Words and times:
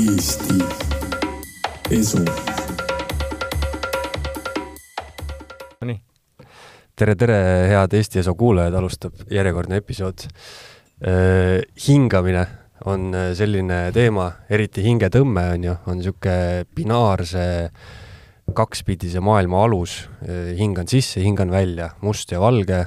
Eesti 0.00 0.54
Esu. 1.92 2.22
tere, 6.96 7.16
tere, 7.16 7.36
head 7.68 7.96
Eesti 7.98 8.22
Eso 8.22 8.32
kuulajad, 8.38 8.78
alustab 8.80 9.18
järjekordne 9.28 9.76
episood. 9.82 10.24
hingamine 11.84 12.46
on 12.88 13.12
äh, 13.12 13.26
selline 13.36 13.82
teema, 13.92 14.30
eriti 14.48 14.86
hingetõmme 14.86 15.44
on 15.58 15.68
ju, 15.68 15.76
on 15.84 16.00
niisugune 16.00 16.64
binaarse 16.76 17.44
kakspidise 18.56 19.20
maailma 19.20 19.64
alus. 19.66 20.08
hingan 20.56 20.88
sisse, 20.88 21.20
hingan 21.20 21.52
välja, 21.52 21.90
must 22.00 22.32
ja 22.32 22.40
valge, 22.40 22.86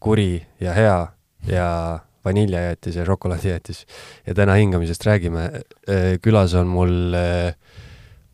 kuri 0.00 0.46
ja 0.60 0.74
hea 0.74 1.00
ja 1.46 1.70
vaniljajäätis 2.28 3.00
ja 3.00 3.06
šokolaadijäätis. 3.08 3.84
ja 4.26 4.34
täna 4.34 4.58
hingamisest 4.60 5.06
räägime. 5.06 5.50
külas 6.22 6.54
on 6.54 6.66
mul 6.66 7.14
äh, 7.14 7.54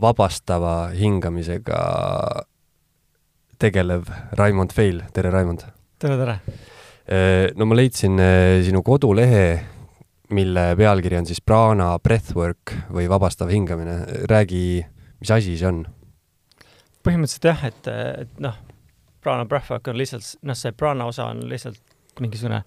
vabastava 0.00 0.88
hingamisega 0.94 1.80
tegelev 3.58 4.08
Raimond 4.32 4.72
Feil, 4.74 5.02
tere 5.12 5.30
Raimond! 5.30 5.66
tere, 5.98 6.18
tere! 6.18 6.38
no 7.54 7.66
ma 7.68 7.76
leidsin 7.76 8.20
sinu 8.64 8.80
kodulehe, 8.82 9.60
mille 10.34 10.64
pealkiri 10.76 11.18
on 11.20 11.26
siis 11.28 11.42
Prana 11.44 11.92
Breathwork 12.00 12.72
või 12.92 13.08
vabastav 13.12 13.52
hingamine, 13.52 13.98
räägi, 14.30 14.84
mis 15.20 15.30
asi 15.30 15.58
see 15.60 15.68
on? 15.68 15.84
põhimõtteliselt 17.04 17.50
jah, 17.50 17.66
et, 17.68 17.90
et 18.24 18.40
noh, 18.40 18.56
Prana 19.24 19.44
Breathwork 19.48 19.92
on 19.92 20.00
lihtsalt, 20.00 20.34
noh, 20.48 20.56
see 20.56 20.72
Prana 20.72 21.06
osa 21.10 21.28
on 21.32 21.44
lihtsalt 21.50 21.80
mingisugune 22.20 22.62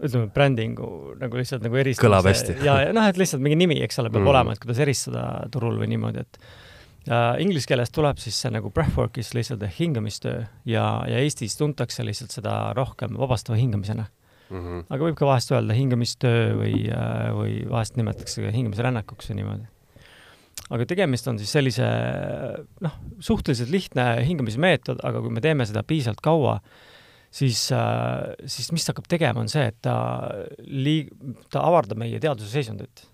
ütleme, 0.00 0.30
brändingu 0.34 0.88
nagu 1.20 1.38
lihtsalt 1.40 1.64
nagu 1.66 1.78
eristamise 1.80 2.06
Kõlab 2.08 2.28
hästi. 2.30 2.56
ja, 2.64 2.78
ja 2.86 2.96
noh, 2.96 3.06
et 3.10 3.20
lihtsalt 3.20 3.42
mingi 3.44 3.58
nimi, 3.60 3.80
eks 3.84 4.00
ole, 4.02 4.10
peab 4.10 4.22
Mm. 4.22 4.26
mm. 4.26 4.34
olema, 4.34 4.52
et 4.56 4.62
kuidas 4.62 4.80
eristada 4.82 5.24
turul 5.52 5.78
või 5.80 5.90
niimoodi, 5.92 6.24
et 6.24 6.38
äh, 7.08 7.40
inglise 7.44 7.68
keeles 7.70 7.92
tuleb 7.94 8.20
siis 8.22 8.38
see 8.40 8.52
nagu 8.54 8.72
breathwork'is 8.74 9.34
lihtsalt 9.36 9.62
ehk 9.66 9.80
hingamistöö 9.80 10.44
ja, 10.68 10.86
ja 11.08 11.20
Eestis 11.24 11.56
tuntakse 11.60 12.04
lihtsalt 12.06 12.32
seda 12.36 12.72
rohkem 12.76 13.18
vabastava 13.18 13.60
hingamisena. 13.60 14.08
Mhm. 14.50 14.86
aga 14.90 15.04
võib 15.06 15.14
ka 15.14 15.28
vahest 15.28 15.52
öelda 15.54 15.76
hingamistöö 15.78 16.56
või, 16.58 16.78
või 17.36 17.52
vahest 17.70 17.94
nimetatakse 17.94 18.42
ka 18.42 18.50
hingamisrännakuks 18.50 19.30
või 19.30 19.36
niimoodi. 19.38 19.68
aga 20.74 20.86
tegemist 20.90 21.28
on 21.30 21.38
siis 21.38 21.52
sellise 21.54 21.86
noh, 22.82 22.96
suhteliselt 23.22 23.70
lihtne 23.70 24.24
hingamismeetod, 24.26 25.04
aga 25.06 25.22
kui 25.22 25.30
me 25.30 25.40
teeme 25.44 25.66
seda 25.70 25.84
piisavalt 25.86 26.22
kaua, 26.24 26.56
siis, 27.30 27.62
siis 28.50 28.72
mis 28.74 28.84
ta 28.84 28.94
hakkab 28.94 29.08
tegema, 29.10 29.42
on 29.42 29.50
see, 29.50 29.68
et 29.70 29.78
ta 29.84 29.94
liig-, 30.66 31.12
ta 31.52 31.62
avardab 31.68 32.00
meie 32.02 32.20
teadvuse 32.22 32.50
seisundit. 32.50 33.06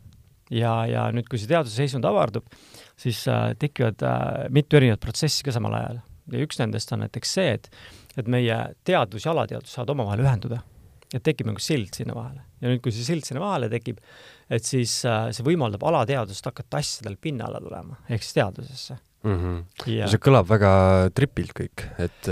ja, 0.50 0.86
ja 0.86 1.08
nüüd, 1.14 1.28
kui 1.30 1.40
see 1.42 1.50
teadvuse 1.50 1.76
seisund 1.76 2.06
avardub, 2.08 2.46
siis 3.00 3.26
äh, 3.28 3.50
tekivad 3.58 4.02
äh, 4.06 4.46
mitu 4.54 4.78
erinevat 4.78 5.02
protsessi 5.02 5.44
ka 5.44 5.54
samal 5.54 5.74
ajal. 5.78 6.00
ja 6.32 6.42
üks 6.42 6.58
nendest 6.58 6.92
on 6.94 7.04
näiteks 7.04 7.34
see, 7.38 7.52
et, 7.58 7.68
et 8.16 8.30
meie 8.30 8.56
teadvus 8.86 9.26
ja 9.26 9.34
alateadvus 9.34 9.76
saavad 9.76 9.92
omavahel 9.94 10.24
ühenduda 10.24 10.62
ja 11.12 11.20
tekib 11.22 11.50
nagu 11.50 11.62
sild 11.62 11.94
sinna 11.94 12.16
vahele. 12.16 12.42
ja 12.60 12.72
nüüd, 12.72 12.80
kui 12.84 12.94
see 12.94 13.06
sild 13.06 13.26
sinna 13.26 13.42
vahele 13.42 13.68
tekib, 13.72 14.00
et 14.50 14.66
siis 14.66 14.98
äh, 15.08 15.28
see 15.36 15.46
võimaldab 15.46 15.84
alateadvust 15.86 16.48
hakata 16.50 16.80
asjadel 16.82 17.18
pinnale 17.20 17.60
tulema, 17.62 18.00
ehk 18.08 18.24
siis 18.24 18.38
teadvusesse. 19.26 19.86
Mhm. 19.86 19.96
ja 19.96 20.08
see 20.10 20.20
kõlab 20.22 20.46
väga 20.48 20.70
tripilt 21.14 21.52
kõik, 21.56 21.84
et, 22.02 22.28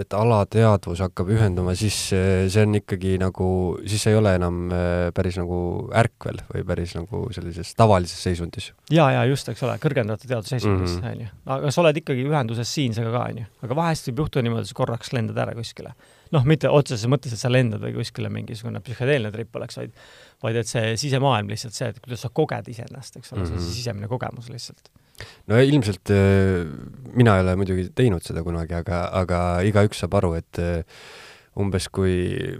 et 0.00 0.14
alateadvus 0.16 1.02
hakkab 1.04 1.30
ühenduma, 1.34 1.74
siis 1.78 1.96
eh, 2.16 2.48
see 2.48 2.64
on 2.66 2.74
ikkagi 2.80 3.16
nagu, 3.20 3.48
siis 3.86 4.06
ei 4.10 4.16
ole 4.18 4.34
enam 4.38 4.70
eh, 4.72 5.10
päris 5.16 5.38
nagu 5.40 5.88
ärkvel 5.94 6.40
või 6.52 6.64
päris 6.68 6.94
nagu 6.96 7.26
sellises 7.34 7.74
tavalises 7.78 8.20
seisundis. 8.22 8.72
ja, 8.90 9.10
ja 9.12 9.24
just, 9.28 9.48
eks 9.48 9.62
ole, 9.66 9.78
kõrgendatud 9.82 10.28
teadvusseisundis 10.28 10.98
Mhm., 10.98 11.10
onju. 11.12 11.28
aga 11.46 11.70
sa 11.70 11.82
oled 11.82 11.96
ikkagi 11.96 12.24
ühenduses 12.28 12.68
siinsega 12.74 13.10
ka, 13.12 13.24
onju. 13.32 13.48
aga 13.62 13.74
vahest 13.74 14.08
võib 14.08 14.24
juhtuda 14.24 14.42
niimoodi, 14.46 14.66
et 14.66 14.72
sa 14.72 14.78
korraks 14.78 15.12
lendad 15.12 15.36
ära 15.38 15.54
kuskile. 15.54 15.92
noh, 16.32 16.44
mitte 16.44 16.68
otseses 16.68 17.08
mõttes, 17.08 17.32
et 17.32 17.40
sa 17.40 17.48
lendad 17.48 17.80
või 17.80 17.94
kuskile 17.96 18.28
mingisugune 18.28 18.80
psühhedeelne 18.84 19.32
trip 19.32 19.54
oleks, 19.56 19.76
vaid 19.80 19.92
vaid 20.42 20.56
et 20.60 20.70
see 20.70 20.94
sisemaailm 21.00 21.48
lihtsalt 21.50 21.74
see, 21.74 21.88
et 21.92 22.00
kuidas 22.02 22.22
sa 22.22 22.30
koged 22.34 22.68
iseennast, 22.70 23.16
eks 23.18 23.32
ole 23.32 23.40
mm, 23.40 23.46
-hmm. 23.46 23.54
Mhm. 23.58 23.64
see 23.64 23.74
sisemine 23.80 24.08
kogemus 24.08 24.50
lihtsalt. 24.52 24.90
No 25.50 25.60
ilmselt 25.62 26.12
eh, 26.14 26.66
mina 27.18 27.38
ei 27.38 27.44
ole 27.46 27.56
muidugi 27.58 27.88
teinud 27.96 28.24
seda 28.26 28.44
kunagi, 28.46 28.76
aga, 28.78 29.06
aga 29.22 29.40
igaüks 29.68 30.04
saab 30.04 30.18
aru, 30.20 30.34
et 30.38 30.62
eh, 30.62 30.82
umbes 31.58 31.88
kui, 31.90 32.12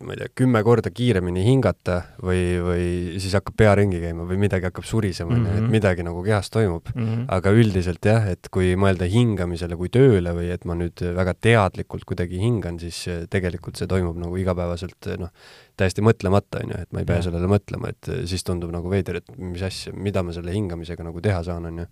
ma 0.03 0.13
ei 0.15 0.19
tea, 0.19 0.29
kümme 0.41 0.63
korda 0.67 0.91
kiiremini 0.91 1.45
hingata 1.47 2.01
või, 2.23 2.41
või 2.65 2.87
siis 3.23 3.35
hakkab 3.39 3.55
pea 3.57 3.75
ringi 3.79 4.01
käima 4.03 4.25
või 4.27 4.39
midagi 4.43 4.67
hakkab 4.67 4.85
surisema, 4.89 5.35
onju, 5.37 5.47
et 5.53 5.63
Mhm. 5.63 5.71
midagi 5.71 6.03
nagu 6.03 6.23
kehas 6.27 6.51
toimub. 6.51 6.89
Mm 6.95 7.05
-hmm. 7.07 7.25
aga 7.29 7.51
üldiselt 7.51 8.05
jah, 8.05 8.27
et 8.29 8.49
kui 8.51 8.75
mõelda 8.77 9.07
hingamisele 9.09 9.77
kui 9.77 9.89
tööle 9.89 10.33
või 10.35 10.51
et 10.53 10.65
ma 10.65 10.75
nüüd 10.75 10.99
väga 11.15 11.35
teadlikult 11.41 12.05
kuidagi 12.05 12.39
hingan, 12.39 12.79
siis 12.81 13.07
tegelikult 13.31 13.77
see 13.77 13.87
toimub 13.87 14.17
nagu 14.17 14.37
igapäevaselt 14.37 15.19
noh, 15.19 15.31
täiesti 15.77 16.03
mõtlemata, 16.03 16.65
on 16.65 16.71
ju, 16.71 16.81
et 16.83 16.93
ma 16.93 16.99
ei 17.01 17.05
pea 17.05 17.17
Jah. 17.17 17.25
sellele 17.25 17.47
mõtlema, 17.47 17.89
et 17.89 18.27
siis 18.27 18.43
tundub 18.45 18.71
nagu 18.73 18.91
veider, 18.91 19.17
et 19.17 19.39
mis 19.39 19.63
asja, 19.63 19.93
mida 19.95 20.23
ma 20.23 20.33
selle 20.33 20.51
hingamisega 20.53 21.05
nagu 21.05 21.21
teha 21.21 21.43
saan, 21.43 21.67
on 21.67 21.79
ju. 21.79 21.87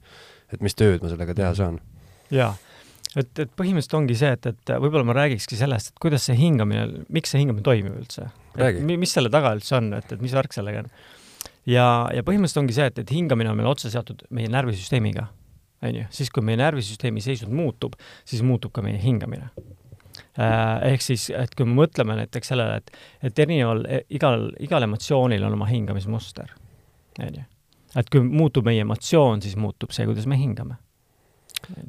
et 0.52 0.60
mis 0.60 0.74
tööd 0.74 1.02
ma 1.02 1.08
sellega 1.08 1.34
teha 1.34 1.54
saan. 1.54 1.80
jaa, 2.30 2.54
et, 3.16 3.30
et 3.42 3.52
põhimõtteliselt 3.56 3.96
ongi 3.98 4.16
see, 4.18 4.32
et, 4.36 4.48
et 4.52 4.72
võib-olla 4.82 5.06
ma 5.08 5.16
räägikski 5.16 5.58
sellest, 5.58 5.92
et 5.92 6.02
kuidas 6.02 6.26
see 6.28 6.36
hingamine, 6.38 7.04
miks 7.12 7.32
see 7.32 7.40
hingamine 7.42 7.64
toimib 7.66 7.96
üldse. 7.96 8.28
Mis 8.86 9.14
selle 9.16 9.32
taga 9.32 9.54
üldse 9.56 9.78
on, 9.78 9.92
et, 9.98 10.12
et 10.12 10.22
mis 10.22 10.34
värk 10.36 10.56
sellega 10.56 10.84
on. 10.84 10.92
ja, 11.68 11.86
ja 12.14 12.26
põhimõtteliselt 12.26 12.62
ongi 12.64 12.76
see, 12.76 12.90
et, 12.92 13.00
et 13.02 13.16
hingamine 13.16 13.52
on 13.52 13.58
meil 13.58 13.72
otse 13.72 13.90
seotud 13.92 14.26
meie 14.36 14.50
närvisüsteemiga, 14.52 15.28
on 15.86 15.98
ju, 16.02 16.04
siis 16.18 16.30
kui 16.32 16.44
meie 16.44 16.60
närvisüsteemi 16.60 17.24
seisund 17.24 17.56
muutub, 17.56 17.96
siis 18.24 18.44
muutub 18.46 18.74
ka 18.76 18.84
meie 18.84 19.00
hingamine. 19.02 19.50
Ehk 20.36 21.04
siis, 21.04 21.28
et 21.32 21.52
kui 21.56 21.64
me 21.68 21.76
mõtleme 21.78 22.16
näiteks 22.18 22.52
sellele, 22.52 22.80
et, 22.80 22.96
et 23.28 23.44
erineval, 23.44 23.84
igal, 24.12 24.50
igal 24.64 24.84
emotsioonil 24.84 25.44
on 25.48 25.56
oma 25.56 25.68
hingamismuster, 25.68 26.52
on 27.20 27.38
ju. 27.40 27.44
et 27.96 28.10
kui 28.12 28.24
muutub 28.24 28.66
meie 28.68 28.84
emotsioon, 28.84 29.40
siis 29.44 29.56
muutub 29.60 29.92
see, 29.96 30.04
kuidas 30.08 30.28
me 30.28 30.36
hingame. 30.40 30.76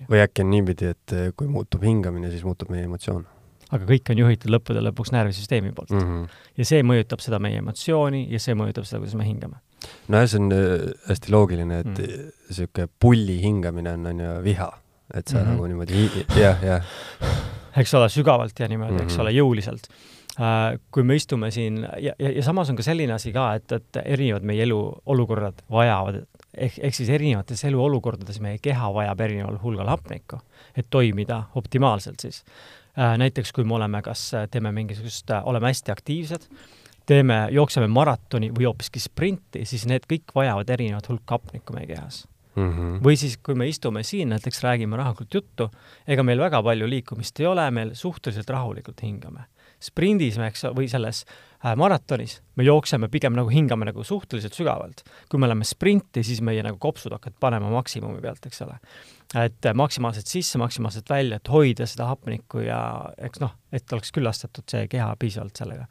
Või 0.09 0.21
äkki 0.23 0.41
on 0.45 0.49
niipidi, 0.49 0.85
et 0.95 1.13
eh, 1.13 1.31
kui 1.37 1.47
muutub 1.47 1.83
hingamine, 1.83 2.29
siis 2.31 2.43
muutub 2.47 2.69
meie 2.73 2.83
emotsioon 2.83 3.25
aga 3.71 3.83
kõik 3.83 4.09
on 4.13 4.17
juhitud 4.21 4.51
lõppude 4.53 4.79
lõpuks 4.79 5.11
närvisüsteemi 5.11 5.73
poolt 5.75 5.89
mm.. 5.91 5.99
mm. 6.03 6.11
-hmm. 6.23 6.43
ja 6.57 6.65
see 6.65 6.83
mõjutab 6.87 7.19
seda 7.19 7.39
meie 7.43 7.57
emotsiooni 7.59 8.27
ja 8.31 8.39
see 8.39 8.55
mõjutab 8.55 8.85
seda, 8.87 8.99
kuidas 9.03 9.15
me 9.19 9.25
hingame. 9.27 9.57
nojah, 10.07 10.27
see 10.29 10.39
on 10.39 10.51
eh, 10.51 10.91
hästi 11.09 11.31
loogiline, 11.31 11.79
et 11.79 11.87
Mm. 11.97 12.29
niisugune 12.49 12.87
pulli 12.99 13.41
hingamine 13.41 13.91
on, 13.91 14.05
on 14.05 14.19
ju, 14.19 14.43
viha. 14.43 14.69
et 15.13 15.27
sa 15.27 15.37
mm 15.37 15.41
Mhm. 15.41 15.49
-hmm. 15.49 15.53
nagu 15.55 15.67
niimoodi, 15.67 16.25
jah, 16.41 16.63
jah. 16.63 16.83
eks 17.77 17.93
ole, 17.93 18.09
sügavalt 18.09 18.59
ja 18.59 18.67
niimoodi 18.67 18.91
mm, 18.91 18.97
-hmm. 18.99 19.03
eks 19.03 19.13
Mhm. 19.13 19.21
ole, 19.21 19.31
jõuliselt. 19.31 19.87
kui 20.91 21.03
me 21.03 21.15
istume 21.15 21.51
siin 21.51 21.77
ja, 21.99 22.13
ja, 22.19 22.31
ja 22.31 22.43
samas 22.43 22.69
on 22.69 22.75
ka 22.75 22.83
selline 22.83 23.13
asi 23.13 23.31
ka, 23.33 23.53
et, 23.55 23.71
et 23.71 23.97
erinevad 24.05 24.43
meie 24.43 24.63
eluolukorrad 24.63 25.53
vajavad, 25.71 26.25
ehk, 26.57 26.79
ehk 26.81 26.95
siis 26.95 27.09
erinevates 27.09 27.63
eluolukordades 27.69 28.39
meie 28.43 28.59
keha 28.63 28.91
vajab 28.93 29.21
erineval 29.27 29.59
hulgal 29.63 29.91
hapnikku, 29.93 30.39
et 30.77 30.89
toimida 30.89 31.43
optimaalselt 31.55 32.19
siis. 32.19 32.43
näiteks 33.17 33.53
kui 33.53 33.63
me 33.63 33.75
oleme, 33.77 34.01
kas 34.01 34.31
teeme 34.51 34.71
mingisugust, 34.71 35.29
oleme 35.43 35.69
hästi 35.69 35.91
aktiivsed, 35.91 36.47
teeme, 37.05 37.47
jookseme 37.51 37.87
maratoni 37.87 38.49
või 38.51 38.65
hoopiski 38.65 38.99
sprinti, 38.99 39.65
siis 39.65 39.85
need 39.85 40.09
kõik 40.09 40.33
vajavad 40.35 40.69
erinevat 40.69 41.09
hulka 41.09 41.37
hapnikku 41.37 41.77
meie 41.77 41.87
kehas 41.87 42.25
Mm 42.57 42.71
-hmm. 42.73 43.03
või 43.05 43.15
siis, 43.15 43.37
kui 43.37 43.55
me 43.55 43.67
istume 43.67 44.03
siin 44.03 44.29
näiteks 44.29 44.63
räägime 44.63 44.97
rahulikult 44.97 45.33
juttu, 45.33 45.69
ega 46.07 46.23
meil 46.23 46.39
väga 46.39 46.63
palju 46.63 46.89
liikumist 46.89 47.39
ei 47.39 47.45
ole, 47.45 47.71
me 47.71 47.89
suhteliselt 47.93 48.49
rahulikult 48.49 49.01
hingame. 49.03 49.45
Sprindis 49.83 50.37
me, 50.39 50.49
eks, 50.51 50.65
või 50.75 50.87
selles 50.91 51.23
äh, 51.27 51.73
maratonis 51.77 52.39
me 52.57 52.65
jookseme 52.65 53.09
pigem 53.13 53.35
nagu 53.37 53.51
hingame 53.53 53.87
nagu 53.89 54.03
suhteliselt 54.03 54.57
sügavalt. 54.57 55.03
kui 55.29 55.39
me 55.39 55.49
oleme 55.49 55.67
sprinti, 55.67 56.23
siis 56.23 56.41
meie 56.41 56.63
nagu 56.65 56.79
kopsud 56.81 57.13
hakkavad 57.13 57.37
panema 57.39 57.69
maksimumi 57.73 58.21
pealt, 58.21 58.45
eks 58.45 58.61
ole. 58.65 58.77
et 59.43 59.69
maksimaalselt 59.73 60.27
sisse, 60.27 60.57
maksimaalselt 60.57 61.09
välja, 61.09 61.37
et 61.37 61.51
hoida 61.51 61.85
seda 61.85 62.09
hapnikku 62.11 62.63
ja 62.65 62.79
eks 63.17 63.43
noh, 63.43 63.53
et 63.71 63.93
oleks 63.93 64.13
küllastatud 64.15 64.67
see 64.69 64.87
keha 64.87 65.13
piisavalt 65.19 65.55
sellega. 65.55 65.87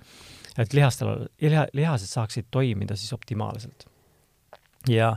et 0.59 0.73
lihastel, 0.73 1.29
liha, 1.41 1.67
lihased 1.73 2.11
saaksid 2.11 2.51
toimida 2.51 2.97
siis 2.97 3.13
optimaalselt. 3.13 3.87
ja 4.89 5.17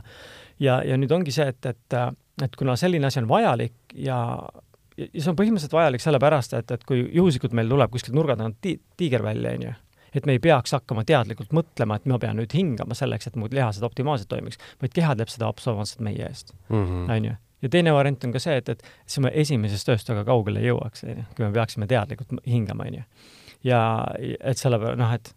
ja, 0.60 0.80
ja 0.84 0.96
nüüd 1.00 1.12
ongi 1.14 1.34
see, 1.34 1.48
et, 1.50 1.66
et, 1.66 1.96
et 2.44 2.56
kuna 2.58 2.76
selline 2.78 3.08
asi 3.08 3.20
on 3.22 3.28
vajalik 3.30 3.94
ja, 3.94 4.20
ja 5.06 5.22
see 5.22 5.30
on 5.32 5.38
põhimõtteliselt 5.38 5.76
vajalik 5.76 6.02
sellepärast, 6.04 6.56
et, 6.58 6.74
et 6.76 6.86
kui 6.88 7.02
juhuslikult 7.16 7.54
meil 7.56 7.70
tuleb 7.70 7.92
kuskilt 7.92 8.16
nurga 8.16 8.36
tagant 8.38 8.58
ti-, 8.64 8.78
tiiger 9.00 9.24
välja, 9.24 9.54
onju, 9.58 9.74
et 10.14 10.26
me 10.26 10.36
ei 10.36 10.42
peaks 10.42 10.74
hakkama 10.76 11.04
teadlikult 11.08 11.54
mõtlema, 11.56 11.98
et 12.00 12.08
ma 12.10 12.18
pean 12.22 12.38
nüüd 12.40 12.54
hingama 12.56 12.96
selleks, 12.98 13.30
et 13.30 13.38
mu 13.38 13.50
lihased 13.50 13.84
optimaalselt 13.86 14.30
toimiks, 14.32 14.60
vaid 14.82 14.94
keha 14.96 15.14
teeb 15.18 15.32
seda 15.32 15.50
absoluutselt 15.50 16.04
meie 16.06 16.26
eest, 16.26 16.54
Mm 16.68 16.86
-hmm. 16.86 17.12
onju. 17.16 17.34
ja 17.62 17.68
teine 17.68 17.92
variant 17.92 18.24
on 18.24 18.32
ka 18.32 18.38
see, 18.38 18.56
et, 18.56 18.68
et 18.68 18.82
siis 19.06 19.20
me 19.20 19.30
esimesest 19.34 19.86
tööst 19.86 20.08
väga 20.08 20.24
kaugele 20.24 20.60
ei 20.60 20.70
jõuaks, 20.70 21.04
onju, 21.04 21.24
kui 21.36 21.44
me 21.44 21.52
peaksime 21.52 21.86
teadlikult 21.86 22.40
hingama, 22.46 22.84
onju. 22.84 23.02
ja 23.64 24.06
et 24.40 24.58
selle 24.58 24.78
peale, 24.78 24.96
noh, 24.96 25.12
et 25.12 25.34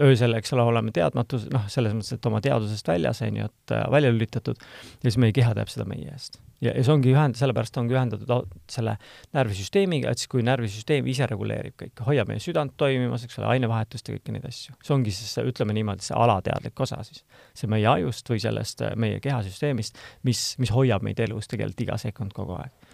öösel, 0.00 0.34
eks 0.38 0.52
ole, 0.56 0.62
oleme 0.62 0.92
teadmatus, 0.96 1.46
noh, 1.52 1.66
selles 1.68 1.94
mõttes, 1.96 2.14
et 2.16 2.26
oma 2.26 2.40
teadusest 2.44 2.88
väljas, 2.88 3.22
on 3.26 3.36
ju, 3.36 3.48
et 3.50 3.74
äh, 3.76 3.84
välja 3.92 4.12
lülitatud, 4.12 4.62
ja 5.02 5.10
siis 5.10 5.18
meie 5.18 5.32
keha 5.36 5.54
teeb 5.54 5.72
seda 5.72 5.86
meie 5.88 6.12
eest. 6.12 6.40
Ja, 6.60 6.72
ja 6.72 6.84
see 6.84 6.92
ongi 6.92 7.12
ühend-, 7.14 7.38
sellepärast 7.38 7.78
ongi 7.80 7.96
ühendatud 7.96 8.52
selle 8.70 8.96
närvisüsteemiga, 9.36 10.12
et 10.12 10.22
siis 10.22 10.30
kui 10.32 10.44
närvisüsteem 10.46 11.08
ise 11.10 11.28
reguleerib 11.30 11.76
kõike, 11.80 12.04
hoiab 12.06 12.30
meie 12.30 12.42
südant 12.42 12.76
toimimas, 12.80 13.24
eks 13.26 13.40
ole, 13.40 13.50
ainevahetust 13.56 14.10
ja 14.10 14.16
kõiki 14.16 14.36
neid 14.36 14.46
asju. 14.48 14.76
see 14.84 14.94
ongi 14.96 15.14
siis, 15.14 15.32
ütleme 15.44 15.76
niimoodi, 15.76 16.06
see 16.06 16.16
alateadlik 16.18 16.84
osa 16.86 17.02
siis. 17.06 17.24
see 17.54 17.70
meie 17.70 17.88
ajust 17.90 18.30
või 18.30 18.42
sellest 18.42 18.84
meie 19.00 19.20
kehasüsteemist, 19.24 20.00
mis, 20.28 20.44
mis 20.62 20.74
hoiab 20.74 21.06
meid 21.06 21.20
elus 21.20 21.50
tegelikult 21.50 21.86
iga 21.86 22.00
sekund 22.00 22.36
kogu 22.36 22.58
aeg. 22.60 22.89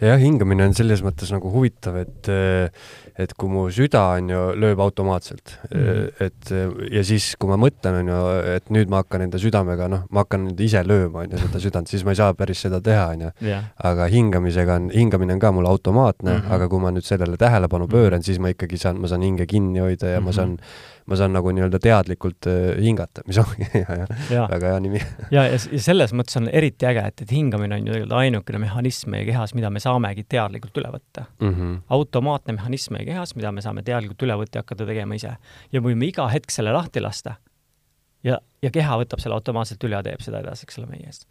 Jah, 0.00 0.18
hingamine 0.20 0.64
on 0.68 0.74
selles 0.74 1.02
mõttes 1.02 1.32
nagu 1.34 1.50
huvitav, 1.52 1.96
et 1.96 2.30
et 3.18 3.32
kui 3.34 3.50
mu 3.50 3.64
süda 3.74 4.04
on 4.14 4.28
ju, 4.30 4.40
lööb 4.62 4.78
automaatselt 4.78 5.56
mm, 5.72 6.22
et 6.22 6.52
ja 6.94 7.02
siis, 7.02 7.32
kui 7.40 7.50
ma 7.50 7.56
mõtlen, 7.58 7.96
on 8.04 8.10
ju, 8.12 8.18
et 8.54 8.70
nüüd 8.70 8.88
ma 8.92 9.00
hakkan 9.02 9.24
enda 9.26 9.40
südamega, 9.42 9.88
noh, 9.90 10.04
ma 10.14 10.22
hakkan 10.22 10.44
nüüd 10.46 10.60
ise 10.62 10.84
lööma, 10.86 11.24
on 11.24 11.34
ju, 11.34 11.40
seda 11.42 11.58
südant, 11.64 11.90
siis 11.90 12.04
ma 12.06 12.14
ei 12.14 12.20
saa 12.20 12.34
päris 12.38 12.62
seda 12.62 12.78
teha, 12.80 13.08
on 13.16 13.26
ju. 13.26 13.30
aga 13.90 14.06
hingamisega 14.12 14.76
on, 14.78 14.90
hingamine 14.94 15.34
on 15.34 15.40
ka 15.42 15.50
mul 15.52 15.66
automaatne 15.66 16.30
mm. 16.32 16.40
-hmm. 16.44 16.54
aga 16.54 16.68
kui 16.68 16.78
ma 16.80 16.90
nüüd 16.94 17.04
sellele 17.04 17.36
tähelepanu 17.36 17.88
Mhm. 17.88 17.94
pööran, 17.96 18.22
siis 18.22 18.38
ma 18.38 18.48
ikkagi 18.52 18.78
saan, 18.78 19.00
ma 19.00 19.08
saan 19.08 19.22
hinge 19.22 19.46
kinni 19.46 19.80
hoida 19.80 20.06
ja 20.06 20.20
mm 20.20 20.22
-hmm. 20.22 20.24
ma 20.24 20.30
Mhm. 20.30 20.36
saan, 20.36 20.58
ma 21.08 21.18
saan 21.18 21.32
nagu 21.36 21.52
nii-öelda 21.54 21.80
teadlikult 21.82 22.48
äh, 22.50 22.70
hingata, 22.84 23.24
mis 23.28 23.40
ongi 23.42 23.68
väga 24.52 24.74
hea 24.74 24.78
nimi. 24.84 25.00
ja, 25.34 25.46
ja, 25.48 25.58
selles 25.58 26.14
mõttes 26.16 26.38
on 26.40 26.48
eriti 26.52 26.88
äge, 26.88 27.06
et, 27.12 27.24
et 27.24 27.34
hingamine 27.34 27.80
on 27.80 27.88
ju 27.88 27.94
tegelikult 27.94 28.18
ainukene 28.20 28.62
mehhanism 28.66 29.12
meie 29.16 29.26
kehas, 29.28 29.54
mida 29.58 29.72
me 29.72 29.82
saamegi 29.82 30.26
teadlikult 30.28 30.80
üle 30.82 30.92
võtta. 30.94 31.26
Mm 31.40 31.54
-hmm. 31.54 31.76
automaatne 31.98 32.58
mehhanism 32.60 32.96
meie 32.98 33.08
kehas, 33.08 33.34
mida 33.36 33.52
me 33.52 33.64
saame 33.64 33.82
teadlikult 33.82 34.22
üle 34.28 34.38
võtta 34.42 34.60
ja 34.60 34.66
hakata 34.66 34.86
tegema 34.86 35.14
ise. 35.18 35.36
ja 35.72 35.80
võime 35.80 36.08
iga 36.08 36.28
hetk 36.28 36.50
selle 36.50 36.72
lahti 36.72 37.00
lasta 37.00 37.38
ja, 38.26 38.38
ja 38.62 38.70
keha 38.74 38.98
võtab 39.02 39.22
selle 39.22 39.36
automaatselt 39.38 39.84
üle 39.86 39.98
ja 39.98 40.04
teeb 40.06 40.22
seda 40.24 40.42
edasi, 40.42 40.66
eks 40.66 40.80
ole, 40.80 40.88
meie 40.90 41.10
eest. 41.10 41.26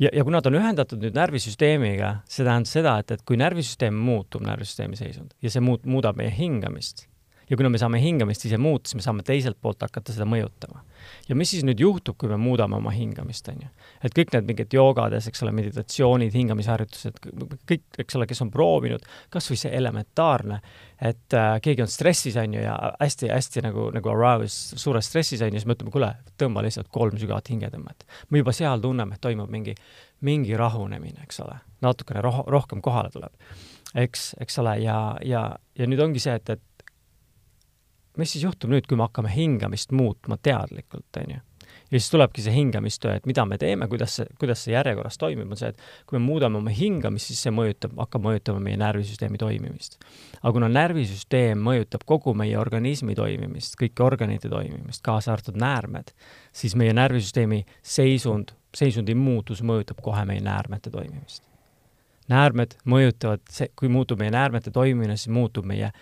ja, 0.00 0.10
ja 0.12 0.24
kuna 0.26 0.42
ta 0.42 0.50
on 0.52 0.58
ühendatud 0.60 1.02
nüüd 1.02 1.16
närvisüsteemiga, 1.18 2.14
see 2.28 2.46
tähendab 2.46 2.70
seda, 2.70 2.96
et, 3.02 3.14
et 3.14 3.24
kui 3.28 3.38
närvisüsteem 3.40 3.96
muutub, 4.08 4.44
närvisüsteemi 4.46 4.98
seisund, 4.98 5.34
ja 5.44 5.52
see 5.52 5.64
muut-, 5.64 5.86
muudab 5.88 6.18
meie 6.18 6.32
hingamist, 6.34 7.07
ja 7.50 7.56
kuna 7.56 7.70
me 7.72 7.78
saame 7.80 8.00
hingamist 8.02 8.44
ise 8.44 8.58
muuta, 8.60 8.88
siis 8.88 9.00
me 9.00 9.04
saame 9.04 9.24
teiselt 9.26 9.58
poolt 9.62 9.82
hakata 9.82 10.12
seda 10.12 10.26
mõjutama. 10.28 10.82
ja 11.28 11.36
mis 11.36 11.50
siis 11.52 11.64
nüüd 11.64 11.80
juhtub, 11.80 12.16
kui 12.20 12.28
me 12.28 12.36
muudame 12.40 12.76
oma 12.76 12.90
hingamist, 12.92 13.48
on 13.48 13.62
ju? 13.64 13.68
et 14.04 14.14
kõik 14.16 14.34
need 14.34 14.48
mingid 14.50 14.74
joogades, 14.74 15.28
eks 15.30 15.42
ole, 15.44 15.52
meditatsioonid, 15.56 16.34
hingamisharjutused, 16.34 17.20
kõik, 17.68 17.84
eks 18.04 18.18
ole, 18.18 18.26
kes 18.28 18.42
on 18.44 18.50
proovinud, 18.54 19.06
kas 19.30 19.48
või 19.50 19.60
see 19.60 19.72
elementaarne, 19.76 20.60
et 21.00 21.36
äh, 21.36 21.54
keegi 21.64 21.84
on 21.84 21.92
stressis, 21.92 22.36
on 22.40 22.58
ju, 22.58 22.64
ja 22.64 22.76
hästi-hästi 23.00 23.64
nagu, 23.68 23.88
nagu 23.94 24.12
aroused, 24.12 24.78
suures 24.80 25.08
stressis, 25.08 25.42
on 25.44 25.54
ju, 25.54 25.62
siis 25.62 25.68
me 25.68 25.78
ütleme, 25.78 25.94
kuule, 25.94 26.12
tõmba 26.40 26.64
lihtsalt 26.66 26.92
kolm 26.94 27.18
sügavat 27.20 27.50
hingetõmmet. 27.52 28.06
me 28.30 28.42
juba 28.42 28.52
seal 28.56 28.82
tunneme, 28.84 29.16
et 29.16 29.24
toimub 29.24 29.50
mingi, 29.52 29.76
mingi 30.26 30.56
rahunemine, 30.58 31.22
eks 31.24 31.40
ole, 31.46 31.58
natukene 31.84 32.22
roh-, 32.24 32.44
rohkem 32.46 32.82
kohale 32.84 33.10
tuleb. 33.14 33.32
eks, 33.94 34.34
eks 34.40 34.58
ole, 34.58 34.78
ja, 34.84 34.98
ja, 35.24 35.44
ja 35.78 35.86
nüüd 35.86 36.02
ongi 36.02 36.20
see, 36.20 36.34
et, 36.34 36.50
et 36.50 36.62
mis 38.18 38.34
siis 38.34 38.44
juhtub 38.44 38.72
nüüd, 38.72 38.86
kui 38.88 38.98
me 38.98 39.06
hakkame 39.06 39.30
hingamist 39.32 39.94
muutma 39.94 40.38
teadlikult, 40.42 41.08
on 41.22 41.36
ju? 41.36 41.44
ja 41.90 42.00
siis 42.00 42.10
tulebki 42.10 42.42
see 42.42 42.52
hingamistöö, 42.52 43.14
et 43.16 43.26
mida 43.26 43.44
me 43.46 43.58
teeme, 43.58 43.88
kuidas 43.88 44.16
see, 44.18 44.26
kuidas 44.40 44.60
see 44.64 44.74
järjekorras 44.74 45.18
toimib, 45.18 45.48
on 45.50 45.56
see, 45.56 45.70
et 45.72 46.06
kui 46.06 46.18
me 46.18 46.24
muudame 46.24 46.60
oma 46.60 46.72
hingamist, 46.74 47.30
siis 47.30 47.40
see 47.46 47.52
mõjutab, 47.54 47.94
hakkab 47.96 48.24
mõjutama 48.26 48.60
meie 48.64 48.76
närvisüsteemi 48.80 49.40
toimimist. 49.40 49.98
aga 50.42 50.52
kuna 50.52 50.68
närvisüsteem 50.68 51.64
mõjutab 51.64 52.04
kogu 52.06 52.34
meie 52.36 52.58
organismi 52.60 53.16
toimimist, 53.16 53.78
kõiki 53.80 54.04
organite 54.04 54.52
toimimist, 54.52 55.02
kaasa 55.02 55.32
arvatud 55.32 55.56
näärmed, 55.60 56.12
siis 56.52 56.76
meie 56.76 56.92
närvisüsteemi 56.92 57.64
seisund, 57.82 58.52
seisundi 58.76 59.14
muutus 59.14 59.62
mõjutab 59.62 60.02
kohe 60.04 60.24
meie 60.28 60.44
näärmete 60.44 60.90
toimimist. 60.90 61.42
näärmed 62.28 62.76
mõjutavad, 62.84 63.40
see, 63.50 63.70
kui 63.76 63.88
muutub 63.88 64.20
meie 64.20 64.30
näärmete 64.30 64.70
toimimine, 64.70 65.16
siis 65.16 65.32
muutub 65.32 65.64
meie 65.64 65.92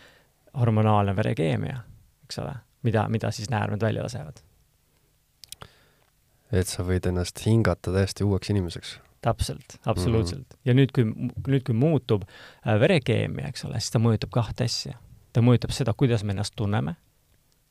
hormonaalne 0.56 1.16
verekeemia, 1.16 1.84
eks 2.26 2.42
ole, 2.42 2.52
mida, 2.86 3.06
mida 3.12 3.30
siis 3.30 3.50
näärmed 3.50 3.82
välja 3.82 4.04
lasevad. 4.06 4.42
et 6.52 6.70
sa 6.70 6.84
võid 6.86 7.06
ennast 7.10 7.42
hingata 7.46 7.92
täiesti 7.92 8.24
uueks 8.24 8.50
inimeseks. 8.50 8.98
täpselt, 9.22 9.78
absoluutselt 9.86 10.46
mm. 10.46 10.54
-hmm. 10.54 10.60
ja 10.64 10.74
nüüd, 10.74 10.92
kui, 10.94 11.04
nüüd, 11.52 11.64
kui 11.66 11.74
muutub 11.74 12.22
äh, 12.22 12.80
verekeemia, 12.80 13.48
eks 13.48 13.64
ole, 13.64 13.80
siis 13.80 13.90
ta 13.90 14.02
mõjutab 14.02 14.30
kahte 14.30 14.64
asja. 14.64 14.98
ta 15.32 15.42
mõjutab 15.42 15.74
seda, 15.74 15.94
kuidas 15.94 16.24
me 16.24 16.32
ennast 16.32 16.54
tunneme, 16.56 16.96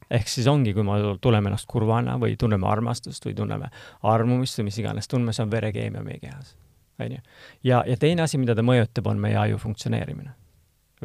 ehk 0.10 0.28
siis 0.28 0.48
ongi, 0.48 0.74
kui 0.74 0.84
me 0.84 1.00
tunneme 1.22 1.50
ennast 1.50 1.68
kurvana 1.68 2.20
või 2.22 2.36
tunneme 2.38 2.68
armastust 2.68 3.26
või 3.26 3.36
tunneme 3.36 3.70
armumist 4.04 4.60
või 4.60 4.70
mis 4.72 4.78
iganes 4.78 5.08
tunneme, 5.08 5.34
see 5.34 5.44
on 5.44 5.52
verekeemia 5.52 6.04
meie 6.04 6.20
kehas, 6.20 6.56
on 7.00 7.12
ju. 7.12 7.22
ja, 7.64 7.84
ja 7.88 7.98
teine 7.98 8.22
asi, 8.22 8.38
mida 8.38 8.56
ta 8.56 8.62
mõjutab, 8.62 9.08
on 9.08 9.20
meie 9.20 9.38
aju 9.38 9.58
funktsioneerimine 9.58 10.36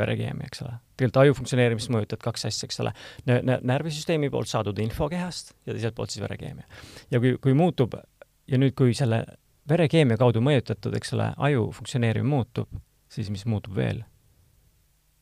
verekeemia, 0.01 0.49
eks 0.49 0.65
ole. 0.65 0.75
tegelikult 0.97 1.21
aju 1.23 1.37
funktsioneerimist 1.41 1.93
mõjutavad 1.95 2.25
kaks 2.25 2.49
asja, 2.51 2.69
eks 2.69 2.81
ole. 2.85 2.95
närvisüsteemi 3.73 4.31
poolt 4.33 4.51
saadud 4.51 4.79
info 4.83 5.09
kehast 5.13 5.55
ja 5.67 5.75
teiselt 5.75 5.97
poolt 5.99 6.15
siis 6.15 6.25
verekeemia. 6.25 6.67
ja 7.11 7.21
kui, 7.23 7.37
kui 7.43 7.55
muutub 7.55 7.97
ja 8.51 8.59
nüüd, 8.59 8.75
kui 8.79 8.95
selle 8.97 9.25
verekeemia 9.71 10.19
kaudu 10.21 10.43
mõjutatud, 10.45 10.95
eks 10.99 11.15
ole, 11.17 11.31
aju 11.49 11.69
funktsioneerimine 11.77 12.31
muutub, 12.31 12.71
siis 13.13 13.31
mis 13.31 13.47
muutub 13.47 13.77
veel? 13.77 14.05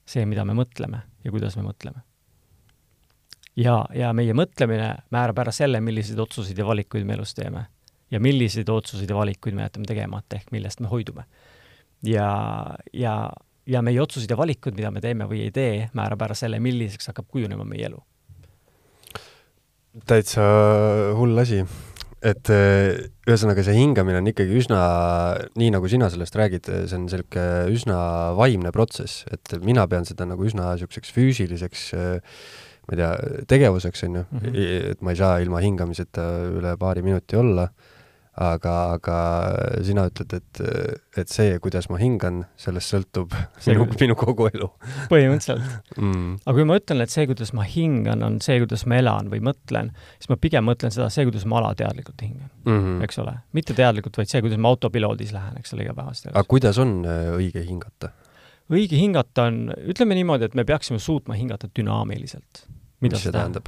see, 0.09 0.25
mida 0.25 0.41
me 0.49 0.55
mõtleme 0.57 1.03
ja 1.25 1.33
kuidas 1.33 1.57
me 1.59 1.67
mõtleme. 1.67 2.01
ja, 3.57 3.83
ja 3.95 4.13
meie 4.17 4.33
mõtlemine 4.37 4.95
määrab 5.15 5.43
ära 5.45 5.53
selle, 5.53 5.83
milliseid 5.85 6.21
otsuseid 6.23 6.59
ja 6.59 6.65
valikuid 6.65 7.05
me 7.05 7.19
elus 7.19 7.35
teeme. 7.37 7.67
ja 8.11 8.21
milliseid 8.21 8.69
otsuseid 8.73 9.11
ja 9.11 9.17
valikuid 9.17 9.55
me 9.55 9.67
jätame 9.67 9.91
tegemata, 9.91 10.37
ehk 10.37 10.53
millest 10.53 10.81
me 10.81 10.89
hoidume. 10.89 11.27
ja, 12.03 12.31
ja 12.93 13.19
ja 13.69 13.83
meie 13.85 14.01
otsused 14.03 14.31
ja 14.31 14.39
valikud, 14.39 14.77
mida 14.77 14.93
me 14.95 15.03
teeme 15.05 15.29
või 15.29 15.45
ei 15.47 15.53
tee, 15.55 15.89
määrab 15.97 16.25
ära 16.29 16.37
selle, 16.39 16.61
milliseks 16.63 17.11
hakkab 17.11 17.29
kujunema 17.33 17.67
meie 17.69 17.89
elu. 17.91 18.01
täitsa 20.09 20.43
hull 21.19 21.39
asi. 21.39 21.65
et 22.23 22.51
ühesõnaga, 22.51 23.63
see 23.63 23.77
hingamine 23.79 24.19
on 24.19 24.31
ikkagi 24.31 24.57
üsna, 24.59 24.79
nii 25.59 25.69
nagu 25.71 25.89
sina 25.91 26.09
sellest 26.11 26.35
räägid, 26.39 26.67
see 26.67 26.97
on 26.97 27.05
niisugune 27.07 27.45
üsna 27.75 27.99
vaimne 28.39 28.73
protsess, 28.75 29.23
et 29.31 29.55
mina 29.63 29.87
pean 29.87 30.09
seda 30.09 30.27
nagu 30.27 30.49
üsna 30.49 30.73
niisuguseks 30.73 31.15
füüsiliseks 31.15 31.85
ma 32.89 32.97
ei 32.97 32.99
tea, 32.99 33.13
tegevuseks, 33.53 34.03
on 34.09 34.17
ju 34.17 34.25
-hmm. 34.25 34.59
et 34.91 35.03
ma 35.03 35.13
ei 35.13 35.21
saa 35.21 35.39
ilma 35.45 35.61
hingamiseta 35.61 36.27
üle 36.59 36.77
paari 36.81 37.03
minuti 37.03 37.37
olla 37.37 37.69
aga, 38.39 38.75
aga 38.95 39.17
sina 39.87 40.05
ütled, 40.09 40.35
et, 40.37 40.61
et 41.19 41.33
see, 41.33 41.57
kuidas 41.63 41.89
ma 41.91 41.99
hingan, 42.01 42.45
sellest 42.61 42.95
sõltub 42.95 43.35
see, 43.59 43.75
minu, 43.75 43.89
minu 43.99 44.17
kogu 44.19 44.47
elu. 44.53 44.69
põhimõtteliselt 45.11 45.99
mm.. 45.99 46.39
aga 46.45 46.55
kui 46.61 46.69
ma 46.69 46.79
ütlen, 46.79 47.03
et 47.05 47.15
see, 47.15 47.27
kuidas 47.31 47.53
ma 47.57 47.67
hingan, 47.67 48.23
on 48.27 48.39
see, 48.45 48.61
kuidas 48.63 48.87
ma 48.91 49.01
elan 49.03 49.33
või 49.33 49.43
mõtlen, 49.51 49.91
siis 50.21 50.31
ma 50.31 50.39
pigem 50.41 50.69
mõtlen 50.69 50.95
seda, 50.95 51.11
see, 51.15 51.27
kuidas 51.29 51.49
ma 51.51 51.59
alateadlikult 51.63 52.25
hingan 52.25 52.47
mm, 52.47 52.79
-hmm. 52.79 53.05
eks 53.09 53.21
ole. 53.25 53.35
mitte 53.59 53.77
teadlikult, 53.79 54.21
vaid 54.21 54.31
see, 54.31 54.43
kuidas 54.45 54.63
ma 54.63 54.73
autopiloodis 54.75 55.35
lähen, 55.35 55.59
eks 55.59 55.75
ole, 55.75 55.89
igapäevaselt. 55.89 56.33
aga 56.35 56.47
kuidas 56.49 56.79
on 56.83 57.01
õige 57.11 57.67
hingata? 57.67 58.15
õige 58.71 58.99
hingata 59.01 59.49
on, 59.51 59.63
ütleme 59.91 60.19
niimoodi, 60.19 60.47
et 60.47 60.59
me 60.59 60.67
peaksime 60.69 61.03
suutma 61.03 61.35
hingata 61.39 61.71
dünaamiliselt. 61.75 62.67
mida 63.03 63.17
mis 63.17 63.27
see 63.27 63.35
tähendab 63.35 63.67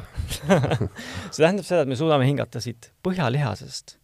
see 1.34 1.42
tähendab 1.42 1.66
seda, 1.66 1.82
et 1.82 1.90
me 1.90 1.98
suudame 1.98 2.26
hingata 2.26 2.62
siit 2.62 2.92
põhjalihasest 3.06 3.99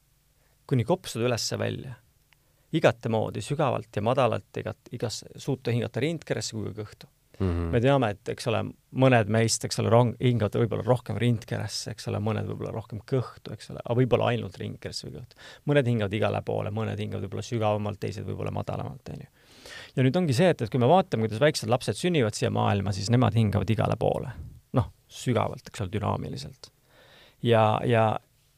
kuni 0.67 0.85
kopsude 0.85 1.29
ülesse 1.29 1.59
välja. 1.59 1.95
igate 2.73 3.09
moodi, 3.09 3.41
sügavalt 3.41 3.95
ja 3.97 4.03
madalalt, 4.03 4.51
igat, 4.59 4.89
igas, 4.93 5.25
suuta 5.37 5.71
hingata 5.71 6.01
rindkeresse 6.03 6.57
kui 6.57 6.73
ka 6.73 6.83
kõhtu 6.83 7.07
mm. 7.39 7.51
-hmm. 7.51 7.71
me 7.73 7.81
teame, 7.81 8.11
et 8.11 8.29
eks 8.33 8.49
ole, 8.51 8.63
mõned 9.03 9.31
meist, 9.33 9.65
eks 9.65 9.81
ole, 9.83 9.91
rong-, 9.93 10.15
hingavad 10.23 10.59
võib-olla 10.61 10.85
rohkem 10.87 11.19
rindkeresse, 11.21 11.93
eks 11.95 12.09
ole, 12.11 12.21
mõned 12.23 12.49
võib-olla 12.49 12.73
rohkem 12.75 13.01
kõhtu, 13.13 13.53
eks 13.53 13.71
ole, 13.73 13.83
aga 13.85 13.97
võib-olla 14.01 14.31
ainult 14.33 14.59
rindkeresse 14.61 15.09
või 15.09 15.19
kõhtu. 15.19 15.41
mõned 15.71 15.91
hingavad 15.93 16.17
igale 16.19 16.43
poole, 16.43 16.73
mõned 16.75 17.01
hingavad 17.03 17.27
võib-olla 17.27 17.47
sügavamalt, 17.47 18.01
teised 18.01 18.27
võib-olla 18.27 18.53
madalamalt, 18.57 19.13
on 19.15 19.25
ju. 19.25 19.31
ja 19.97 20.07
nüüd 20.07 20.21
ongi 20.23 20.37
see, 20.37 20.53
et, 20.55 20.63
et 20.63 20.73
kui 20.73 20.83
me 20.83 20.91
vaatame, 20.91 21.27
kuidas 21.27 21.43
väiksed 21.43 21.73
lapsed 21.73 21.99
sünnivad 22.01 22.39
siia 22.39 22.51
maailma, 22.51 22.95
siis 22.97 23.11
nemad 23.15 23.37
hingavad 23.37 23.71
igale 23.71 23.99
poole. 24.01 24.33
noh, 24.77 24.93
sügavalt, 25.09 25.69
eks 25.69 25.85
ole, 25.85 25.93
dünaamiliselt. 25.93 26.73
ja, 27.43 27.67
ja, 27.85 28.09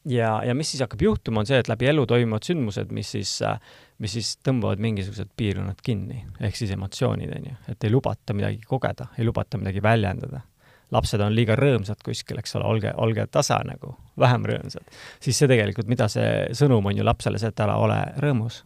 ja, 0.05 0.43
ja 0.45 0.55
mis 0.55 0.71
siis 0.71 0.83
hakkab 0.85 1.02
juhtuma, 1.02 1.43
on 1.43 1.49
see, 1.49 1.59
et 1.62 1.69
läbi 1.71 1.88
elu 1.90 2.05
toimuvad 2.09 2.47
sündmused, 2.47 2.93
mis 2.95 3.11
siis, 3.17 3.33
mis 4.02 4.14
siis 4.19 4.35
tõmbavad 4.47 4.81
mingisugused 4.83 5.31
piirkonnad 5.37 5.83
kinni, 5.85 6.23
ehk 6.40 6.57
siis 6.59 6.73
emotsioonid, 6.76 7.33
on 7.37 7.50
ju, 7.50 7.57
et 7.73 7.85
ei 7.85 7.93
lubata 7.93 8.37
midagi 8.37 8.62
kogeda, 8.69 9.11
ei 9.19 9.26
lubata 9.28 9.61
midagi 9.61 9.83
väljendada. 9.83 10.45
lapsed 10.90 11.21
on 11.21 11.35
liiga 11.37 11.52
rõõmsad 11.52 12.00
kuskil, 12.00 12.38
eks 12.40 12.55
ole, 12.57 12.64
olge, 12.64 12.93
olge 12.97 13.26
tasa 13.26 13.59
nagu, 13.64 13.93
vähem 14.19 14.47
rõõmsad. 14.49 14.85
siis 15.21 15.37
see 15.38 15.49
tegelikult, 15.49 15.87
mida 15.87 16.09
see 16.09 16.49
sõnum 16.57 16.87
on 16.87 16.97
ju 16.97 17.05
lapsele 17.05 17.38
see, 17.38 17.49
et 17.49 17.61
ära 17.61 17.76
ole 17.76 17.99
rõõmus, 18.17 18.62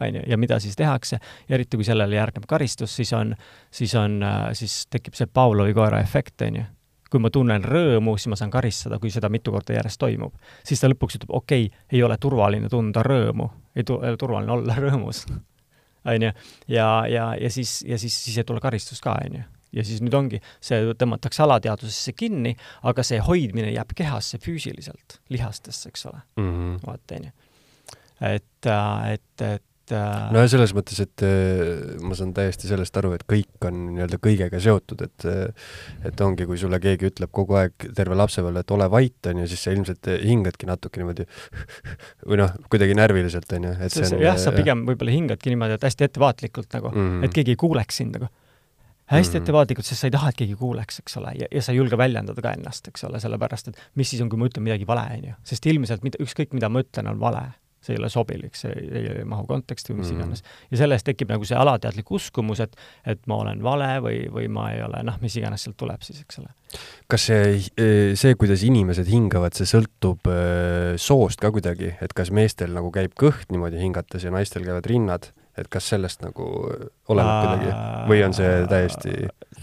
on 0.00 0.14
ju, 0.16 0.22
ja 0.26 0.38
mida 0.38 0.58
siis 0.60 0.76
tehakse, 0.76 1.18
eriti 1.48 1.76
kui 1.76 1.84
sellele 1.84 2.16
järgneb 2.16 2.46
karistus, 2.48 2.96
siis 2.96 3.12
on, 3.12 3.34
siis 3.70 3.94
on, 3.94 4.22
siis 4.52 4.86
tekib 4.90 5.14
see 5.14 5.26
Pavlovi 5.26 5.74
koera 5.74 6.00
efekt, 6.00 6.40
on 6.42 6.56
ju 6.56 6.64
kui 7.12 7.20
ma 7.20 7.30
tunnen 7.32 7.64
rõõmu, 7.64 8.16
siis 8.16 8.32
ma 8.32 8.38
saan 8.40 8.52
karistada, 8.52 8.98
kui 9.02 9.12
seda 9.12 9.28
mitu 9.32 9.52
korda 9.52 9.76
järjest 9.76 10.00
toimub. 10.00 10.34
siis 10.64 10.80
ta 10.80 10.90
lõpuks 10.90 11.20
ütleb, 11.20 11.32
okei 11.36 11.66
okay,, 11.68 11.86
ei 11.92 12.02
ole 12.02 12.16
turvaline 12.20 12.70
tunda 12.72 13.04
rõõmu, 13.06 13.50
ei 13.76 13.84
tu-, 13.84 14.00
turvaline 14.18 14.52
olla 14.52 14.76
rõõmus. 14.80 15.26
On 16.10 16.22
ju, 16.22 16.30
ja, 16.66 16.86
ja, 17.06 17.26
ja 17.38 17.50
siis, 17.50 17.84
ja 17.86 17.98
siis, 17.98 18.16
siis 18.24 18.40
ei 18.40 18.44
tule 18.44 18.58
karistust 18.60 19.04
ka, 19.04 19.12
on 19.22 19.36
ju 19.38 19.42
ja 19.72 19.84
siis 19.86 20.02
nüüd 20.04 20.14
ongi, 20.18 20.40
see 20.60 20.92
tõmmatakse 20.98 21.44
alateadvusesse 21.44 22.12
kinni, 22.18 22.56
aga 22.90 23.04
see 23.06 23.20
hoidmine 23.24 23.70
jääb 23.72 23.94
kehasse 23.96 24.40
füüsiliselt, 24.42 25.20
lihastesse, 25.32 25.92
eks 25.92 26.06
ole. 26.10 26.20
Mm 26.40 26.50
-hmm.. 26.50 26.80
vaata, 26.86 27.20
on 27.20 27.28
ju. 27.28 27.32
et, 28.32 28.66
äh, 28.66 29.12
et, 29.12 29.46
et 29.46 29.64
et 29.92 30.34
no 30.34 30.42
ja 30.42 30.50
selles 30.50 30.74
mõttes, 30.76 30.98
et 31.04 31.24
äh, 31.26 32.00
ma 32.02 32.16
saan 32.18 32.34
täiesti 32.36 32.70
sellest 32.70 32.96
aru, 33.00 33.12
et 33.16 33.24
kõik 33.28 33.68
on 33.68 33.80
nii-öelda 33.96 34.20
kõigega 34.22 34.60
seotud, 34.62 35.04
et 35.06 35.26
äh, 35.28 35.72
et 36.08 36.24
ongi, 36.24 36.46
kui 36.48 36.60
sulle 36.60 36.80
keegi 36.82 37.10
ütleb 37.12 37.32
kogu 37.34 37.58
aeg 37.60 37.88
terve 37.96 38.18
lapsepõlve, 38.18 38.64
et 38.64 38.76
ole 38.76 38.88
vait, 38.92 39.30
on 39.32 39.42
ju, 39.42 39.48
siis 39.52 39.66
sa 39.66 39.74
ilmselt 39.76 40.12
hingadki 40.22 40.68
natuke 40.70 41.02
niimoodi 41.02 41.26
või 42.28 42.42
noh, 42.42 42.54
kuidagi 42.72 42.98
närviliselt, 42.98 43.50
on 43.58 43.70
ju, 43.70 43.74
et 43.80 43.96
see 43.96 44.08
on 44.10 44.24
jah, 44.24 44.38
sa 44.40 44.54
pigem 44.56 44.86
võib-olla 44.88 45.14
hingadki 45.14 45.52
niimoodi, 45.52 45.78
et 45.78 45.90
hästi 45.90 46.08
ettevaatlikult 46.08 46.78
nagu 46.78 46.92
mm, 46.92 47.10
-hmm. 47.10 47.28
et 47.28 47.36
keegi 47.36 47.56
ei 47.56 47.60
kuuleks 47.60 48.02
sind 48.02 48.18
nagu 48.18 48.30
hästi 49.12 49.30
mm 49.30 49.38
-hmm. 49.38 49.42
ettevaatlikult, 49.42 49.86
sest 49.86 50.00
sa 50.00 50.06
ei 50.06 50.10
taha, 50.10 50.28
et 50.28 50.36
keegi 50.36 50.54
kuuleks, 50.56 50.98
eks 50.98 51.16
ole, 51.16 51.32
ja, 51.38 51.46
ja 51.50 51.62
sa 51.62 51.72
ei 51.72 51.78
julge 51.78 51.98
väljendada 51.98 52.42
ka 52.42 52.52
ennast, 52.52 52.88
eks 52.88 53.04
ole, 53.04 53.20
sellepärast 53.20 53.68
et 53.68 53.80
mis 53.94 54.10
siis 54.10 54.22
on, 54.22 54.28
kui 54.28 54.38
ma 54.38 54.46
ütlen 54.46 54.62
midagi 54.62 54.86
vale, 54.86 55.04
on 55.18 55.24
ju. 55.28 55.34
sest 55.44 55.66
ilmselt 55.66 56.02
mida, 56.02 56.18
ükskõik, 56.22 56.52
mida 56.52 56.68
ma 56.68 56.80
ütlen, 56.80 57.10
on 57.10 57.20
vale 57.20 57.42
see 57.82 57.96
ei 57.96 58.00
ole 58.00 58.10
sobilik, 58.12 58.54
see 58.56 58.72
ei, 58.78 59.02
ei, 59.02 59.24
mahu 59.28 59.46
konteksti 59.48 59.92
või 59.92 60.00
mis 60.00 60.12
mm. 60.12 60.20
iganes. 60.20 60.44
ja 60.70 60.80
sellest 60.82 61.06
tekib 61.08 61.32
nagu 61.34 61.46
see 61.48 61.58
alateadlik 61.58 62.10
uskumus, 62.14 62.62
et, 62.64 62.76
et 63.08 63.22
ma 63.30 63.40
olen 63.42 63.62
vale 63.64 63.90
või, 64.04 64.18
või 64.32 64.48
ma 64.52 64.70
ei 64.74 64.82
ole, 64.86 65.02
noh, 65.06 65.18
mis 65.22 65.36
iganes 65.40 65.66
sealt 65.66 65.78
tuleb 65.80 66.06
siis, 66.06 66.22
eks 66.24 66.40
ole. 66.42 66.50
kas 67.10 67.28
see, 67.30 67.60
see, 68.18 68.38
kuidas 68.40 68.64
inimesed 68.66 69.10
hingavad, 69.10 69.56
see 69.58 69.68
sõltub 69.68 70.30
äh, 70.30 70.94
soost 71.00 71.42
ka 71.42 71.52
kuidagi, 71.54 71.94
et 72.02 72.16
kas 72.16 72.32
meestel 72.34 72.74
nagu 72.76 72.92
käib 72.94 73.16
kõht 73.18 73.52
niimoodi 73.52 73.82
hingates 73.82 74.26
ja 74.26 74.34
naistel 74.34 74.66
käivad 74.66 74.88
rinnad? 74.88 75.32
Et 75.58 75.68
kas 75.68 75.88
sellest 75.92 76.22
nagu 76.24 76.44
oleneb 77.12 77.40
kuidagi 77.44 77.72
või 78.08 78.22
on 78.24 78.34
see 78.36 78.52
täiesti 78.70 79.16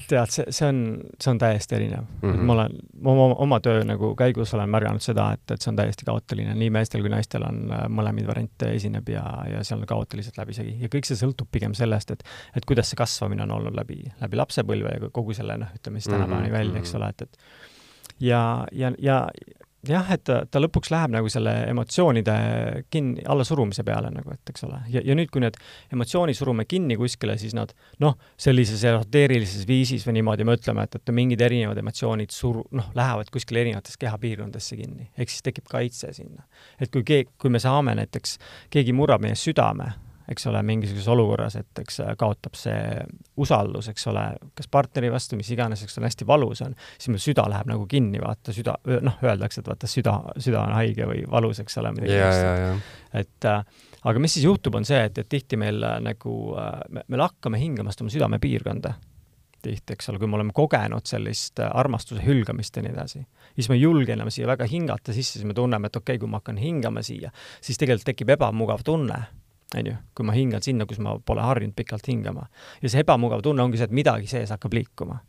tead, 0.09 0.31
see, 0.33 0.45
see 0.53 0.67
on, 0.69 0.81
see 1.21 1.31
on 1.31 1.39
täiesti 1.41 1.75
erinev 1.77 2.03
mm. 2.03 2.29
-hmm. 2.29 2.45
ma 2.45 2.53
olen, 2.53 2.75
oma, 3.05 3.27
oma 3.45 3.59
töö 3.65 3.83
nagu 3.87 4.11
käigus 4.19 4.53
olen 4.53 4.69
märganud 4.69 5.03
seda, 5.03 5.31
et, 5.37 5.45
et 5.51 5.61
see 5.61 5.71
on 5.71 5.79
täiesti 5.79 6.05
kaootiline, 6.07 6.55
nii 6.59 6.69
meestel 6.73 7.05
kui 7.05 7.13
naistel 7.13 7.45
on 7.47 7.61
äh, 7.73 7.85
mõlemaid 7.99 8.27
variante 8.27 8.71
esineb 8.75 9.09
ja, 9.09 9.23
ja 9.49 9.63
see 9.63 9.77
on 9.77 9.85
kaootiliselt 9.89 10.37
läbisegi. 10.37 10.77
ja 10.83 10.91
kõik 10.93 11.09
see 11.09 11.19
sõltub 11.19 11.49
pigem 11.51 11.73
sellest, 11.77 12.13
et, 12.15 12.23
et 12.55 12.69
kuidas 12.69 12.91
see 12.91 12.99
kasvamine 12.99 13.45
on 13.47 13.57
olnud 13.59 13.75
läbi, 13.77 14.01
läbi 14.21 14.41
lapsepõlve 14.41 14.95
ja 14.95 15.11
kogu 15.13 15.33
selle, 15.37 15.57
noh, 15.61 15.73
ütleme 15.75 16.01
siis 16.01 16.13
tänapäevani 16.13 16.47
mm 16.47 16.53
-hmm. 16.53 16.59
välja, 16.59 16.79
eks 16.79 16.95
ole, 16.95 17.09
et, 17.09 17.21
et 17.21 18.23
ja, 18.29 18.41
ja, 18.71 18.91
ja 18.99 19.23
jah, 19.87 20.09
et 20.11 20.23
ta, 20.27 20.41
ta 20.49 20.59
lõpuks 20.61 20.91
läheb 20.91 21.13
nagu 21.13 21.29
selle 21.31 21.53
emotsioonide 21.69 22.35
kinni, 22.91 23.23
allasurumise 23.29 23.85
peale 23.87 24.11
nagu, 24.13 24.33
et 24.35 24.51
eks 24.51 24.65
ole. 24.67 24.81
ja, 24.91 25.03
ja 25.05 25.15
nüüd, 25.15 25.31
kui 25.31 25.43
need 25.43 25.57
emotsioonid 25.95 26.37
surume 26.37 26.65
kinni 26.69 26.97
kuskile, 26.99 27.37
siis 27.39 27.55
nad 27.57 27.71
noh, 28.03 28.17
sellises 28.39 28.83
esoteerilises 28.83 29.67
viisis 29.69 30.05
või 30.07 30.19
niimoodi 30.19 30.47
me 30.47 30.57
ütleme, 30.59 30.85
et, 30.87 30.99
et 30.99 31.13
mingid 31.15 31.41
erinevad 31.45 31.79
emotsioonid 31.79 32.35
suru-, 32.35 32.67
noh, 32.75 32.91
lähevad 32.97 33.31
kuskile 33.33 33.63
erinevatesse 33.63 34.01
kehapiirkondadesse 34.03 34.79
kinni. 34.79 35.09
ehk 35.17 35.31
siis 35.31 35.45
tekib 35.47 35.69
kaitse 35.71 36.11
sinna. 36.15 36.43
et 36.79 36.91
kui 36.91 37.05
keegi, 37.07 37.31
kui 37.39 37.53
me 37.53 37.63
saame 37.63 37.95
näiteks, 38.01 38.37
keegi 38.73 38.95
murrab 38.95 39.23
meie 39.23 39.37
südame, 39.39 39.93
eks 40.29 40.45
ole, 40.49 40.61
mingisuguses 40.65 41.07
olukorras, 41.09 41.55
et 41.59 41.81
eks 41.81 42.01
kaotab 42.19 42.57
see 42.57 43.01
usaldus, 43.41 43.89
eks 43.91 44.07
ole, 44.11 44.25
kas 44.57 44.69
partneri 44.71 45.09
vastu, 45.13 45.37
mis 45.39 45.49
iganes, 45.53 45.83
eks 45.85 45.97
ole, 45.99 46.09
hästi 46.09 46.27
valus 46.29 46.61
on, 46.65 46.75
siis 46.97 47.09
meil 47.13 47.23
süda 47.23 47.47
läheb 47.49 47.69
nagu 47.71 47.87
kinni, 47.89 48.21
vaata 48.21 48.53
süda, 48.55 48.75
noh, 49.05 49.19
öeldakse, 49.25 49.63
et 49.63 49.71
vaata 49.71 49.89
süda, 49.89 50.15
süda 50.37 50.63
on 50.67 50.75
haige 50.77 51.07
või 51.09 51.23
valus, 51.31 51.61
eks 51.63 51.79
ole, 51.81 51.93
midagi 51.97 52.19
sellist. 52.19 52.95
et 53.23 53.49
äh, 53.49 53.63
aga 54.07 54.21
mis 54.21 54.37
siis 54.37 54.45
juhtub, 54.45 54.77
on 54.79 54.87
see, 54.87 55.01
et, 55.09 55.17
et 55.17 55.29
tihti 55.29 55.59
meil 55.59 55.83
äh, 55.83 55.99
nagu 56.03 56.35
äh,, 56.59 56.81
me, 56.93 57.05
me 57.07 57.21
hakkame 57.23 57.61
hingama 57.61 57.93
seda 57.93 58.05
oma 58.05 58.15
südamepiirkonda. 58.17 58.95
Tihti, 59.59 59.91
eks 59.91 60.07
ole, 60.07 60.21
kui 60.21 60.29
me 60.31 60.37
oleme 60.37 60.53
kogenud 60.55 61.09
sellist 61.09 61.59
äh, 61.59 61.67
armastuse 61.75 62.23
hülgamist 62.23 62.77
ja 62.77 62.83
nii 62.85 62.93
edasi, 62.93 63.25
siis 63.57 63.67
me 63.67 63.75
ei 63.75 63.81
julge 63.83 64.15
enam 64.15 64.31
siia 64.31 64.47
väga 64.47 64.67
hingata 64.71 65.15
sisse, 65.15 65.35
siis 65.35 65.47
me 65.47 65.57
tunneme, 65.57 65.89
et 65.89 65.99
okei 65.99 66.15
okay,, 66.15 66.21
kui 66.21 66.31
ma 66.31 66.39
hakkan 66.39 66.61
hingama 66.61 67.03
siia, 67.03 67.33
siis 67.59 67.81
tegelikult 67.81 68.07
tekib 68.13 68.31
ebamugav 68.37 68.85
tunne 68.87 69.19
on 69.77 69.89
ju, 69.91 69.95
kui 70.15 70.25
ma 70.25 70.33
hingan 70.33 70.63
sinna, 70.65 70.85
kus 70.89 70.99
ma 71.03 71.17
pole 71.25 71.43
harjunud 71.45 71.75
pikalt 71.77 72.07
hingama. 72.07 72.47
ja 72.81 72.89
see 72.89 73.03
ebamugav 73.03 73.43
tunne 73.45 73.63
ongi 73.63 73.77
see, 73.77 73.89
et 73.89 73.95
midagi 73.95 74.27
sees 74.27 74.49
hakkab 74.49 74.73
liikuma. 74.73 75.19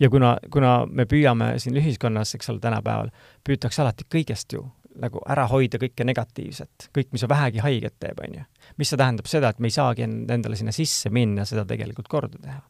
ja 0.00 0.10
kuna, 0.10 0.36
kuna 0.52 0.78
me 0.86 1.04
püüame 1.04 1.54
siin 1.62 1.76
ühiskonnas, 1.76 2.34
eks 2.34 2.50
ole, 2.50 2.60
tänapäeval, 2.60 3.12
püütakse 3.46 3.82
alati 3.82 4.08
kõigest 4.14 4.56
ju 4.56 4.66
nagu 5.00 5.20
ära 5.28 5.44
hoida 5.50 5.78
kõike 5.80 6.06
negatiivset, 6.08 6.88
kõik, 6.94 7.10
mis 7.12 7.24
vähegi 7.28 7.60
haiget 7.64 7.98
teeb, 8.00 8.20
on 8.24 8.38
ju. 8.38 8.44
mis 8.76 8.90
see 8.90 9.00
tähendab 9.00 9.28
seda, 9.30 9.50
et 9.52 9.60
me 9.60 9.68
ei 9.68 9.74
saagi 9.74 10.06
endale 10.06 10.56
sinna 10.56 10.72
sisse 10.72 11.12
minna, 11.12 11.44
seda 11.44 11.66
tegelikult 11.68 12.08
korda 12.08 12.40
teha. 12.42 12.60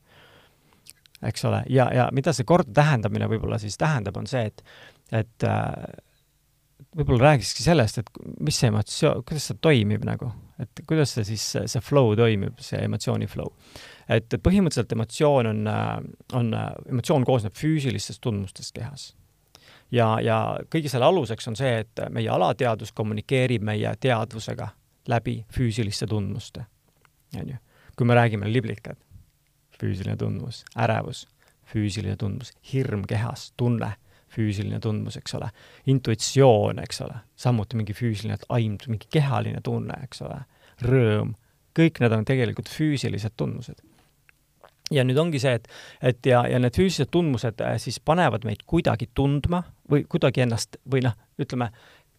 eks 1.30 1.44
ole, 1.48 1.62
ja, 1.72 1.88
ja 1.94 2.08
mida 2.12 2.34
see 2.36 2.44
korda 2.44 2.72
tähendamine 2.74 3.28
võib-olla 3.30 3.58
siis 3.62 3.78
tähendab, 3.78 4.16
on 4.16 4.26
see, 4.26 4.50
et, 4.50 4.64
et 5.12 5.46
äh, 5.46 5.86
võib-olla 6.96 7.30
räägikski 7.30 7.64
sellest, 7.64 8.00
et 8.00 8.10
mis 8.44 8.58
see 8.60 8.70
emotsioon, 8.70 9.24
kuidas 9.28 9.50
see 9.50 9.58
toimib 9.62 10.04
nagu, 10.06 10.30
et 10.62 10.82
kuidas 10.88 11.12
see 11.16 11.26
siis, 11.28 11.44
see 11.68 11.82
flow 11.84 12.14
toimib, 12.18 12.56
see 12.64 12.80
emotsiooni 12.86 13.28
flow. 13.30 13.52
et 14.08 14.36
põhimõtteliselt 14.42 14.92
emotsioon 14.94 15.50
on, 15.50 15.62
on, 16.38 16.50
emotsioon 16.88 17.24
koosneb 17.26 17.56
füüsilistest 17.58 18.22
tundmustest 18.24 18.74
kehas. 18.76 19.14
ja, 19.92 20.16
ja 20.22 20.38
kõige 20.72 20.88
selle 20.92 21.08
aluseks 21.08 21.48
on 21.48 21.56
see, 21.56 21.84
et 21.84 22.06
meie 22.10 22.30
alateadvus 22.32 22.92
kommunikeerib 22.92 23.62
meie 23.62 23.92
teadvusega 24.00 24.70
läbi 25.08 25.42
füüsiliste 25.52 26.06
tundmuste, 26.06 26.64
on 27.36 27.54
ju. 27.54 27.60
kui 27.96 28.06
me 28.06 28.16
räägime 28.16 28.52
liblikad, 28.52 28.96
füüsiline 29.80 30.16
tundmus, 30.16 30.64
ärevus, 30.76 31.26
füüsiline 31.72 32.16
tundmus, 32.16 32.52
hirm 32.72 33.04
kehas, 33.08 33.52
tunne 33.56 33.94
füüsiline 34.36 34.80
tundmus, 34.82 35.16
eks 35.20 35.34
ole. 35.38 35.50
intuitsioon, 35.92 36.80
eks 36.84 37.02
ole, 37.06 37.18
samuti 37.36 37.80
mingi 37.80 37.96
füüsiline 37.96 38.38
aim, 38.54 38.78
mingi 38.86 39.10
kehaline 39.12 39.62
tunne, 39.64 39.98
eks 40.06 40.22
ole. 40.26 40.40
rõõm, 40.86 41.34
kõik 41.76 42.00
need 42.02 42.12
on 42.12 42.24
tegelikult 42.28 42.70
füüsilised 42.72 43.36
tundmused. 43.36 43.82
ja 44.94 45.04
nüüd 45.04 45.18
ongi 45.18 45.40
see, 45.42 45.56
et, 45.58 45.68
et 46.12 46.26
ja, 46.30 46.44
ja 46.48 46.60
need 46.62 46.76
füüsilised 46.76 47.12
tundmused 47.14 47.62
äh, 47.64 47.76
siis 47.82 48.00
panevad 48.00 48.46
meid 48.46 48.62
kuidagi 48.66 49.10
tundma 49.14 49.64
või 49.90 50.04
kuidagi 50.08 50.44
ennast 50.46 50.80
või 50.90 51.02
noh, 51.06 51.16
ütleme, 51.42 51.70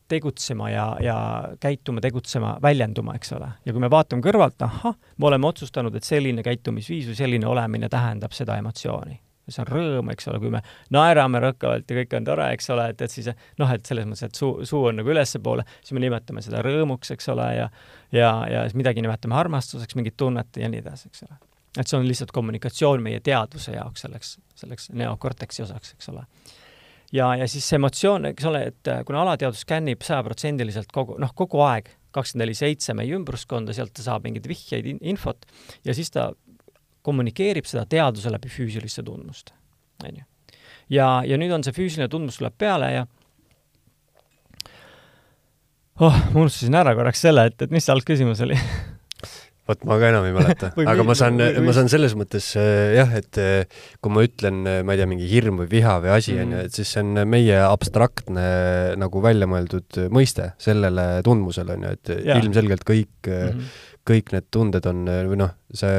tegutsema 0.07 0.69
ja, 0.71 0.86
ja 1.03 1.15
käituma, 1.59 2.00
tegutsema, 2.01 2.53
väljenduma, 2.63 3.15
eks 3.19 3.33
ole. 3.36 3.51
ja 3.65 3.75
kui 3.75 3.83
me 3.83 3.91
vaatame 3.91 4.24
kõrvalt, 4.24 4.62
ahah, 4.63 4.95
me 5.17 5.29
oleme 5.29 5.47
otsustanud, 5.47 5.95
et 5.95 6.07
selline 6.07 6.43
käitumisviis 6.43 7.09
või 7.12 7.17
selline 7.19 7.47
olemine 7.47 7.89
tähendab 7.91 8.36
seda 8.36 8.55
emotsiooni 8.62 9.19
see 9.54 9.63
on 9.63 9.70
rõõm, 9.70 10.12
eks 10.13 10.27
ole, 10.32 10.39
kui 10.44 10.51
me 10.54 10.62
naerame 10.94 11.42
rõkkavalt 11.44 11.89
ja 11.89 12.00
kõik 12.01 12.16
on 12.20 12.27
tore, 12.27 12.48
eks 12.56 12.70
ole, 12.75 12.89
et, 12.94 13.04
et 13.06 13.13
siis 13.13 13.30
noh, 13.60 13.72
et 13.74 13.86
selles 13.88 14.08
mõttes, 14.10 14.27
et 14.27 14.39
suu, 14.39 14.66
suu 14.68 14.89
on 14.89 15.00
nagu 15.00 15.13
ülespoole, 15.13 15.66
siis 15.82 15.96
me 15.98 16.04
nimetame 16.04 16.44
seda 16.46 16.63
rõõmuks, 16.66 17.13
eks 17.16 17.32
ole, 17.34 17.48
ja 17.58 17.70
ja, 18.12 18.48
ja 18.51 18.63
midagi 18.77 19.04
nimetame 19.04 19.36
armastuseks, 19.36 19.96
mingit 19.96 20.18
tunnet 20.18 20.58
ja 20.58 20.70
nii 20.72 20.82
edasi, 20.84 21.12
eks 21.12 21.25
ole. 21.27 21.39
et 21.77 21.88
see 21.88 22.00
on 22.00 22.08
lihtsalt 22.08 22.32
kommunikatsioon 22.34 23.04
meie 23.04 23.20
teadvuse 23.24 23.75
jaoks, 23.75 24.06
selleks, 24.06 24.38
selleks 24.58 24.89
neokorteksi 24.98 25.63
osaks, 25.66 25.94
eks 25.98 26.10
ole. 26.13 26.24
ja, 27.12 27.34
ja 27.36 27.48
siis 27.48 27.68
see 27.68 27.80
emotsioon, 27.82 28.32
eks 28.32 28.50
ole, 28.50 28.63
et 28.72 28.92
kuna 29.06 29.24
alateadvus 29.25 29.63
skännib 29.68 30.06
sajaprotsendiliselt 30.08 30.92
kogu, 30.94 31.18
noh, 31.22 31.34
kogu 31.36 31.62
aeg, 31.68 31.92
kakskümmend 32.16 32.46
neli 32.46 32.56
seitse 32.58 32.96
meie 32.98 33.13
ümbruskonda, 33.18 33.75
sealt 33.75 33.94
ta 33.94 34.06
saab 34.06 34.25
mingeid 34.25 34.48
vihjeid, 34.50 34.88
infot 35.01 35.46
ja 35.86 35.96
siis 35.98 36.12
ta 36.13 36.32
kommunikeerib 37.08 37.68
seda 37.70 37.86
teaduse 37.90 38.32
läbi 38.34 38.52
füüsiliste 38.52 39.06
tundmuste, 39.08 39.56
on 40.04 40.20
ju. 40.22 40.28
ja, 40.98 41.08
ja 41.28 41.40
nüüd 41.40 41.56
on 41.56 41.66
see 41.66 41.76
füüsiline 41.76 42.10
tundmus 42.12 42.42
tuleb 42.42 42.58
peale 42.60 42.92
ja 42.94 43.08
oh, 46.04 46.22
ma 46.34 46.44
unustasin 46.44 46.78
ära 46.78 46.96
korraks 46.98 47.24
selle, 47.26 47.48
et, 47.50 47.60
et 47.64 47.74
mis 47.74 47.88
see 47.88 47.96
algküsimus 47.96 48.44
oli 48.46 48.60
vot 49.68 49.84
ma 49.88 49.98
ka 50.00 50.12
enam 50.12 50.28
ei 50.28 50.36
mäleta 50.36 50.70
aga 50.92 51.06
ma 51.08 51.16
saan, 51.18 51.42
ma 51.66 51.76
saan 51.76 51.92
selles 51.92 52.16
mõttes 52.20 52.50
äh, 52.60 52.96
jah, 52.98 53.12
et 53.20 53.40
äh, 53.42 53.82
kui 54.04 54.14
ma 54.14 54.24
ütlen, 54.28 54.62
äh, 54.70 54.80
ma 54.88 54.96
ei 54.96 55.02
tea, 55.02 55.10
mingi 55.10 55.28
hirm 55.32 55.62
või 55.62 55.70
viha 55.72 55.98
või 56.04 56.14
asi, 56.16 56.38
on 56.38 56.54
ju, 56.56 56.62
mm. 56.62 56.70
et 56.70 56.78
siis 56.80 56.94
see 56.96 57.04
on 57.04 57.24
meie 57.30 57.60
abstraktne 57.66 58.48
nagu 59.00 59.24
välja 59.24 59.50
mõeldud 59.50 60.02
mõiste 60.14 60.54
sellele 60.64 61.10
tundmusele, 61.28 61.78
on 61.78 61.88
ju, 61.88 61.94
et 62.00 62.16
ja. 62.16 62.40
ilmselgelt 62.40 62.88
kõik 62.88 63.32
mm, 63.32 63.52
-hmm. 63.52 63.78
kõik 64.08 64.34
need 64.36 64.50
tunded 64.54 64.90
on 64.90 65.06
või 65.34 65.42
noh, 65.44 65.56
see 65.76 65.96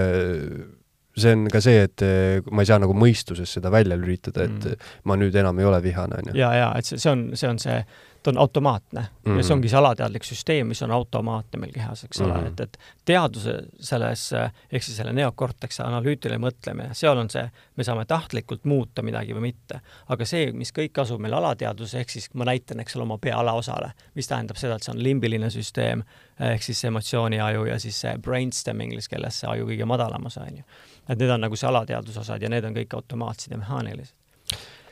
see 1.18 1.32
on 1.36 1.46
ka 1.52 1.60
see, 1.64 1.82
et 1.88 2.02
eh, 2.06 2.42
ma 2.50 2.62
ei 2.64 2.70
saa 2.70 2.78
nagu 2.82 2.94
mõistuses 2.94 3.56
seda 3.58 3.70
välja 3.74 3.96
lülitada, 3.98 4.44
et 4.48 4.68
mm. 4.72 4.92
ma 5.04 5.16
nüüd 5.20 5.34
enam 5.34 5.58
ei 5.58 5.64
ole 5.68 5.82
vihane, 5.82 6.20
on 6.22 6.32
ju. 6.32 6.38
ja, 6.40 6.52
ja 6.54 6.68
et 6.78 6.84
see, 6.88 6.98
see 6.98 7.12
on, 7.12 7.30
see 7.38 7.48
on 7.50 7.58
see 7.62 7.82
ta 8.22 8.30
on 8.30 8.38
automaatne 8.38 9.00
mm 9.00 9.06
-hmm. 9.32 9.36
ja 9.36 9.42
see 9.42 9.54
Mhm. 9.54 9.58
ongi 9.58 9.68
see 9.68 9.78
alateadlik 9.78 10.24
süsteem, 10.24 10.66
mis 10.66 10.82
on 10.82 10.90
automaatne 10.90 11.60
meil 11.60 11.72
kehas, 11.72 12.04
eks 12.04 12.20
ole 12.20 12.34
Mhm. 12.34 12.46
et, 12.46 12.60
et 12.60 12.78
teaduse 13.04 13.62
selles, 13.80 14.32
ehk 14.72 14.82
siis 14.82 14.96
selle 14.96 15.12
neokortekse 15.12 15.82
analüütiline 15.82 16.38
mõtlemine, 16.38 16.94
seal 16.94 17.18
on 17.18 17.30
see, 17.30 17.50
me 17.76 17.84
saame 17.84 18.04
tahtlikult 18.04 18.64
muuta 18.64 19.02
midagi 19.02 19.34
või 19.34 19.40
mitte. 19.40 19.80
aga 20.08 20.24
see, 20.24 20.52
mis 20.52 20.72
kõik 20.72 21.00
asub 21.00 21.20
meil 21.20 21.32
alateadvuses, 21.34 21.94
ehk 21.94 22.10
siis 22.10 22.28
ma 22.34 22.44
näitan, 22.44 22.80
eks 22.80 22.96
ole, 22.96 23.02
oma 23.02 23.18
pea 23.18 23.36
alaosale, 23.38 23.92
mis 24.14 24.28
tähendab 24.28 24.56
seda, 24.56 24.74
et 24.74 24.82
see 24.82 24.92
on 24.94 25.02
limbiline 25.02 25.50
süsteem, 25.50 26.02
ehk 26.40 26.62
siis 26.62 26.84
emotsiooniaju 26.84 27.64
ja 27.64 27.78
siis 27.78 28.00
see 28.00 28.18
brainstem 28.18 28.80
inglise 28.80 29.08
keeles, 29.08 29.40
see 29.40 29.50
aju 29.50 29.66
kõige 29.66 29.84
madalam 29.84 30.26
osa, 30.26 30.40
on 30.40 30.56
ju. 30.56 30.62
Et 31.08 31.20
need 31.20 31.32
on 31.32 31.44
nagu 31.46 31.58
see 31.58 31.68
alateadvuse 31.68 32.22
osad 32.22 32.42
ja 32.44 32.50
need 32.52 32.66
on 32.68 32.76
kõik 32.76 32.96
automaatsed 32.98 33.54
ja 33.54 33.60
mehaanilised. 33.60 34.14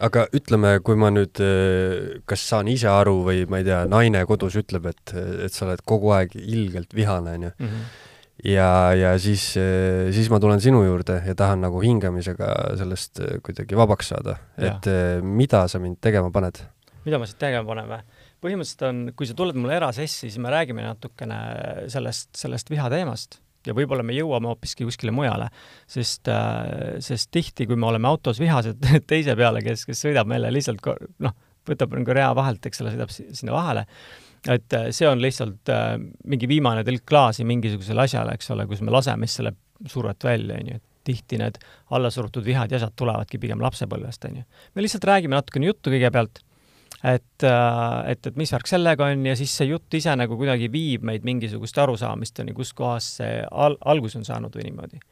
aga 0.07 0.27
ütleme, 0.37 0.75
kui 0.85 0.99
ma 1.01 1.11
nüüd 1.13 1.41
eh, 1.45 2.19
kas 2.29 2.45
saan 2.51 2.69
ise 2.69 2.89
aru 2.93 3.23
või 3.29 3.47
ma 3.49 3.63
ei 3.63 3.69
tea, 3.69 3.85
naine 3.89 4.25
kodus 4.29 4.59
ütleb, 4.61 4.91
et, 4.93 5.15
et 5.47 5.55
sa 5.55 5.65
oled 5.69 5.85
kogu 5.89 6.13
aeg 6.17 6.37
ilgelt 6.37 6.93
vihane, 6.97 7.37
onju. 7.39 7.71
ja, 8.45 8.71
ja 8.97 9.15
siis, 9.21 9.49
siis 10.13 10.29
ma 10.33 10.41
tulen 10.43 10.61
sinu 10.61 10.83
juurde 10.85 11.23
ja 11.25 11.37
tahan 11.39 11.65
nagu 11.65 11.81
hingamisega 11.85 12.53
sellest 12.81 13.25
eh, 13.25 13.39
kuidagi 13.45 13.79
vabaks 13.79 14.13
saada. 14.15 14.39
et 14.57 14.93
eh, 14.93 15.21
mida 15.23 15.67
sa 15.69 15.81
mind 15.83 16.01
tegema 16.05 16.33
paned? 16.33 16.65
mida 17.07 17.21
ma 17.23 17.29
siit 17.29 17.41
tegema 17.41 17.69
panen 17.69 17.91
või? 17.93 18.05
põhimõtteliselt 18.45 18.85
on, 18.89 18.99
kui 19.17 19.27
sa 19.27 19.35
tuled 19.35 19.57
mulle 19.57 19.79
erasessi, 19.79 20.27
siis 20.27 20.37
me 20.43 20.53
räägime 20.53 20.85
natukene 20.85 21.39
sellest, 21.91 22.35
sellest 22.37 22.69
viha 22.71 22.91
teemast 22.93 23.41
ja 23.67 23.75
võib-olla 23.77 24.05
me 24.07 24.15
jõuame 24.17 24.51
hoopiski 24.51 24.87
kuskile 24.87 25.15
mujale, 25.15 25.49
sest, 25.91 26.31
sest 27.05 27.31
tihti, 27.35 27.67
kui 27.67 27.77
me 27.77 27.89
oleme 27.91 28.09
autos 28.09 28.41
vihased 28.43 28.81
teise 29.11 29.37
peale, 29.39 29.63
kes, 29.65 29.87
kes 29.89 30.07
sõidab 30.07 30.31
meile 30.31 30.53
lihtsalt 30.55 30.85
noh, 31.25 31.37
võtab 31.67 31.95
nagu 31.99 32.17
rea 32.17 32.31
vahelt, 32.37 32.67
eks 32.69 32.83
ole, 32.85 32.95
sõidab 32.95 33.13
si- 33.13 33.29
sinna 33.37 33.55
vahele, 33.57 33.87
et 34.47 34.77
äh, 34.79 34.91
see 34.95 35.09
on 35.09 35.23
lihtsalt 35.23 35.73
äh, 35.73 35.95
mingi 36.31 36.49
viimane 36.51 36.85
tilk 36.87 37.07
klaasi 37.09 37.47
mingisugusele 37.49 38.07
asjale, 38.07 38.37
eks 38.37 38.53
ole, 38.55 38.67
kus 38.71 38.83
me 38.85 38.95
laseme 38.95 39.27
siis 39.27 39.41
selle 39.41 39.57
survet 39.91 40.25
välja, 40.25 40.59
on 40.61 40.73
ju, 40.73 40.81
et 40.81 40.85
tihti 41.07 41.39
need 41.39 41.59
allasurutud 41.95 42.43
vihad 42.47 42.73
ja 42.73 42.81
asjad 42.81 42.95
tulevadki 42.99 43.39
pigem 43.43 43.63
lapsepõlvest, 43.63 44.27
on 44.31 44.41
ju. 44.41 44.45
me 44.75 44.83
lihtsalt 44.85 45.07
räägime 45.07 45.39
natukene 45.39 45.71
juttu 45.71 45.93
kõigepealt 45.95 46.43
et, 47.07 47.45
et, 48.11 48.27
et 48.27 48.39
mis 48.39 48.51
värk 48.53 48.69
sellega 48.71 49.11
on 49.13 49.27
ja 49.29 49.35
siis 49.39 49.53
see 49.59 49.69
jutt 49.71 49.95
ise 49.99 50.15
nagu 50.19 50.39
kuidagi 50.39 50.69
viib 50.73 51.05
meid 51.07 51.27
mingisuguste 51.27 51.83
arusaamisteni, 51.85 52.55
kuskohast 52.57 53.21
see 53.21 53.35
al-, 53.51 53.79
alguse 53.93 54.19
on 54.21 54.27
saanud 54.27 54.57
või 54.57 54.67
niimoodi. 54.71 55.03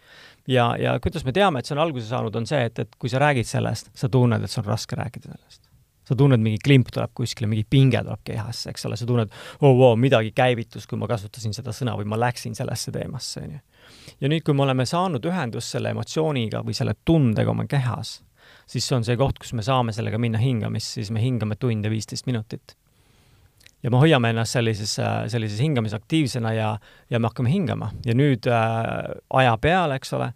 ja, 0.50 0.72
ja 0.80 0.96
kuidas 1.02 1.26
me 1.26 1.34
teame, 1.36 1.60
et 1.60 1.68
see 1.68 1.76
on 1.76 1.84
alguse 1.84 2.08
saanud, 2.08 2.34
on 2.40 2.48
see, 2.50 2.64
et, 2.70 2.82
et 2.82 2.98
kui 2.98 3.12
sa 3.12 3.22
räägid 3.22 3.48
sellest, 3.48 3.92
sa 3.98 4.10
tunned, 4.10 4.42
et 4.42 4.50
sul 4.50 4.64
on 4.64 4.72
raske 4.72 4.98
rääkida 4.98 5.30
sellest. 5.30 5.62
sa 6.08 6.16
tunned, 6.18 6.42
mingi 6.42 6.58
klimp 6.64 6.90
tuleb 6.92 7.14
kuskile, 7.14 7.48
mingi 7.52 7.66
pinge 7.70 8.02
tuleb 8.02 8.26
kehasse, 8.26 8.74
eks 8.74 8.88
ole, 8.90 8.98
sa 8.98 9.06
tunned, 9.08 9.38
oo 9.62 9.76
oh, 9.90 9.94
midagi 9.96 10.34
käivitus, 10.36 10.88
kui 10.90 10.98
ma 11.00 11.08
kasutasin 11.10 11.54
seda 11.56 11.72
sõna 11.72 11.94
või 12.00 12.10
ma 12.10 12.18
läksin 12.20 12.58
sellesse 12.58 12.92
teemasse, 12.92 13.44
on 13.44 13.54
ju. 13.54 13.62
ja 14.20 14.32
nüüd, 14.32 14.42
kui 14.44 14.56
me 14.56 14.66
oleme 14.66 14.88
saanud 14.88 15.30
ühendust 15.30 15.76
selle 15.76 15.94
emotsiooniga 15.94 16.64
või 16.66 16.74
selle 16.74 16.98
tundega 17.04 17.54
oma 17.54 17.68
kehas, 17.70 18.18
siis 18.66 18.86
see 18.88 18.96
on 18.96 19.04
see 19.06 19.18
koht, 19.20 19.38
kus 19.42 19.52
me 19.56 19.64
saame 19.64 19.92
sellega 19.94 20.18
minna 20.20 20.40
hingamisse, 20.40 20.98
siis 20.98 21.12
me 21.14 21.22
hingame 21.22 21.58
tund 21.60 21.84
ja 21.84 21.92
viisteist 21.92 22.26
minutit. 22.26 22.76
ja 23.82 23.90
me 23.90 24.00
hoiame 24.00 24.30
ennast 24.32 24.56
sellises, 24.56 24.96
sellises 25.28 25.60
hingamises 25.60 25.98
aktiivsena 25.98 26.52
ja, 26.56 26.78
ja 27.10 27.18
me 27.20 27.28
hakkame 27.28 27.50
hingama 27.52 27.90
ja 28.06 28.14
nüüd 28.16 28.48
äh, 28.48 29.18
aja 29.30 29.56
peale, 29.60 29.98
eks 30.00 30.12
ole, 30.16 30.32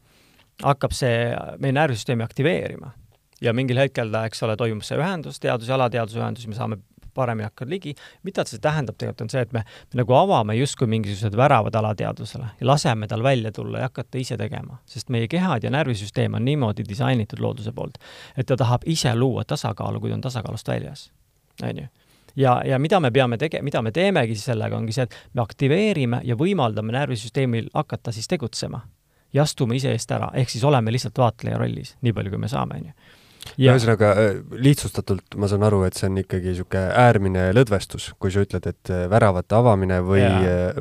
hakkab 0.62 0.92
see 0.92 1.32
meie 1.58 1.72
närvisüsteemi 1.72 2.24
aktiveerima. 2.24 2.92
ja 3.40 3.52
mingil 3.54 3.78
hetkel 3.78 4.12
ta, 4.12 4.26
eks 4.26 4.42
ole, 4.42 4.56
toimub 4.56 4.84
see 4.84 4.98
ühendus, 4.98 5.40
teadus- 5.40 5.68
ja 5.68 5.78
alateaduse 5.78 6.20
ühendus, 6.20 6.46
me 6.46 6.58
saame 6.58 6.82
paremini 7.18 7.48
hakkad 7.48 7.70
ligi. 7.70 7.94
mida 8.22 8.44
see 8.48 8.62
tähendab 8.62 8.96
tegelikult, 8.98 9.26
on 9.26 9.32
see, 9.34 9.42
et 9.44 9.52
me, 9.56 9.64
me 9.92 10.02
nagu 10.02 10.16
avame 10.18 10.56
justkui 10.58 10.88
mingisugused 10.90 11.36
väravad 11.36 11.74
alateadvusele 11.82 12.50
ja 12.60 12.66
laseme 12.66 13.08
tal 13.10 13.22
välja 13.26 13.52
tulla 13.52 13.82
ja 13.82 13.90
hakata 13.90 14.18
ise 14.18 14.38
tegema, 14.40 14.80
sest 14.86 15.12
meie 15.14 15.28
kehad 15.28 15.64
ja 15.64 15.72
närvisüsteem 15.74 16.34
on 16.38 16.44
niimoodi 16.48 16.86
disainitud 16.88 17.42
looduse 17.44 17.72
poolt, 17.72 17.98
et 18.36 18.46
ta 18.46 18.56
tahab 18.56 18.86
ise 18.86 19.14
luua 19.14 19.44
tasakaalu, 19.44 20.00
kui 20.00 20.10
ta 20.10 20.20
on 20.20 20.28
tasakaalust 20.28 20.68
väljas, 20.68 21.08
on 21.62 21.82
ju 21.84 21.88
ja, 22.38 22.62
ja 22.64 22.78
mida 22.78 23.00
me 23.00 23.10
peame 23.10 23.36
tege-, 23.36 23.62
mida 23.62 23.82
me 23.82 23.92
teemegi 23.92 24.36
siis 24.36 24.50
sellega, 24.52 24.76
ongi 24.76 24.94
see, 24.94 25.08
et 25.08 25.16
me 25.34 25.42
aktiveerime 25.42 26.22
ja 26.24 26.36
võimaldame 26.38 26.94
närvisüsteemil 26.94 27.70
hakata 27.74 28.14
siis 28.14 28.28
tegutsema. 28.30 28.84
Ja 29.32 29.44
astume 29.44 29.76
ise 29.76 29.90
eest 29.92 30.12
ära, 30.14 30.30
ehk 30.40 30.48
siis 30.48 30.62
oleme 30.64 30.92
lihtsalt 30.94 31.18
vaatleja 31.20 31.58
rollis, 31.60 31.96
nii 32.00 32.14
palju, 32.16 32.32
kui 32.32 32.40
me 32.40 32.48
saame, 32.48 32.78
on 32.80 32.86
ju 32.88 33.17
ühesõnaga 33.58 34.12
lihtsustatult 34.64 35.36
ma 35.40 35.48
saan 35.50 35.66
aru, 35.66 35.82
et 35.88 35.98
see 35.98 36.08
on 36.10 36.20
ikkagi 36.22 36.52
niisugune 36.52 36.84
äärmine 37.04 37.48
lõdvestus, 37.56 38.12
kui 38.18 38.32
sa 38.34 38.44
ütled, 38.46 38.66
et 38.70 38.92
väravate 39.10 39.58
avamine 39.58 40.00
või, 40.06 40.24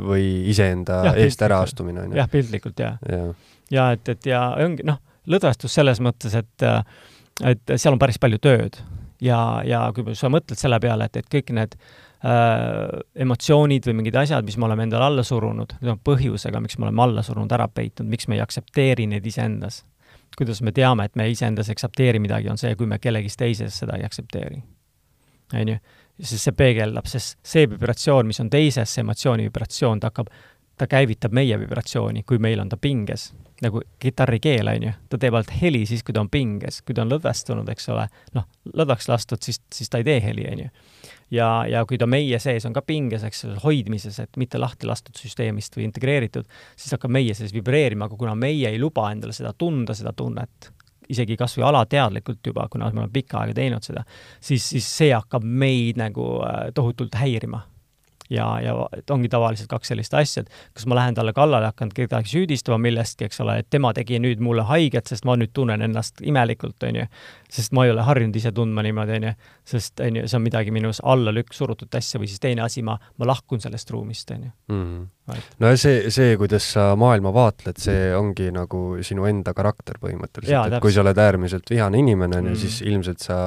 või 0.04 0.26
iseenda 0.52 1.04
Ja, 1.10 1.15
eest 1.26 1.41
äraastumine, 1.46 2.06
on 2.06 2.13
ju. 2.13 2.22
jah, 2.22 2.30
piltlikult 2.32 2.80
jah. 2.84 3.00
ja, 3.10 3.24
ja 3.74 3.89
et, 3.98 4.10
et 4.13 4.30
ja 4.30 4.43
ongi 4.65 4.86
noh, 4.88 5.02
lõdvestus 5.28 5.74
selles 5.80 6.02
mõttes, 6.04 6.36
et 6.38 6.70
et 7.46 7.76
seal 7.78 7.93
on 7.93 8.02
päris 8.02 8.17
palju 8.17 8.39
tööd 8.41 8.80
ja, 9.22 9.62
ja 9.65 9.88
kui 9.96 10.15
sa 10.17 10.30
mõtled 10.32 10.60
selle 10.60 10.80
peale, 10.84 11.08
et, 11.10 11.20
et 11.22 11.30
kõik 11.32 11.52
need 11.56 11.76
äh, 11.78 13.02
emotsioonid 13.26 13.89
või 13.89 14.00
mingid 14.02 14.17
asjad, 14.22 14.46
mis 14.46 14.58
me 14.58 14.67
oleme 14.70 14.88
endale 14.88 15.10
alla 15.10 15.26
surunud, 15.26 15.78
need 15.82 15.93
on 15.93 16.02
põhjusega, 16.06 16.62
miks 16.63 16.78
me 16.78 16.88
oleme 16.88 17.06
alla 17.06 17.26
surunud, 17.26 17.54
ära 17.54 17.70
peitnud, 17.70 18.10
miks 18.10 18.30
me 18.30 18.38
ei 18.38 18.43
aktsepteeri 18.46 19.08
neid 19.13 19.26
iseendas. 19.26 19.84
Kuidas 20.38 20.62
me 20.62 20.71
teame, 20.71 21.08
et 21.08 21.15
me 21.15 21.30
iseendas 21.30 21.69
aktsepteeri 21.73 22.19
midagi, 22.21 22.50
on 22.52 22.60
see, 22.62 22.76
kui 22.78 22.89
me 22.89 23.00
kellegist 23.02 23.39
teises 23.41 23.80
seda 23.84 23.97
ei 23.97 24.06
aktsepteeri. 24.06 24.62
on 25.54 25.73
ju, 25.73 25.78
sest 26.19 26.50
see 26.50 26.56
peegeldab, 26.58 27.08
sest 27.08 27.38
see 27.45 27.69
vibratsioon, 27.69 28.28
mis 28.28 28.39
on 28.43 28.50
teises, 28.50 28.93
see 28.93 29.04
emotsiooni 29.06 29.47
vibratsioon, 29.47 30.00
ta 30.00 30.12
hakkab, 30.12 30.30
ta 30.78 30.88
käivitab 30.88 31.34
meie 31.34 31.58
vibratsiooni, 31.60 32.23
kui 32.23 32.38
meil 32.43 32.60
on 32.60 32.69
ta 32.69 32.78
pinges 32.78 33.32
nagu 33.62 33.82
kitarrikeel, 34.00 34.67
on 34.67 34.84
ju, 34.88 34.93
ta 35.10 35.17
teeb 35.17 35.38
ainult 35.38 35.54
heli 35.62 35.86
siis, 35.89 36.04
kui 36.06 36.13
ta 36.13 36.21
on 36.21 36.30
pinges, 36.30 36.82
kui 36.86 36.95
ta 36.95 37.02
on 37.02 37.12
lõdvestunud, 37.13 37.69
eks 37.73 37.89
ole, 37.93 38.06
noh, 38.38 38.45
lõdvaks 38.73 39.10
lastud, 39.10 39.41
siis, 39.41 39.62
siis 39.73 39.89
ta 39.89 40.02
ei 40.02 40.06
tee 40.08 40.19
heli, 40.21 40.45
on 40.52 40.65
ju. 40.65 40.69
Ja, 41.31 41.65
ja 41.69 41.83
kui 41.85 41.99
ta 41.99 42.07
meie 42.09 42.39
sees 42.39 42.65
on 42.67 42.75
ka 42.75 42.83
pinges, 42.85 43.25
eks 43.27 43.45
ole, 43.47 43.59
hoidmises, 43.63 44.19
et 44.23 44.39
mitte 44.39 44.59
lahti 44.61 44.87
lastud 44.89 45.17
süsteemist 45.19 45.77
või 45.77 45.87
integreeritud, 45.87 46.47
siis 46.75 46.95
hakkab 46.95 47.13
meie 47.13 47.35
sees 47.37 47.53
vibreerima, 47.55 48.07
aga 48.07 48.19
kuna 48.19 48.35
meie 48.35 48.71
ei 48.71 48.81
luba 48.81 49.09
endale 49.11 49.35
seda 49.35 49.53
tunda, 49.57 49.95
seda 49.97 50.13
tunnet, 50.17 50.71
isegi 51.09 51.37
kas 51.39 51.55
või 51.57 51.67
alateadlikult 51.69 52.51
juba, 52.51 52.67
kuna 52.71 52.91
me 52.91 53.03
oleme 53.03 53.13
pikka 53.13 53.41
aega 53.41 53.57
teinud 53.61 53.85
seda, 53.85 54.03
siis, 54.39 54.65
siis 54.73 54.87
see 55.01 55.13
hakkab 55.15 55.45
meid 55.45 55.99
nagu 55.99 56.37
äh, 56.43 56.69
tohutult 56.75 57.15
häirima 57.15 57.63
ja, 58.29 58.47
ja 58.61 58.75
et 58.97 59.09
ongi 59.13 59.29
tavaliselt 59.29 59.69
kaks 59.71 59.91
sellist 59.93 60.13
asja, 60.17 60.43
et 60.43 60.77
kas 60.77 60.87
ma 60.89 60.97
lähen 60.99 61.17
talle 61.17 61.33
kallale, 61.33 61.71
hakkan 61.71 61.91
kedagi 61.95 62.31
süüdistama 62.31 62.79
millestki, 62.81 63.27
eks 63.27 63.41
ole, 63.43 63.59
et 63.61 63.69
tema 63.73 63.93
tegi 63.97 64.19
nüüd 64.23 64.41
mulle 64.43 64.65
haiget, 64.67 65.09
sest 65.11 65.27
ma 65.27 65.37
nüüd 65.39 65.53
tunnen 65.57 65.83
ennast 65.87 66.23
imelikult, 66.25 66.83
on 66.87 67.01
ju. 67.03 67.09
sest 67.51 67.75
ma 67.75 67.85
ei 67.87 67.93
ole 67.95 68.05
harjunud 68.07 68.35
ise 68.35 68.51
tundma 68.55 68.85
niimoodi, 68.85 69.19
on 69.19 69.29
ju. 69.29 69.35
sest, 69.75 69.99
on 70.03 70.21
ju, 70.21 70.27
see 70.27 70.39
on 70.39 70.47
midagi 70.47 70.73
minus 70.75 71.01
alla 71.03 71.33
lükk 71.35 71.53
surutud 71.55 71.95
asja 71.95 72.21
või 72.21 72.31
siis 72.31 72.43
teine 72.43 72.65
asi, 72.65 72.83
ma, 72.85 72.97
ma 73.17 73.29
lahkun 73.33 73.63
sellest 73.63 73.91
ruumist, 73.95 74.31
on 74.35 74.49
ju. 74.49 74.55
No 75.59 75.67
ja 75.73 75.77
see, 75.77 76.09
see, 76.13 76.37
kuidas 76.39 76.63
sa 76.73 76.95
maailma 76.99 77.33
vaatled, 77.35 77.77
see 77.81 78.11
ongi 78.15 78.47
nagu 78.55 78.81
sinu 79.03 79.25
enda 79.27 79.53
karakter 79.57 79.97
põhimõtteliselt, 79.99 80.73
et 80.77 80.81
kui 80.83 80.93
sa 80.95 81.01
oled 81.03 81.17
äärmiselt 81.19 81.69
vihane 81.69 81.99
inimene, 81.99 82.41
Mm. 82.41 82.55
siis 82.55 82.81
ilmselt 82.85 83.19
sa 83.19 83.37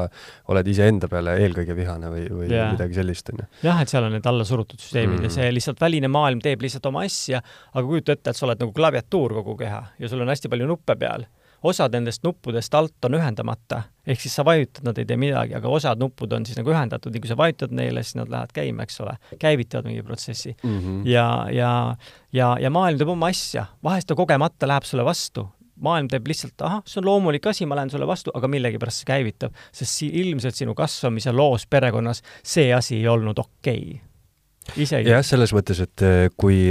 oled 0.53 0.67
iseenda 0.69 1.09
peale 1.09 1.37
eelkõige 1.41 1.77
vihane 1.79 2.11
või, 2.13 2.27
või 2.29 2.49
Jaa. 2.51 2.73
midagi 2.75 2.95
sellist, 2.99 3.31
on 3.33 3.41
ju. 3.45 3.47
jah, 3.63 3.81
et 3.81 3.89
seal 3.89 4.05
on 4.05 4.13
need 4.13 4.27
alla 4.27 4.45
surutud 4.45 4.79
süsteemid 4.81 5.19
mm. 5.21 5.25
Ja 5.25 5.31
see 5.31 5.51
lihtsalt 5.55 5.81
väline 5.81 6.09
maailm 6.13 6.41
teeb 6.45 6.61
lihtsalt 6.63 6.87
oma 6.91 7.05
asja, 7.07 7.41
aga 7.75 7.87
kujuta 7.87 8.13
ette, 8.13 8.31
et 8.31 8.37
sa 8.37 8.47
oled 8.47 8.61
nagu 8.61 8.73
klaviatuur 8.77 9.39
kogu 9.41 9.57
keha 9.63 9.83
ja 9.99 10.09
sul 10.09 10.21
on 10.21 10.29
hästi 10.29 10.49
palju 10.53 10.67
nuppe 10.69 10.97
peal. 11.01 11.25
Osad 11.63 11.95
nendest 11.95 12.25
nuppudest 12.25 12.75
alt 12.75 13.05
on 13.09 13.17
ühendamata, 13.19 13.83
ehk 14.07 14.21
siis 14.23 14.35
sa 14.39 14.45
vajutad, 14.47 14.85
nad 14.87 14.99
ei 14.99 15.07
tee 15.09 15.19
midagi, 15.21 15.55
aga 15.59 15.69
osad 15.69 16.01
nupud 16.01 16.33
on 16.37 16.47
siis 16.49 16.59
nagu 16.59 16.73
ühendatud 16.73 17.15
ja 17.15 17.23
kui 17.23 17.31
sa 17.31 17.37
vajutad 17.39 17.75
neile, 17.77 18.03
siis 18.07 18.17
nad 18.21 18.33
lähevad 18.33 18.55
käima, 18.57 18.87
eks 18.87 19.01
ole, 19.05 19.17
käivitavad 19.41 19.89
mingi 19.91 20.03
protsessi. 20.07 20.57
Mm 20.63 20.81
-hmm. 20.81 21.09
ja, 21.09 21.47
ja, 21.53 21.97
ja, 22.33 22.57
ja 22.61 22.71
maailm 22.71 22.99
teeb 22.99 23.09
oma 23.09 23.31
asja, 23.33 23.67
vahest 23.85 24.09
ta 24.09 24.15
kogemata 24.15 24.69
läheb 24.69 24.89
sulle 24.89 25.05
vastu. 25.05 25.49
maailm 25.81 26.09
teeb 26.09 26.27
lihtsalt, 26.29 26.61
ahah, 26.61 26.83
see 26.85 27.01
on 27.01 27.07
loomulik 27.07 27.47
asi, 27.47 27.67
ma 27.67 27.77
lähen 27.77 27.91
sulle 27.91 28.07
vastu, 28.07 28.31
aga 28.35 28.49
millegipärast 28.49 29.01
see 29.01 29.07
käivitab, 29.07 29.55
sest 29.73 29.93
si 29.93 30.11
ilmselt 30.13 30.55
sinu 30.55 30.75
kasvamise 30.75 31.33
loos 31.33 31.67
perekonnas 31.67 32.23
see 32.45 32.75
asi 32.75 32.97
ei 32.97 33.09
olnud 33.09 33.39
okei 33.39 33.95
okay. 33.95 34.83
isegi 34.83 35.09
jah, 35.11 35.25
selles 35.25 35.55
mõttes, 35.57 35.81
et 35.81 36.03
eh, 36.03 36.29
kui, 36.37 36.69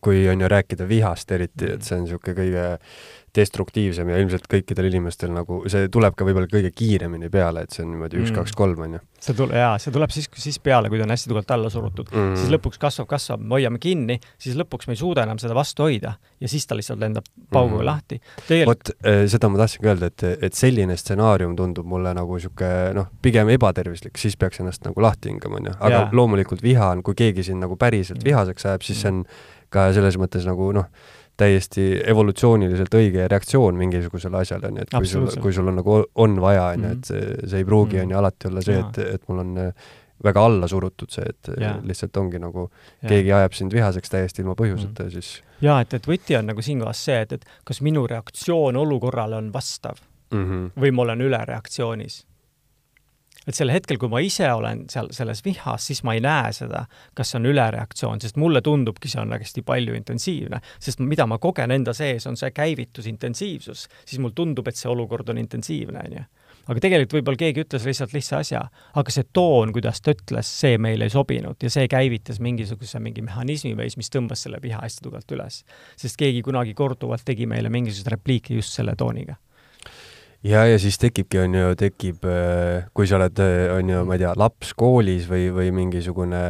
kui 0.00 0.28
on 0.28 0.40
ju 0.40 0.48
rääkida 0.48 0.88
vihast 0.88 1.30
eriti, 1.30 1.64
et 1.64 1.82
see 1.82 1.98
on 1.98 2.04
niisugune 2.04 2.34
kõige 2.34 2.64
destruktiivsem 3.36 4.08
ja 4.10 4.18
ilmselt 4.20 4.46
kõikidel 4.50 4.88
inimestel 4.90 5.32
nagu 5.34 5.62
see 5.70 5.90
tuleb 5.92 6.16
ka 6.16 6.26
võib-olla 6.26 6.48
kõige 6.50 6.72
kiiremini 6.74 7.30
peale, 7.32 7.66
et 7.66 7.74
see 7.74 7.84
on 7.84 7.92
niimoodi 7.92 8.20
üks 8.20 8.30
mm., 8.30 8.38
kaks, 8.40 8.54
kolm, 8.56 8.82
on 8.86 8.96
ju. 8.96 9.00
see 9.26 9.36
tule-, 9.38 9.58
jaa, 9.60 9.74
see 9.82 9.94
tuleb 9.94 10.14
siis, 10.14 10.28
siis 10.40 10.58
peale, 10.62 10.90
kui 10.92 11.00
ta 11.00 11.06
on 11.06 11.14
hästi 11.14 11.30
tugevalt 11.30 11.54
alla 11.56 11.70
surutud 11.72 12.12
mm. 12.12 12.18
-hmm. 12.18 12.36
siis 12.40 12.52
lõpuks 12.54 12.80
kasvab, 12.82 13.08
kasvab, 13.10 13.42
me 13.42 13.58
hoiame 13.58 13.80
kinni, 13.82 14.18
siis 14.38 14.56
lõpuks 14.58 14.88
me 14.88 14.96
ei 14.96 15.02
suuda 15.02 15.26
enam 15.26 15.40
seda 15.42 15.56
vastu 15.56 15.86
hoida 15.86 16.14
ja 16.40 16.52
siis 16.52 16.66
ta 16.66 16.78
lihtsalt 16.78 17.00
lendab 17.00 17.28
pauguga 17.52 17.82
mm. 17.82 17.86
lahti. 17.86 18.20
vot 18.66 18.94
äh, 18.96 19.24
seda 19.32 19.50
ma 19.52 19.60
tahtsingi 19.62 19.92
öelda, 19.92 20.12
et, 20.12 20.26
et 20.48 20.54
selline 20.54 20.96
stsenaarium 20.96 21.56
tundub 21.56 21.86
mulle 21.86 22.14
nagu 22.16 22.38
niisugune 22.38 22.94
noh, 22.96 23.10
pigem 23.22 23.50
ebatervislik, 23.54 24.16
siis 24.20 24.36
peaks 24.36 24.60
ennast 24.60 24.84
nagu 24.86 25.02
lahti 25.02 25.32
hingama, 25.32 25.60
on 25.60 25.70
ju. 25.70 25.76
aga 25.80 26.00
ja. 26.00 26.08
loomulikult 26.12 26.62
viha 26.62 26.92
on, 26.94 27.04
kui 27.06 27.18
keegi 27.18 27.50
sind 27.50 27.64
nagu 27.64 27.76
päriselt 27.76 28.22
mm. 28.22 28.28
vihaseks 28.30 28.66
ajab, 28.66 28.86
siis 28.86 29.00
see 29.02 29.12
on 29.12 29.22
ka 29.72 29.90
selles 29.96 30.16
mõttes 30.20 30.46
nagu 30.46 30.70
noh, 30.76 30.86
täiesti 31.36 31.84
evolutsiooniliselt 32.08 32.94
õige 32.96 33.28
reaktsioon 33.28 33.76
mingisugusele 33.76 34.40
asjale, 34.40 34.70
on 34.70 34.80
ju, 34.80 34.86
et 34.86 34.96
kui 34.96 35.10
sul, 35.10 35.28
kui 35.42 35.52
sul 35.52 35.68
on 35.68 35.78
nagu, 35.80 36.00
on 36.24 36.40
vaja, 36.40 36.70
on 36.72 36.86
ju, 36.86 36.96
et 36.96 37.12
see, 37.12 37.36
see 37.44 37.62
ei 37.62 37.68
pruugi, 37.68 38.00
on 38.00 38.14
ju, 38.14 38.18
alati 38.18 38.50
olla 38.50 38.64
see, 38.64 38.78
et, 38.80 39.00
et 39.16 39.28
mul 39.28 39.42
on 39.44 39.54
äh, 39.66 39.88
väga 40.24 40.44
alla 40.48 40.68
surutud 40.68 41.12
see, 41.12 41.24
et 41.28 41.50
ja. 41.60 41.74
lihtsalt 41.84 42.16
ongi 42.16 42.40
nagu, 42.40 42.68
keegi 43.06 43.32
ajab 43.36 43.56
sind 43.58 43.76
vihaseks 43.76 44.12
täiesti 44.12 44.42
ilma 44.44 44.56
põhjuseta 44.58 45.04
mm. 45.04 45.10
ja 45.10 45.16
siis 45.18 45.32
jaa, 45.64 45.80
et, 45.84 45.96
et 45.98 46.08
võti 46.08 46.38
on 46.38 46.48
nagu 46.52 46.64
siinkohas 46.64 47.04
see, 47.08 47.18
et, 47.26 47.36
et 47.36 47.60
kas 47.68 47.82
minu 47.84 48.06
reaktsioon 48.08 48.76
olukorrale 48.80 49.36
on 49.36 49.52
vastav? 49.52 50.00
Mm 50.34 50.44
-hmm. 50.44 50.70
või 50.82 50.90
ma 50.90 51.02
olen 51.02 51.20
ülereaktsioonis 51.22 52.24
et 53.46 53.54
sel 53.54 53.70
hetkel, 53.70 53.98
kui 54.00 54.10
ma 54.10 54.20
ise 54.24 54.48
olen 54.52 54.84
seal 54.92 55.12
selles 55.14 55.42
vihas, 55.46 55.86
siis 55.90 56.02
ma 56.06 56.16
ei 56.16 56.22
näe 56.24 56.52
seda, 56.56 56.84
kas 57.16 57.32
see 57.32 57.40
on 57.40 57.50
ülereaktsioon, 57.52 58.22
sest 58.22 58.40
mulle 58.40 58.62
tundubki, 58.64 59.10
see 59.10 59.22
on 59.22 59.34
hästi 59.36 59.62
palju 59.66 59.94
intensiivne, 59.98 60.60
sest 60.82 61.02
mida 61.04 61.28
ma 61.30 61.38
kogen 61.42 61.74
enda 61.74 61.94
sees, 61.96 62.26
on 62.26 62.38
see 62.38 62.50
käivitusintensiivsus, 62.56 63.86
siis 64.04 64.22
mulle 64.22 64.34
tundub, 64.36 64.66
et 64.68 64.78
see 64.78 64.90
olukord 64.90 65.30
on 65.32 65.42
intensiivne, 65.42 66.02
on 66.08 66.18
ju. 66.20 66.26
Aga 66.66 66.82
tegelikult 66.82 67.12
võib-olla 67.14 67.38
keegi 67.38 67.62
ütles 67.62 67.84
lihtsalt 67.86 68.14
lihtsa 68.16 68.40
asja, 68.42 68.60
aga 68.98 69.12
see 69.14 69.28
toon, 69.36 69.70
kuidas 69.74 70.02
ta 70.02 70.10
ütles, 70.16 70.50
see 70.50 70.80
meile 70.82 71.06
ei 71.06 71.14
sobinud 71.14 71.62
ja 71.62 71.70
see 71.70 71.86
käivitas 71.90 72.40
mingisuguse 72.42 72.98
mingi 73.02 73.22
mehhanismi 73.22 73.76
meis, 73.78 73.94
mis 74.00 74.10
tõmbas 74.10 74.42
selle 74.42 74.58
viha 74.62 74.82
hästi 74.82 75.06
tugevalt 75.06 75.36
üles. 75.38 75.62
sest 75.94 76.18
keegi 76.18 76.42
kunagi 76.42 76.74
korduvalt 76.74 77.22
tegi 77.24 77.46
meile 77.46 77.70
mingisuguseid 77.70 78.16
repliike 78.16 78.58
just 78.58 78.74
selle 78.74 78.98
tooniga 78.98 79.38
ja, 80.44 80.64
ja 80.68 80.78
siis 80.82 80.98
tekibki, 80.98 81.40
on 81.44 81.54
ju, 81.54 81.74
tekib, 81.78 82.24
äh, 82.28 82.88
kui 82.96 83.08
sa 83.08 83.20
oled, 83.20 83.40
äh, 83.42 83.68
on 83.76 83.92
ju, 83.92 84.02
ma 84.08 84.16
ei 84.18 84.24
tea, 84.24 84.32
laps 84.36 84.74
koolis 84.78 85.28
või, 85.30 85.48
või 85.54 85.70
mingisugune 85.76 86.42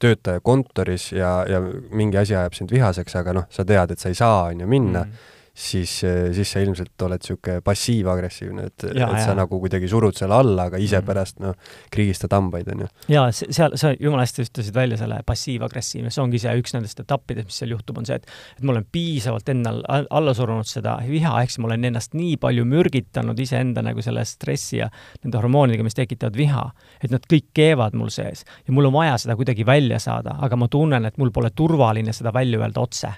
töötaja 0.00 0.42
kontoris 0.44 1.12
ja, 1.14 1.36
ja 1.48 1.62
mingi 1.62 2.20
asi 2.20 2.36
ajab 2.36 2.58
sind 2.58 2.74
vihaseks, 2.74 3.16
aga 3.20 3.38
noh, 3.40 3.48
sa 3.50 3.66
tead, 3.68 3.94
et 3.94 4.02
sa 4.02 4.12
ei 4.12 4.18
saa, 4.18 4.50
on 4.50 4.66
ju, 4.66 4.70
minna. 4.70 5.06
Mm 5.06 5.30
siis, 5.54 5.92
siis 6.34 6.50
sa 6.50 6.60
ilmselt 6.64 7.02
oled 7.06 7.22
niisugune 7.22 7.60
passiiv-agressiivne, 7.64 8.66
et, 8.66 8.86
et 8.90 8.98
sa 8.98 9.30
ja. 9.30 9.34
nagu 9.38 9.58
kuidagi 9.62 9.88
surud 9.90 10.16
selle 10.18 10.34
alla, 10.34 10.66
aga 10.68 10.80
ise 10.82 10.98
mm. 10.98 11.06
pärast 11.06 11.38
noh, 11.42 11.54
kriigistad 11.94 12.34
hambaid, 12.34 12.68
on 12.74 12.84
ju. 12.84 12.88
jaa, 13.14 13.28
seal, 13.32 13.76
sa 13.78 13.92
jumala 13.94 14.24
hästi 14.26 14.48
ütlesid 14.48 14.74
välja 14.74 14.98
selle 14.98 15.20
passiiv-agressiivne, 15.26 16.10
see 16.14 16.22
ongi 16.24 16.40
see 16.42 16.54
üks 16.58 16.74
nendest 16.74 17.04
etappidest, 17.04 17.50
mis 17.50 17.60
seal 17.62 17.74
juhtub, 17.76 18.00
on 18.02 18.08
see, 18.08 18.18
et 18.18 18.26
et 18.58 18.64
ma 18.66 18.74
olen 18.74 18.86
piisavalt 18.92 19.52
endal 19.54 19.82
alla 19.86 20.34
surunud 20.34 20.68
seda 20.68 20.96
viha, 21.06 21.36
ehk 21.42 21.54
siis 21.54 21.62
ma 21.62 21.70
olen 21.70 21.86
ennast 21.90 22.18
nii 22.18 22.34
palju 22.42 22.66
mürgitanud 22.68 23.38
iseenda 23.40 23.84
nagu 23.86 24.02
selle 24.02 24.24
stressi 24.26 24.80
ja 24.80 24.88
nende 25.22 25.38
hormoonidega, 25.38 25.86
mis 25.86 25.98
tekitavad 25.98 26.38
viha, 26.38 26.64
et 26.98 27.14
nad 27.14 27.30
kõik 27.30 27.52
keevad 27.54 27.94
mul 27.98 28.10
sees 28.14 28.42
ja 28.66 28.74
mul 28.74 28.90
on 28.90 28.98
vaja 28.98 29.20
seda 29.22 29.38
kuidagi 29.38 29.66
välja 29.66 30.02
saada, 30.02 30.34
aga 30.42 30.58
ma 30.58 30.68
tunnen, 30.72 31.06
et 31.06 31.20
mul 31.20 31.30
pole 31.34 31.54
turvaline 31.54 32.12
seda 32.16 32.34
välja 32.34 32.58
öelda 32.58 32.82
otse 32.82 33.12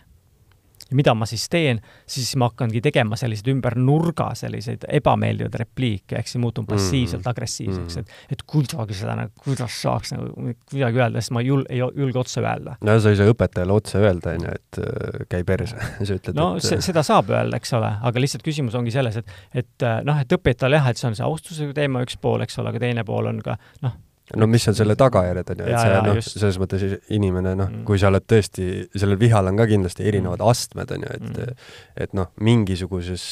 ja 0.90 0.96
mida 0.96 1.14
ma 1.18 1.26
siis 1.26 1.48
teen, 1.50 1.80
siis 2.06 2.34
ma 2.38 2.48
hakkangi 2.50 2.80
tegema 2.84 3.18
selliseid 3.18 3.50
ümber 3.50 3.76
nurga 3.78 4.28
selliseid 4.38 4.86
ebameeldivaid 4.98 5.58
repliike, 5.62 6.20
ehk 6.20 6.30
siis 6.30 6.40
muutun 6.42 6.66
passiivselt 6.68 7.24
mm. 7.24 7.30
agressiivseks 7.32 7.96
mm., 7.96 8.06
et 8.30 8.36
et 8.36 8.44
kuidagi 8.46 8.94
seda 8.98 9.16
nagu, 9.18 9.32
kuidas 9.42 9.80
saaks 9.82 10.14
nagu 10.14 10.30
kuidagi 10.70 11.02
öelda, 11.02 11.22
sest 11.22 11.34
ma 11.34 11.42
ei 11.42 11.50
jul-, 11.50 11.66
ei 11.72 11.82
julge 11.82 12.22
otse 12.22 12.42
öelda. 12.42 12.76
no 12.86 12.98
sa 13.02 13.12
ei 13.12 13.18
saa 13.18 13.34
õpetajale 13.34 13.76
otse 13.76 14.02
öelda, 14.02 14.36
on 14.36 14.46
ju, 14.48 14.56
et 14.60 14.80
äh, 14.82 15.20
käi 15.34 15.46
perse 15.48 15.90
sa 16.06 16.18
ütled, 16.20 16.38
no 16.38 16.48
et 16.60 16.68
se, 16.68 16.80
seda 16.84 17.02
saab 17.06 17.34
öelda, 17.34 17.58
eks 17.58 17.74
ole, 17.78 17.92
aga 18.10 18.22
lihtsalt 18.22 18.46
küsimus 18.46 18.78
ongi 18.78 18.94
selles, 18.94 19.18
et 19.22 19.64
et 19.66 19.86
äh, 19.86 20.00
noh, 20.06 20.22
et 20.22 20.38
õpetajal 20.38 20.78
jah, 20.78 20.90
et 20.90 21.00
see 21.00 21.10
on 21.10 21.18
see 21.18 21.26
austuse 21.26 21.70
teema 21.76 22.04
üks 22.06 22.18
pool, 22.20 22.44
eks 22.46 22.60
ole, 22.62 22.70
aga 22.74 22.82
teine 22.86 23.04
pool 23.08 23.32
on 23.32 23.42
ka 23.44 23.58
noh, 23.82 23.98
no 24.34 24.46
mis 24.50 24.64
on 24.66 24.74
selle 24.74 24.96
tagajärjed, 24.98 25.50
on 25.52 25.60
ju, 25.62 25.66
et 25.70 25.78
see 25.78 25.98
noh, 26.02 26.16
selles 26.26 26.56
mõttes 26.58 26.84
inimene 27.14 27.52
noh 27.58 27.68
mm., 27.70 27.84
kui 27.86 28.00
sa 28.02 28.10
oled 28.10 28.24
tõesti, 28.26 28.66
sellel 28.96 29.20
vihal 29.20 29.46
on 29.46 29.60
ka 29.60 29.68
kindlasti 29.70 30.06
erinevad 30.08 30.42
mm. 30.42 30.50
astmed, 30.50 30.94
on 30.96 31.04
ju, 31.06 31.12
et 31.14 31.28
mm. 31.28 31.66
et 32.06 32.16
noh, 32.18 32.32
mingisuguses, 32.48 33.26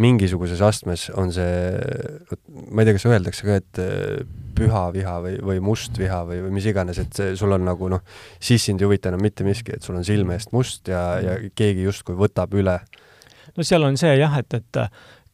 mingisuguses 0.00 0.62
astmes 0.64 1.08
on 1.20 1.32
see, 1.36 1.52
ma 2.70 2.80
ei 2.80 2.88
tea, 2.88 2.96
kas 2.96 3.06
öeldakse 3.10 3.48
ka, 3.48 3.58
et 3.60 3.82
püha 4.56 4.86
viha 4.96 5.16
või, 5.26 5.36
või 5.52 5.62
must 5.68 6.00
viha 6.00 6.22
või, 6.28 6.40
või 6.46 6.56
mis 6.56 6.68
iganes, 6.72 7.00
et 7.02 7.16
see, 7.16 7.36
sul 7.38 7.52
on 7.56 7.68
nagu 7.68 7.92
noh, 7.92 8.04
siis 8.40 8.64
sind 8.64 8.80
ei 8.80 8.88
huvita 8.88 9.12
enam 9.12 9.24
mitte 9.24 9.44
miski, 9.44 9.76
et 9.76 9.84
sul 9.84 10.00
on 10.00 10.06
silme 10.06 10.38
eest 10.38 10.56
must 10.56 10.88
ja 10.88 11.04
mm., 11.18 11.26
ja 11.28 11.56
keegi 11.60 11.84
justkui 11.84 12.16
võtab 12.16 12.56
üle. 12.56 12.78
no 13.52 13.66
seal 13.66 13.84
on 13.84 14.00
see 14.00 14.16
jah, 14.16 14.40
et, 14.40 14.56
et 14.56 14.84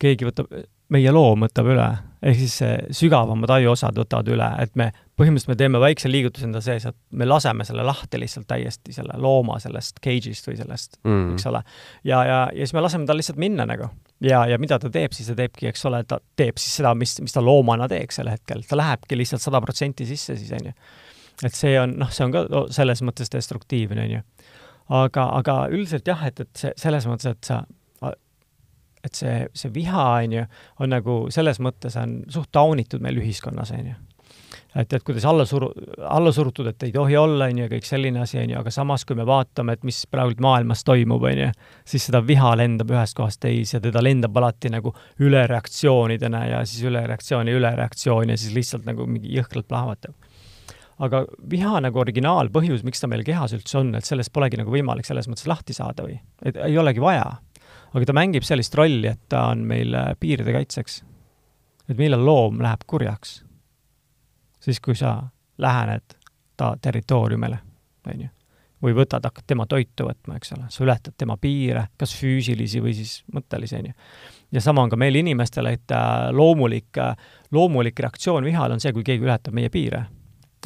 keegi 0.03 0.27
võtab 0.27 0.51
meie 0.93 1.13
loom 1.15 1.47
võtab 1.47 1.71
üle, 1.73 1.87
ehk 2.27 2.39
siis 2.41 2.57
sügavamad 2.99 3.51
ajuosad 3.59 3.99
võtavad 3.99 4.31
üle, 4.35 4.49
et 4.63 4.75
me 4.79 4.91
põhimõtteliselt 5.17 5.53
me 5.53 5.57
teeme 5.61 5.81
väikse 5.81 6.11
liigutuse 6.11 6.47
enda 6.49 6.61
sees, 6.65 6.85
et 6.89 6.97
me 7.17 7.27
laseme 7.29 7.65
selle 7.65 7.85
lahti 7.87 8.19
lihtsalt 8.21 8.49
täiesti, 8.51 8.93
selle 8.97 9.17
looma 9.23 9.59
sellest 9.63 10.01
cage'ist 10.05 10.51
või 10.51 10.59
sellest 10.59 10.99
mm., 11.05 11.37
eks 11.37 11.49
ole. 11.51 11.63
ja, 12.05 12.21
ja, 12.27 12.41
ja 12.53 12.67
siis 12.67 12.75
me 12.77 12.85
laseme 12.85 13.09
tal 13.09 13.21
lihtsalt 13.21 13.41
minna 13.41 13.67
nagu. 13.69 13.89
ja, 14.25 14.45
ja 14.51 14.59
mida 14.63 14.79
ta 14.83 14.91
teeb, 14.93 15.15
siis 15.17 15.31
ta 15.31 15.39
teebki, 15.39 15.71
eks 15.71 15.87
ole, 15.89 16.03
ta 16.09 16.21
teeb 16.37 16.61
siis 16.61 16.81
seda, 16.83 16.93
mis, 16.99 17.17
mis 17.25 17.37
ta 17.37 17.45
loomana 17.45 17.89
teeks 17.93 18.21
sel 18.21 18.31
hetkel, 18.33 18.65
ta 18.69 18.79
lähebki 18.81 19.19
lihtsalt 19.21 19.45
sada 19.45 19.63
protsenti 19.65 20.09
sisse 20.09 20.37
siis, 20.37 20.53
on 20.57 20.71
ju. 20.71 20.77
et 21.47 21.57
see 21.57 21.79
on, 21.81 21.97
noh, 22.03 22.13
see 22.13 22.27
on 22.27 22.37
ka 22.37 22.67
selles 22.77 23.05
mõttes 23.07 23.33
destruktiivne, 23.33 24.05
on 24.05 24.19
ju. 24.19 24.23
aga, 25.01 25.31
aga 25.41 25.59
üldiselt 25.73 26.09
jah, 26.09 26.29
et, 26.29 26.45
et 26.45 26.65
see 26.65 26.77
selles 26.85 27.09
mõttes, 27.09 27.33
et 27.33 27.53
sa 27.55 27.63
et 29.07 29.15
see, 29.19 29.39
see 29.55 29.73
viha, 29.75 30.09
on 30.25 30.37
ju, 30.41 30.49
on 30.83 30.93
nagu 30.93 31.23
selles 31.35 31.63
mõttes 31.63 31.97
on 32.01 32.21
suht 32.33 32.53
taunitud 32.55 33.05
meil 33.05 33.23
ühiskonnas, 33.23 33.73
on 33.77 33.93
ju 33.93 33.97
et, 34.77 34.93
et 34.93 35.03
kuidas 35.03 35.25
alla 35.25 35.45
suru-, 35.45 35.73
alla 36.09 36.33
surutud, 36.33 36.67
et 36.67 36.83
ei 36.83 36.93
tohi 36.93 37.17
olla, 37.17 37.49
on 37.51 37.63
ju, 37.63 37.69
kõik 37.71 37.89
selline 37.89 38.21
asi, 38.23 38.39
on 38.43 38.53
ju, 38.53 38.59
aga 38.61 38.73
samas, 38.75 39.05
kui 39.09 39.17
me 39.19 39.27
vaatame, 39.29 39.77
et 39.77 39.87
mis 39.87 40.03
praegu 40.11 40.37
maailmas 40.45 40.85
toimub, 40.87 41.25
on 41.31 41.43
ju, 41.47 41.49
siis 41.89 42.09
seda 42.11 42.23
viha 42.27 42.55
lendab 42.61 42.93
ühest 42.95 43.17
kohast 43.19 43.41
teise 43.43 43.79
ja 43.79 43.83
teda 43.85 44.03
lendab 44.05 44.37
alati 44.37 44.73
nagu 44.73 44.93
ülereaktsioonidena 45.23 46.45
ja 46.51 46.63
siis 46.69 46.87
ülereaktsioon 46.91 47.51
ja 47.51 47.57
ülereaktsioon 47.61 48.35
ja 48.35 48.39
siis 48.41 48.55
lihtsalt 48.57 48.87
nagu 48.89 49.09
mingi 49.11 49.33
jõhkralt 49.37 49.69
plahvatab. 49.69 50.15
aga 50.99 51.27
viha 51.51 51.81
nagu 51.85 52.01
originaalpõhjus, 52.01 52.85
miks 52.85 53.03
ta 53.03 53.09
meil 53.09 53.25
kehas 53.25 53.53
üldse 53.53 53.79
on, 53.83 53.95
et 53.95 54.05
sellest 54.05 54.33
polegi 54.33 54.57
nagu 54.57 54.73
võimalik 54.73 55.05
selles 55.05 55.29
mõttes 55.29 55.49
lahti 55.49 55.77
saada 55.77 56.07
või, 56.07 56.17
et 56.43 56.57
ei 56.57 56.79
olegi 56.79 57.01
vaja 57.05 57.35
aga 57.97 58.09
ta 58.09 58.17
mängib 58.17 58.45
sellist 58.45 58.75
rolli, 58.77 59.09
et 59.09 59.23
ta 59.33 59.49
on 59.55 59.65
meil 59.67 59.95
piiride 60.21 60.53
kaitseks. 60.53 61.03
et 61.89 61.99
millal 61.99 62.25
loom 62.25 62.61
läheb 62.63 62.85
kurjaks? 62.87 63.43
siis, 64.61 64.81
kui 64.81 64.95
sa 64.99 65.23
lähened 65.59 66.17
ta 66.57 66.77
territooriumile, 66.83 67.59
on 68.07 68.25
ju. 68.27 68.29
või 68.83 68.93
võtad, 68.93 69.25
hakkad 69.25 69.47
tema 69.49 69.65
toitu 69.67 70.05
võtma, 70.05 70.37
eks 70.37 70.53
ole, 70.53 70.67
sa 70.71 70.85
ületad 70.85 71.15
tema 71.19 71.39
piire, 71.41 71.87
kas 71.99 72.13
füüsilisi 72.19 72.83
või 72.85 72.93
siis 72.95 73.23
mõttelisi, 73.33 73.79
on 73.81 73.89
ju. 73.91 73.97
ja 74.53 74.61
sama 74.61 74.85
on 74.85 74.93
ka 74.93 74.99
meil 75.01 75.17
inimestel, 75.17 75.71
et 75.73 75.95
äh, 75.95 76.29
loomulik, 76.33 76.93
äh, 77.01 77.17
loomulik 77.53 78.01
reaktsioon 78.01 78.45
vihale 78.45 78.77
on 78.77 78.85
see, 78.85 78.93
kui 78.93 79.07
keegi 79.07 79.25
ületab 79.25 79.57
meie 79.57 79.73
piire 79.73 80.07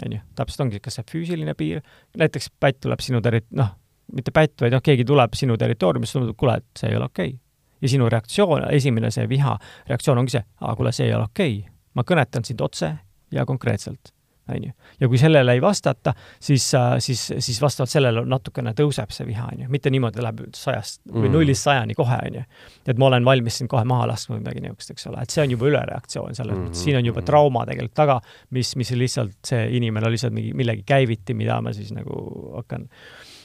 on 0.06 0.16
ju, 0.16 0.20
täpselt 0.38 0.64
ongi, 0.64 0.80
kas 0.80 0.96
see 0.98 1.06
füüsiline 1.10 1.54
piir, 1.58 1.82
näiteks 2.16 2.50
pätt 2.60 2.80
tuleb 2.80 3.02
sinu 3.04 3.20
terri-, 3.24 3.44
noh, 3.56 3.74
mitte 4.12 4.34
pätt, 4.34 4.56
vaid 4.60 4.74
noh, 4.76 4.82
keegi 4.84 5.06
tuleb 5.08 5.36
sinu 5.38 5.56
territooriumisse, 5.60 6.18
tundub, 6.18 6.38
kuule, 6.38 6.58
et 6.60 6.82
see 6.82 6.90
ei 6.90 6.98
ole 6.98 7.10
okei 7.10 7.34
okay. 7.34 7.38
ja 7.82 7.92
sinu 7.94 8.08
reaktsioon, 8.12 8.68
esimene 8.76 9.10
see 9.14 9.28
viha 9.30 9.58
reaktsioon 9.88 10.22
ongi 10.22 10.38
see, 10.38 10.46
aa, 10.60 10.74
kuule, 10.78 10.92
see 10.96 11.08
ei 11.08 11.14
ole 11.14 11.28
okei 11.30 11.58
okay.. 11.58 11.76
ma 11.94 12.06
kõnetan 12.06 12.46
sind 12.46 12.60
otse 12.64 12.94
ja 13.34 13.46
konkreetselt, 13.46 14.12
on 14.50 14.64
ju. 14.64 14.72
ja 15.00 15.08
kui 15.08 15.18
sellele 15.18 15.54
ei 15.54 15.62
vastata, 15.62 16.14
siis, 16.40 16.74
äh, 16.74 16.96
siis, 16.98 17.22
siis 17.38 17.60
vastavalt 17.62 17.90
sellele 17.90 18.24
natukene 18.26 18.72
tõuseb 18.76 19.12
see 19.14 19.26
viha, 19.28 19.46
on 19.52 19.64
ju, 19.64 19.70
mitte 19.72 19.92
niimoodi 19.92 20.24
läheb 20.24 20.42
sajast 20.56 21.00
või 21.06 21.28
mm. 21.28 21.36
nullist 21.36 21.66
sajani 21.66 21.96
kohe, 21.98 22.18
on 22.26 22.40
ju. 22.40 22.44
et 22.90 23.00
ma 23.00 23.10
olen 23.10 23.26
valmis 23.26 23.60
sind 23.60 23.70
kohe 23.70 23.84
maha 23.88 24.08
laskma 24.10 24.36
või 24.36 24.44
midagi 24.44 24.64
niisugust, 24.64 24.94
eks 24.94 25.08
ole, 25.10 25.24
et 25.24 25.34
see 25.34 25.44
on 25.44 25.56
juba 25.56 25.70
ülereaktsioon 25.70 26.34
selles 26.34 26.56
mm 26.56 26.62
-hmm. 26.62 26.70
mõttes, 26.70 26.84
siin 26.88 27.00
on 27.00 27.10
juba 27.10 27.24
trauma 27.26 27.66
tegelikult 27.68 27.96
taga, 28.02 28.20
mis, 28.50 28.74
mis 28.76 28.90
lihtsalt 28.90 29.38
see 29.46 29.66
inimene 29.78 30.10
lihtsalt 30.10 30.34
mingi 30.34 30.54
millegi 30.54 30.86
käiviti, 30.86 31.34
mida 31.34 31.60
ma 31.62 31.72
siis 31.76 31.92
nagu 31.94 32.24
hakkan 32.56 32.88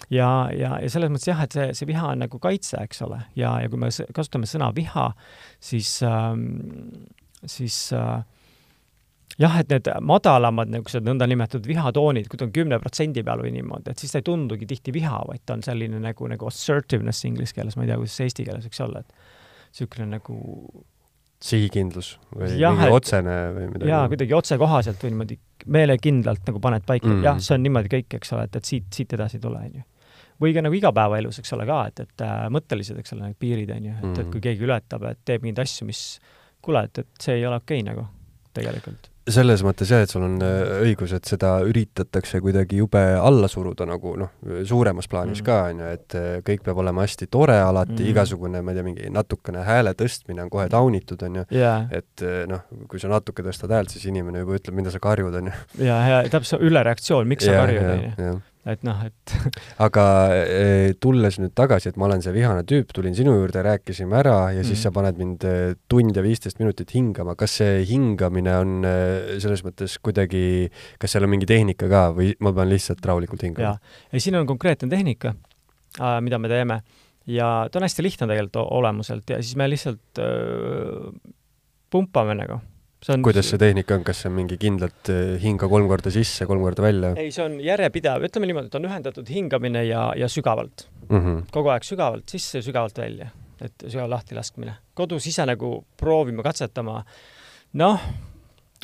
ja, 0.10 0.30
ja, 0.54 0.76
ja 0.82 0.90
selles 0.90 1.10
mõttes 1.14 1.28
jah, 1.32 1.42
et 1.44 1.52
see, 1.56 1.68
see 1.74 1.88
viha 1.90 2.12
on 2.14 2.20
nagu 2.26 2.40
kaitse, 2.40 2.78
eks 2.84 3.02
ole, 3.08 3.22
ja, 3.36 3.56
ja 3.64 3.70
kui 3.70 3.80
me 3.82 3.90
kasutame 4.14 4.46
sõna 4.50 4.72
viha, 4.76 5.10
siis 5.60 5.98
ähm,, 6.06 6.46
siis 7.46 7.92
äh, 7.94 8.24
jah, 9.42 9.58
et 9.60 9.70
need 9.70 9.90
madalamad 10.02 10.70
niisugused 10.72 11.04
nõndanimetatud 11.06 11.66
vihatoonid, 11.68 12.28
kui 12.32 12.40
ta 12.40 12.46
on 12.48 12.54
kümne 12.56 12.80
protsendi 12.80 13.24
peal 13.28 13.42
või 13.44 13.52
niimoodi, 13.58 13.92
et 13.92 14.00
siis 14.02 14.14
ta 14.14 14.22
ei 14.22 14.28
tundugi 14.30 14.66
tihti 14.70 14.94
viha, 14.96 15.22
vaid 15.28 15.44
ta 15.46 15.58
on 15.58 15.64
selline 15.66 16.00
nagu, 16.04 16.28
nagu 16.32 16.48
assertiveness 16.48 17.26
inglise 17.28 17.54
keeles, 17.58 17.76
ma 17.76 17.84
ei 17.84 17.92
tea, 17.92 17.98
kuidas 18.02 18.16
see 18.20 18.30
eesti 18.30 18.46
keeles 18.48 18.66
võiks 18.70 18.84
olla, 18.86 19.02
et 19.04 19.16
niisugune 19.76 20.08
nagu 20.16 20.38
sihikindlus 21.46 22.14
või 22.34 22.48
Jah, 22.58 22.72
mingi 22.74 22.88
et- 22.88 22.94
otsene 22.96 23.34
või 23.54 23.66
midagi? 23.74 23.90
jaa, 23.92 24.06
kuidagi 24.10 24.34
otsekohaselt 24.38 25.04
või 25.04 25.12
niimoodi 25.14 25.36
meelekindlalt 25.76 26.48
nagu 26.48 26.62
paned 26.64 26.86
paika 26.88 27.06
Mm. 27.08 27.18
mm., 27.20 27.24
jah, 27.28 27.40
see 27.44 27.56
on 27.58 27.64
niimoodi 27.66 27.92
kõik, 27.92 28.16
eks 28.18 28.32
ole, 28.34 28.46
et, 28.48 28.56
et 28.56 28.66
siit, 28.66 28.88
siit 28.96 29.14
edasi 29.14 29.38
ei 29.38 29.42
tule, 29.44 29.60
on 29.60 29.76
ju. 29.82 29.84
Või 30.42 30.54
ka 30.54 30.62
nagu 30.66 30.76
igapäevaelus, 30.76 31.40
eks 31.40 31.54
ole, 31.56 31.66
ka, 31.70 31.80
et, 31.88 32.00
et 32.06 32.22
äh, 32.28 32.46
mõttelised, 32.52 32.98
eks 33.00 33.14
ole, 33.16 33.30
need 33.32 33.40
piirid, 33.40 33.72
on 33.72 33.90
ju, 33.90 33.96
et 33.98 34.04
mm., 34.04 34.14
et 34.20 34.26
Mm. 34.26 34.32
kui 34.36 34.42
keegi 34.42 34.66
ületab, 34.68 35.04
et 35.12 35.20
teeb 35.26 35.44
mingeid 35.44 35.64
asju, 35.64 35.86
mis 35.88 36.06
kuule, 36.62 36.84
et, 36.90 36.98
et 37.06 37.08
see 37.22 37.36
ei 37.40 37.46
ole 37.46 37.56
okei 37.62 37.80
okay, 37.82 37.92
nagu 37.94 38.08
tegelikult. 38.56 39.10
selles 39.28 39.64
mõttes 39.66 39.90
jah, 39.90 40.04
et 40.06 40.10
sul 40.12 40.22
on 40.22 40.36
äh, 40.46 40.84
õigus, 40.86 41.10
et 41.18 41.26
seda 41.26 41.56
üritatakse 41.66 42.38
kuidagi 42.46 42.78
jube 42.78 43.02
alla 43.18 43.48
suruda 43.50 43.88
nagu 43.90 44.12
noh, 44.22 44.30
suuremas 44.70 45.08
plaanis 45.10 45.42
Mhm. 45.42 45.46
ka, 45.48 45.56
on 45.72 45.80
ju, 45.82 45.88
et 45.98 46.16
äh, 46.16 46.28
kõik 46.46 46.62
peab 46.68 46.78
olema 46.84 47.02
hästi 47.08 47.28
tore 47.34 47.56
alati 47.58 47.98
mm, 48.04 48.10
igasugune, 48.12 48.62
ma 48.62 48.72
ei 48.72 48.78
tea, 48.78 48.84
mingi 48.86 49.10
natukene 49.10 49.64
hääle 49.66 49.96
tõstmine 49.98 50.44
on 50.46 50.50
kohe 50.54 50.68
taunitud, 50.70 51.24
on 51.26 51.36
ju, 51.42 51.46
jaa, 51.58 51.88
et 51.92 52.22
noh, 52.48 52.62
kui 52.88 53.00
sa 53.02 53.10
natuke 53.10 53.42
tõstad 53.48 53.74
häält, 53.74 53.90
siis 53.90 54.06
inimene 54.12 54.44
juba 54.46 54.60
ütleb, 54.60 54.76
mida 54.78 54.92
sa 54.94 55.00
karjud, 55.02 55.34
on 55.42 55.50
ju. 55.50 55.86
ja, 55.88 55.98
ja 56.08 56.22
täpselt 56.30 56.62
ülereaktsioon, 56.62 57.28
miks 57.28 57.46
sa 57.50 57.64
karjud, 57.66 57.90
on 57.96 58.28
ju. 58.30 58.42
Et 58.66 58.82
noh, 58.88 58.98
et 59.06 59.34
aga 59.86 60.06
eh, 60.34 60.94
tulles 61.00 61.38
nüüd 61.42 61.54
tagasi, 61.58 61.92
et 61.92 61.98
ma 62.02 62.08
olen 62.08 62.24
see 62.26 62.34
vihane 62.34 62.64
tüüp, 62.68 62.90
tulin 62.96 63.14
sinu 63.18 63.36
juurde, 63.38 63.62
rääkisime 63.66 64.18
ära 64.24 64.38
ja 64.56 64.64
siis 64.64 64.80
Mhm. 64.80 64.84
sa 64.84 64.92
paned 64.92 65.18
mind 65.22 65.44
eh, 65.46 65.76
tund 65.88 66.16
ja 66.18 66.24
viisteist 66.26 66.60
minutit 66.60 66.92
hingama, 66.96 67.36
kas 67.36 67.58
see 67.62 67.84
hingamine 67.86 68.56
on 68.58 68.76
eh, 68.90 69.38
selles 69.40 69.62
mõttes 69.66 69.98
kuidagi, 70.02 70.70
kas 71.00 71.12
seal 71.14 71.24
on 71.28 71.34
mingi 71.36 71.46
tehnika 71.50 71.90
ka 71.92 72.08
või 72.18 72.34
ma 72.40 72.52
pean 72.54 72.70
lihtsalt 72.74 73.06
rahulikult 73.06 73.44
hingama?, 73.46 73.78
ja 74.12 74.20
siin 74.20 74.36
on 74.42 74.48
konkreetne 74.50 74.90
tehnika 74.90 75.36
äh, 76.02 76.20
mida 76.22 76.40
me 76.42 76.50
teeme 76.52 76.82
ja 77.28 77.68
ta 77.72 77.80
on 77.80 77.86
hästi 77.88 78.04
lihtne 78.06 78.28
tegelikult 78.30 78.66
olemuselt 78.70 79.30
ja 79.30 79.38
siis 79.42 79.56
me 79.58 79.66
lihtsalt 79.70 80.20
öö, 80.22 81.12
pumpame 81.90 82.36
nagu. 82.38 82.60
On 83.14 83.24
kuidas 83.26 83.50
see 83.52 83.62
tehnika 83.62 83.98
on, 83.98 84.04
kas 84.08 84.24
see 84.24 84.32
on 84.32 84.36
mingi 84.40 84.58
kindlalt 84.62 85.12
eh, 85.14 85.36
hinga 85.42 85.70
kolm 85.72 85.88
korda 85.92 86.14
sisse, 86.14 86.48
kolm 86.50 86.64
korda 86.66 86.86
välja 86.86 87.14
ei, 87.22 87.32
see 87.36 87.46
on 87.46 87.58
järjepidev, 87.64 88.28
ütleme 88.30 88.50
niimoodi, 88.50 88.72
et 88.72 88.78
on 88.80 88.90
ühendatud 88.90 89.32
hingamine 89.32 89.86
ja, 89.88 90.08
ja 90.18 90.30
sügavalt. 90.32 90.88
mm? 91.10 91.18
-hmm. 91.18 91.42
kogu 91.54 91.74
aeg 91.74 91.88
sügavalt 91.88 92.30
sisse 92.32 92.62
ja 92.62 92.68
sügavalt 92.68 92.98
välja, 92.98 93.30
et 93.62 93.88
sügav 93.88 94.10
lahti 94.10 94.36
laskmine. 94.36 94.78
kodus 94.94 95.28
ise 95.28 95.46
nagu 95.46 95.86
proovima, 95.98 96.44
katsetama, 96.44 97.04
noh, 97.74 98.10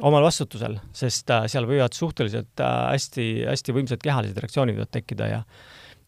omal 0.01 0.23
vastutusel, 0.23 0.79
sest 0.93 1.29
äh, 1.29 1.45
seal 1.51 1.67
võivad 1.69 1.93
suhteliselt 1.97 2.59
äh, 2.59 2.79
hästi, 2.93 3.27
hästi 3.49 3.75
võimsad 3.75 4.03
kehalised 4.03 4.37
reaktsioonid 4.37 4.77
võivad 4.77 4.91
tekkida 4.91 5.27
ja 5.27 5.43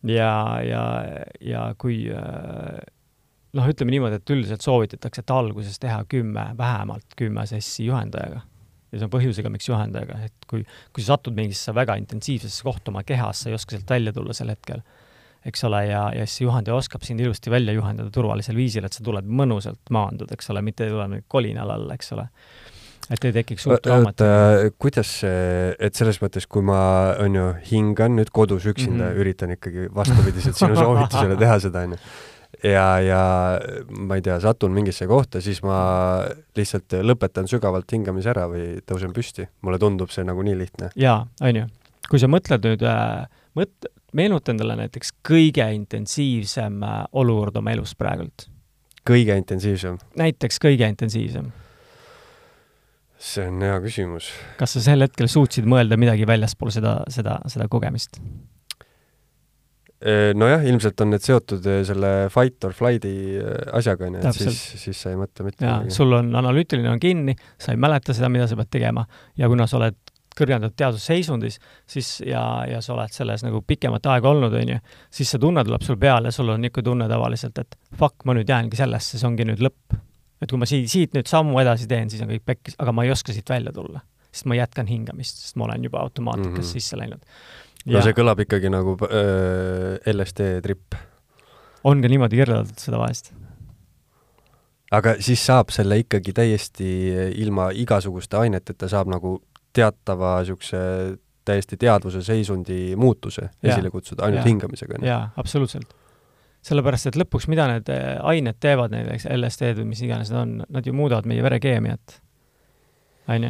ja, 0.04 0.60
ja, 0.64 0.84
ja 1.40 1.62
kui 1.80 2.04
äh, 2.12 2.80
noh, 3.58 3.70
ütleme 3.70 3.94
niimoodi, 3.94 4.20
et 4.20 4.34
üldiselt 4.34 4.66
soovitatakse, 4.66 5.24
et 5.24 5.34
alguses 5.34 5.78
teha 5.82 6.02
kümme, 6.10 6.50
vähemalt 6.58 7.16
kümme 7.20 7.46
sessi 7.50 7.88
juhendajaga. 7.90 8.42
ja 8.94 9.00
see 9.00 9.08
on 9.08 9.14
põhjusega, 9.14 9.50
miks 9.50 9.66
juhendajaga, 9.70 10.20
et 10.28 10.46
kui, 10.50 10.66
kui 10.94 11.02
sa 11.02 11.16
satud 11.16 11.34
mingisse 11.34 11.74
väga 11.74 11.96
intensiivsesse 11.98 12.66
kohta 12.66 12.92
oma 12.92 13.02
kehas, 13.08 13.42
sa 13.42 13.50
ei 13.50 13.58
oska 13.58 13.74
sealt 13.74 13.90
välja 13.90 14.14
tulla 14.14 14.36
sel 14.38 14.52
hetkel, 14.54 14.84
eks 15.50 15.66
ole, 15.66 15.80
ja, 15.90 16.04
ja 16.14 16.28
siis 16.28 16.38
see 16.40 16.46
juhendaja 16.46 16.78
oskab 16.78 17.02
sind 17.06 17.24
ilusti 17.24 17.52
välja 17.52 17.74
juhendada 17.74 18.14
turvalisel 18.14 18.58
viisil, 18.58 18.86
et 18.86 18.94
sa 18.94 19.02
tuled 19.06 19.26
mõnusalt 19.26 19.90
maandud, 19.94 20.30
eks 20.36 20.54
ole, 20.54 20.62
mitte 20.66 20.86
ei 20.86 20.94
tule 20.94 21.24
kolinal 21.28 21.74
alla, 21.74 21.98
eks 21.98 22.14
ole. 22.14 22.28
et 23.10 23.26
ei 23.26 23.34
tekiks 23.36 23.66
suurt 23.66 23.82
traumat. 23.84 24.22
kuidas 24.78 25.16
see, 25.24 25.74
et 25.80 25.98
selles 25.98 26.22
mõttes, 26.22 26.46
kui 26.48 26.62
ma, 26.64 26.84
on 27.20 27.40
ju, 27.40 27.48
hingan 27.72 28.14
nüüd 28.20 28.30
kodus 28.30 28.70
üksinda 28.70 29.08
mm. 29.08 29.10
-hmm. 29.10 29.26
üritan 29.26 29.58
ikkagi 29.58 29.90
vastupidiselt 29.96 30.56
sinu 30.62 30.78
soovitusele 30.78 31.36
teha 31.42 31.58
seda, 31.66 31.88
on 31.90 31.98
ju. 31.98 32.04
Ja, 32.64 32.86
ja 33.04 33.22
ma 34.00 34.18
ei 34.18 34.24
tea, 34.26 34.38
satun 34.44 34.74
mingisse 34.76 35.08
kohta, 35.10 35.42
siis 35.44 35.62
ma 35.66 35.78
lihtsalt 36.58 36.98
lõpetan 37.04 37.50
sügavalt 37.52 37.92
hingamise 37.92 38.32
ära 38.34 38.48
või 38.52 38.78
tõusen 38.88 39.14
püsti. 39.16 39.48
mulle 39.62 39.80
tundub 39.82 40.14
see 40.14 40.26
nagu 40.28 40.44
nii 40.46 40.58
lihtne. 40.58 40.92
jaa, 40.96 41.24
on 41.42 41.64
ju. 41.64 41.66
kui 42.10 42.22
sa 42.22 42.30
mõtled 42.32 42.70
nüüd 42.70 42.86
äh,, 42.88 43.26
mõt-, 43.60 43.90
meenuta 44.14 44.54
endale 44.54 44.78
näiteks 44.84 45.16
kõige 45.28 45.66
intensiivsem 45.76 46.80
äh, 46.84 47.02
olukord 47.12 47.58
oma 47.60 47.76
elus 47.76 47.96
praegult. 48.00 48.48
kõige 49.10 49.36
intensiivsem? 49.38 50.00
näiteks 50.20 50.62
kõige 50.64 50.88
intensiivsem. 50.88 51.52
see 53.18 53.48
on 53.48 53.62
hea 53.62 53.80
küsimus. 53.84 54.32
kas 54.58 54.78
sa 54.78 54.88
sel 54.92 55.06
hetkel 55.06 55.28
suutsid 55.28 55.68
mõelda 55.68 56.00
midagi 56.00 56.28
väljaspool 56.28 56.72
seda, 56.72 57.02
seda, 57.12 57.40
seda 57.52 57.68
kogemist? 57.68 58.22
Nojah, 60.36 60.64
ilmselt 60.68 61.00
on 61.04 61.14
need 61.14 61.24
seotud 61.24 61.68
eh, 61.70 61.82
selle 61.88 62.14
fight 62.34 62.66
or 62.68 62.74
flight'i 62.76 63.14
eh, 63.40 63.52
asjaga, 63.78 64.10
onju, 64.10 64.24
et 64.24 64.40
siis, 64.40 64.62
siis 64.82 65.04
sa 65.06 65.14
ei 65.14 65.20
mõtle 65.20 65.48
mitte 65.48 65.64
midagi. 65.64 65.94
sul 65.96 66.12
on 66.18 66.34
analüütiline 66.36 66.92
on 66.92 67.00
kinni, 67.04 67.36
sa 67.62 67.72
ei 67.72 67.80
mäleta 67.80 68.16
seda, 68.16 68.32
mida 68.34 68.50
sa 68.50 68.58
pead 68.60 68.72
tegema 68.74 69.06
ja 69.40 69.48
kuna 69.52 69.68
sa 69.70 69.80
oled 69.80 70.00
kõrgendatud 70.38 70.76
teadvusseisundis, 70.78 71.60
siis 71.90 72.16
ja, 72.26 72.42
ja 72.70 72.80
sa 72.84 72.96
oled 72.96 73.14
selles 73.14 73.44
nagu 73.46 73.62
pikemat 73.68 74.06
aega 74.14 74.32
olnud, 74.32 74.56
on 74.60 74.72
ju, 74.76 74.80
siis 75.14 75.34
see 75.34 75.42
tunne 75.42 75.64
tuleb 75.66 75.86
sul 75.86 76.00
peale 76.02 76.34
sul 76.34 76.50
on 76.54 76.64
niisugune 76.64 76.90
tunne 76.90 77.10
tavaliselt, 77.12 77.60
et 77.62 77.78
fuck, 78.00 78.26
ma 78.26 78.36
nüüd 78.38 78.50
jäängi 78.50 78.80
sellesse, 78.80 79.20
see 79.20 79.30
ongi 79.30 79.48
nüüd 79.48 79.62
lõpp. 79.64 80.00
et 80.44 80.52
kui 80.52 80.60
ma 80.60 80.68
siit, 80.68 80.90
siit 80.92 81.14
nüüd 81.16 81.30
sammu 81.30 81.62
edasi 81.62 81.88
teen, 81.88 82.10
siis 82.12 82.24
on 82.26 82.32
kõik 82.34 82.44
pekkis, 82.50 82.76
aga 82.82 82.92
ma 82.92 83.06
ei 83.06 83.14
oska 83.14 83.36
siit 83.36 83.50
välja 83.50 83.72
tulla. 83.76 84.02
sest 84.34 84.50
ma 84.50 84.58
jätkan 84.58 84.90
hingamist, 84.90 85.44
sest 85.46 85.56
ma 85.62 85.68
olen 85.68 85.84
juba 85.86 86.02
automaatikas 86.02 86.50
mm. 86.50 86.64
-hmm. 86.64 86.72
sisse 86.74 86.98
läinud. 86.98 87.22
No 87.86 88.04
see 88.06 88.16
kõlab 88.18 88.44
ikkagi 88.46 88.72
nagu 88.74 88.98
äh, 89.08 90.14
LSD 90.14 90.60
trip. 90.66 90.96
on 91.84 92.02
ka 92.02 92.12
niimoodi 92.12 92.40
kirjeldatud 92.40 92.80
seda 92.80 93.02
vahest. 93.02 93.34
aga 94.92 95.18
siis 95.20 95.46
saab 95.46 95.74
selle 95.76 96.00
ikkagi 96.04 96.34
täiesti 96.34 96.92
ilma 97.44 97.72
igasuguste 97.76 98.38
aineteta, 98.38 98.88
saab 98.92 99.12
nagu 99.12 99.40
teatava 99.74 100.38
niisuguse 100.42 100.80
täiesti 101.46 101.78
teadvuse 101.78 102.22
seisundi 102.24 102.96
muutuse 102.96 103.42
Jaa. 103.42 103.74
esile 103.74 103.90
kutsuda 103.90 104.24
ainult 104.26 104.44
Jaa. 104.44 104.48
hingamisega, 104.48 104.96
onju. 105.00 105.08
jaa, 105.08 105.30
absoluutselt. 105.38 105.94
sellepärast, 106.64 107.10
et 107.12 107.20
lõpuks, 107.20 107.50
mida 107.52 107.68
need 107.68 107.90
eh, 107.92 108.16
ained 108.24 108.60
teevad, 108.64 108.94
näiteks 108.96 109.28
LSD-d 109.28 109.82
või 109.82 109.90
mis 109.92 110.04
iganes 110.06 110.32
need 110.32 110.40
on, 110.40 110.54
nad 110.72 110.88
ju 110.88 110.94
muudavad 110.96 111.28
meie 111.28 111.44
verekeemiat. 111.44 112.22
on 113.28 113.50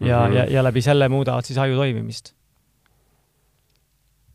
ja 0.00 0.20
mm. 0.20 0.32
-hmm. 0.32 0.36
ja, 0.36 0.44
ja 0.50 0.64
läbi 0.64 0.82
selle 0.82 1.08
muudavad 1.08 1.44
siis 1.44 1.58
aju 1.58 1.76
toimimist. 1.76 2.34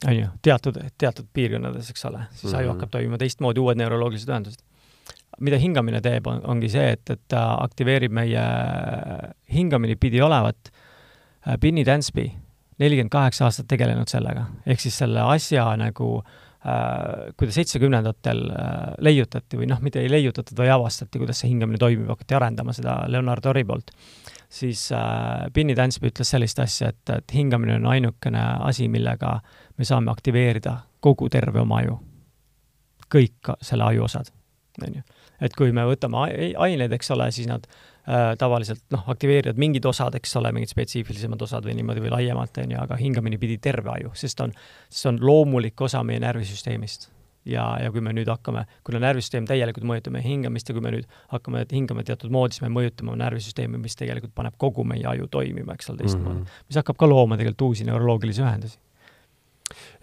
On 0.07 0.15
ju, 0.15 0.27
teatud, 0.41 0.77
teatud 0.97 1.27
piirkonnades, 1.33 1.89
eks 1.89 2.05
ole, 2.05 2.25
siis 2.31 2.43
mm 2.43 2.49
-hmm. 2.49 2.57
aju 2.57 2.67
Mhm. 2.67 2.75
hakkab 2.75 2.91
toimima 2.91 3.17
teistmoodi, 3.17 3.59
uued 3.59 3.77
neuroloogilised 3.77 4.29
ühendused. 4.29 4.63
mida 5.39 5.57
hingamine 5.57 6.01
teeb, 6.01 6.27
on, 6.27 6.41
ongi 6.47 6.69
see, 6.69 6.91
et, 6.91 7.09
et 7.09 7.19
ta 7.27 7.57
aktiveerib 7.59 8.11
meie, 8.11 8.43
hingamine 9.53 9.95
pidi 9.95 10.21
olevat 10.21 10.71
äh, 11.47 11.57
Binny 11.57 11.85
Dansby, 11.85 12.31
nelikümmend 12.79 13.11
kaheksa 13.11 13.45
aastat 13.45 13.67
tegelenud 13.67 14.07
sellega, 14.07 14.45
ehk 14.65 14.79
siis 14.79 14.97
selle 14.97 15.19
asja 15.19 15.65
nagu 15.75 16.23
äh, 16.65 17.33
kui 17.35 17.47
ta 17.47 17.51
seitsmekümnendatel 17.51 18.49
äh, 18.51 18.93
leiutati 18.99 19.59
või 19.59 19.67
noh, 19.67 19.81
mitte 19.81 19.99
ei 19.99 20.09
leiutatud, 20.09 20.57
vaid 20.57 20.71
avastati, 20.71 21.19
kuidas 21.19 21.39
see 21.43 21.49
hingamine 21.49 21.77
toimib, 21.77 22.07
hakati 22.07 22.35
arendama 22.39 22.73
seda 22.73 23.01
Leonardo 23.07 23.49
Ori 23.49 23.63
poolt, 23.67 23.91
siis 24.55 24.91
äh, 24.91 25.51
Binny 25.53 25.75
Dansby 25.75 26.09
ütles 26.11 26.31
sellist 26.31 26.59
asja, 26.63 26.91
et, 26.93 27.11
et 27.11 27.35
hingamine 27.35 27.75
on 27.79 27.89
ainukene 27.91 28.43
asi, 28.67 28.87
millega 28.91 29.39
me 29.77 29.87
saame 29.87 30.11
aktiveerida 30.13 30.77
kogu 31.03 31.29
terve 31.29 31.61
oma 31.61 31.81
aju. 31.83 31.99
kõik 33.15 33.51
selle 33.61 33.85
aju 33.85 34.07
osad, 34.07 34.31
on 34.81 34.95
ju. 34.97 35.01
et 35.45 35.53
kui 35.53 35.71
me 35.71 35.83
võtame 35.85 36.17
ai- 36.23 36.53
aineid, 36.67 36.93
eks 36.95 37.11
ole, 37.13 37.27
siis 37.31 37.47
nad 37.47 37.67
äh, 37.67 38.33
tavaliselt 38.39 38.83
noh, 38.91 39.03
aktiveerivad 39.11 39.59
mingid 39.61 39.85
osad, 39.85 40.15
eks 40.15 40.35
ole, 40.39 40.51
mingid 40.55 40.71
spetsiifilisemad 40.71 41.41
osad 41.41 41.67
või 41.67 41.75
niimoodi 41.77 42.03
või 42.07 42.15
laiemalt, 42.15 42.57
on 42.63 42.71
ju, 42.71 42.79
aga 42.81 42.97
hingamine 42.99 43.37
pidi 43.41 43.59
terve 43.61 43.91
aju, 43.91 44.15
sest 44.15 44.41
on, 44.41 44.55
see 44.89 45.11
on 45.11 45.19
loomulik 45.21 45.81
osa 45.81 46.03
meie 46.03 46.23
närvisüsteemist. 46.23 47.11
Ja, 47.45 47.65
ja 47.81 47.91
kui 47.93 48.03
me 48.03 48.13
nüüd 48.15 48.29
hakkame, 48.31 48.65
kuna 48.87 49.01
närvisüsteem 49.03 49.47
täielikult 49.49 49.85
mõjutab 49.87 50.15
meie 50.15 50.25
hingamist 50.25 50.69
ja 50.69 50.75
kui 50.75 50.83
me 50.83 50.93
nüüd 50.95 51.09
hakkame 51.33 51.65
hingama 51.71 52.05
teatud 52.07 52.33
moodi, 52.33 52.57
siis 52.57 52.65
me 52.65 52.71
mõjutame 52.73 53.15
närvisüsteemi, 53.21 53.79
mis 53.81 53.97
tegelikult 53.99 54.35
paneb 54.37 54.57
kogu 54.61 54.85
meie 54.87 55.05
aju 55.09 55.29
toimima, 55.31 55.77
eks 55.77 55.93
ole, 55.93 56.01
teistmoodi 56.03 56.39
mm. 56.39 56.41
-hmm. 56.41 56.65
mis 56.69 56.81
hakkab 56.81 56.99
ka 56.99 57.09
looma 57.09 57.37
tegelikult 57.37 57.69
uusi 57.69 57.87
neuroloogilisi 57.87 58.41
ühendusi. 58.41 58.79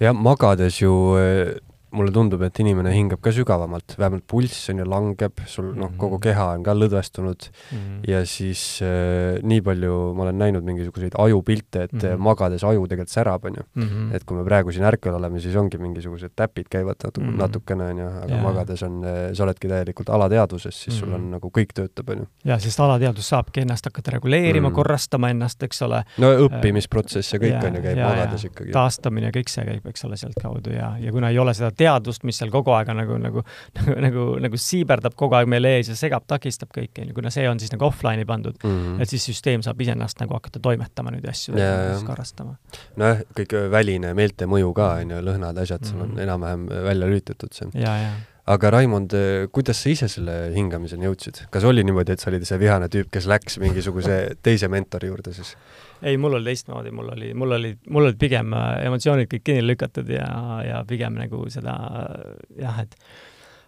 jah, 0.00 0.14
magades 0.14 0.80
ju 0.82 0.94
eh, 1.18 1.54
mulle 1.92 2.10
tundub, 2.12 2.42
et 2.42 2.58
inimene 2.58 2.92
hingab 2.94 3.20
ka 3.20 3.30
sügavamalt, 3.32 3.94
vähemalt 3.98 4.24
pulss 4.26 4.68
on 4.70 4.78
ju 4.78 4.84
langeb, 4.88 5.32
sul 5.46 5.72
noh, 5.74 5.90
kogu 5.98 6.16
Mhm. 6.16 6.22
keha 6.22 6.46
on 6.54 6.62
ka 6.62 6.72
lõdvestunud 6.74 7.48
mm. 7.72 8.00
ja 8.08 8.24
siis 8.26 8.80
äh, 8.82 9.38
nii 9.42 9.60
palju 9.62 10.14
ma 10.16 10.22
olen 10.22 10.38
näinud 10.38 10.64
mingisuguseid 10.64 11.12
ajupilte, 11.18 11.82
et 11.84 11.92
mm. 11.92 12.00
-hmm. 12.00 12.16
magades 12.18 12.64
aju 12.64 12.86
tegelikult 12.86 13.08
särab, 13.08 13.44
on 13.44 13.54
ju. 13.56 13.62
Mm 13.74 13.82
-hmm. 13.88 14.14
et 14.16 14.24
kui 14.24 14.36
me 14.36 14.44
praegu 14.44 14.72
siin 14.72 14.84
ärkvel 14.84 15.14
oleme, 15.14 15.40
siis 15.40 15.56
ongi 15.56 15.78
mingisugused 15.78 16.30
täpid 16.36 16.66
käivad 16.70 16.96
natu- 17.04 17.20
mm. 17.20 17.28
-hmm. 17.28 17.38
natukene, 17.38 17.84
on 17.84 17.98
ju, 17.98 18.06
aga 18.06 18.34
Jaa. 18.34 18.42
magades 18.42 18.82
on, 18.82 19.02
sa 19.32 19.42
oledki 19.44 19.68
täielikult 19.68 20.08
alateadvuses, 20.10 20.82
siis 20.82 20.94
mm 20.96 21.00
-hmm. 21.02 21.04
sul 21.04 21.14
on 21.14 21.20
Mhm. 21.20 21.30
nagu 21.30 21.48
kõik 21.58 21.72
töötab, 21.74 22.08
on 22.10 22.18
ju. 22.18 22.26
ja 22.44 22.58
sest 22.58 22.80
alateadvus 22.80 23.28
saabki 23.28 23.60
ennast 23.60 23.84
hakata 23.84 24.10
reguleerima 24.10 24.68
mm. 24.68 24.72
Mm., 24.72 24.74
korrastama 24.74 25.30
ennast, 25.30 25.62
eks 25.62 25.82
ole, 25.82 26.04
no 26.18 26.26
õppimisprotsess 26.46 27.32
ja 27.34 27.38
kõik 27.38 27.52
Jaa, 27.52 27.66
on 27.68 27.74
ju, 27.76 27.82
käib 27.82 27.98
jaa, 27.98 28.08
magades 28.10 28.44
jaa. 28.44 28.50
ikkagi. 28.52 28.70
taastamine, 28.72 29.30
kõik 29.30 29.48
see 29.48 29.64
käib, 29.64 29.86
eks 29.86 30.04
ole, 30.04 30.16
sealtkaudu 30.16 30.70
ja, 30.72 30.92
ja 31.00 31.12
kuna 31.12 31.28
ei 31.30 31.38
ole 31.38 31.54
seda 31.54 31.70
teadvust, 31.82 32.24
mis 32.28 32.38
seal 32.40 32.52
kogu 32.54 32.72
aeg 32.76 32.92
on 32.94 33.00
nagu, 33.02 33.18
nagu, 33.26 33.44
nagu, 33.78 33.98
nagu, 34.06 34.26
nagu 34.46 34.62
siiberdab 34.64 35.18
kogu 35.18 35.38
aeg 35.38 35.50
meil 35.50 35.68
ees 35.72 35.92
ja 35.92 35.98
segab, 35.98 36.26
takistab 36.30 36.72
kõike, 36.74 37.02
on 37.04 37.12
ju, 37.12 37.18
kuna 37.18 37.34
see 37.34 37.48
on 37.50 37.60
siis 37.62 37.74
nagu 37.74 37.88
offline'i 37.90 38.26
pandud 38.28 38.56
mm. 38.62 38.78
-hmm. 38.78 39.02
et 39.02 39.12
siis 39.12 39.26
süsteem 39.32 39.66
saab 39.66 39.80
iseennast 39.82 40.22
nagu 40.22 40.38
hakata 40.38 40.62
toimetama 40.62 41.14
nüüd 41.14 41.26
ja 41.26 41.34
asju 41.34 41.54
tegema, 41.56 41.86
jaa. 41.86 41.94
siis 41.98 42.08
karastama. 42.08 42.56
nojah, 42.96 43.24
kõik 43.38 43.56
äh, 43.58 43.70
väline 43.76 44.14
meelte 44.18 44.46
mõju 44.50 44.74
ka, 44.76 44.92
on 45.02 45.16
ju, 45.16 45.22
lõhnad, 45.30 45.62
asjad, 45.62 45.84
sul 45.88 46.00
on 46.00 46.12
Mhm. 46.12 46.18
enam-vähem 46.26 46.68
välja 46.68 47.06
lülitatud 47.06 47.52
see. 47.52 47.68
ja, 47.74 47.96
ja 47.96 48.12
aga 48.46 48.70
Raimond, 48.70 49.14
kuidas 49.52 49.82
sa 49.82 49.90
ise 49.92 50.08
selle 50.10 50.50
hingamiseni 50.54 51.06
jõudsid? 51.06 51.44
kas 51.50 51.64
oli 51.64 51.84
niimoodi, 51.86 52.12
et 52.12 52.20
sa 52.20 52.30
olid 52.30 52.44
see 52.48 52.58
vihane 52.58 52.88
tüüp, 52.90 53.10
kes 53.12 53.28
läks 53.30 53.58
mingisuguse 53.62 54.36
teise 54.42 54.68
mentori 54.68 55.12
juurde 55.12 55.34
siis? 55.36 55.56
Ei, 56.02 56.16
mul 56.18 56.38
oli 56.38 56.50
teistmoodi, 56.50 56.90
mul 56.94 57.12
oli, 57.14 57.32
mul 57.38 57.56
olid, 57.58 57.82
mul 57.90 58.08
olid 58.08 58.18
pigem 58.20 58.54
äh, 58.56 58.70
emotsioonid 58.88 59.30
kõik 59.30 59.44
kinni 59.46 59.64
lükatud 59.64 60.08
ja, 60.10 60.28
ja 60.66 60.80
pigem 60.88 61.18
nagu 61.18 61.44
seda 61.52 61.76
äh, 62.02 62.24
jah, 62.62 62.80
et 62.82 62.96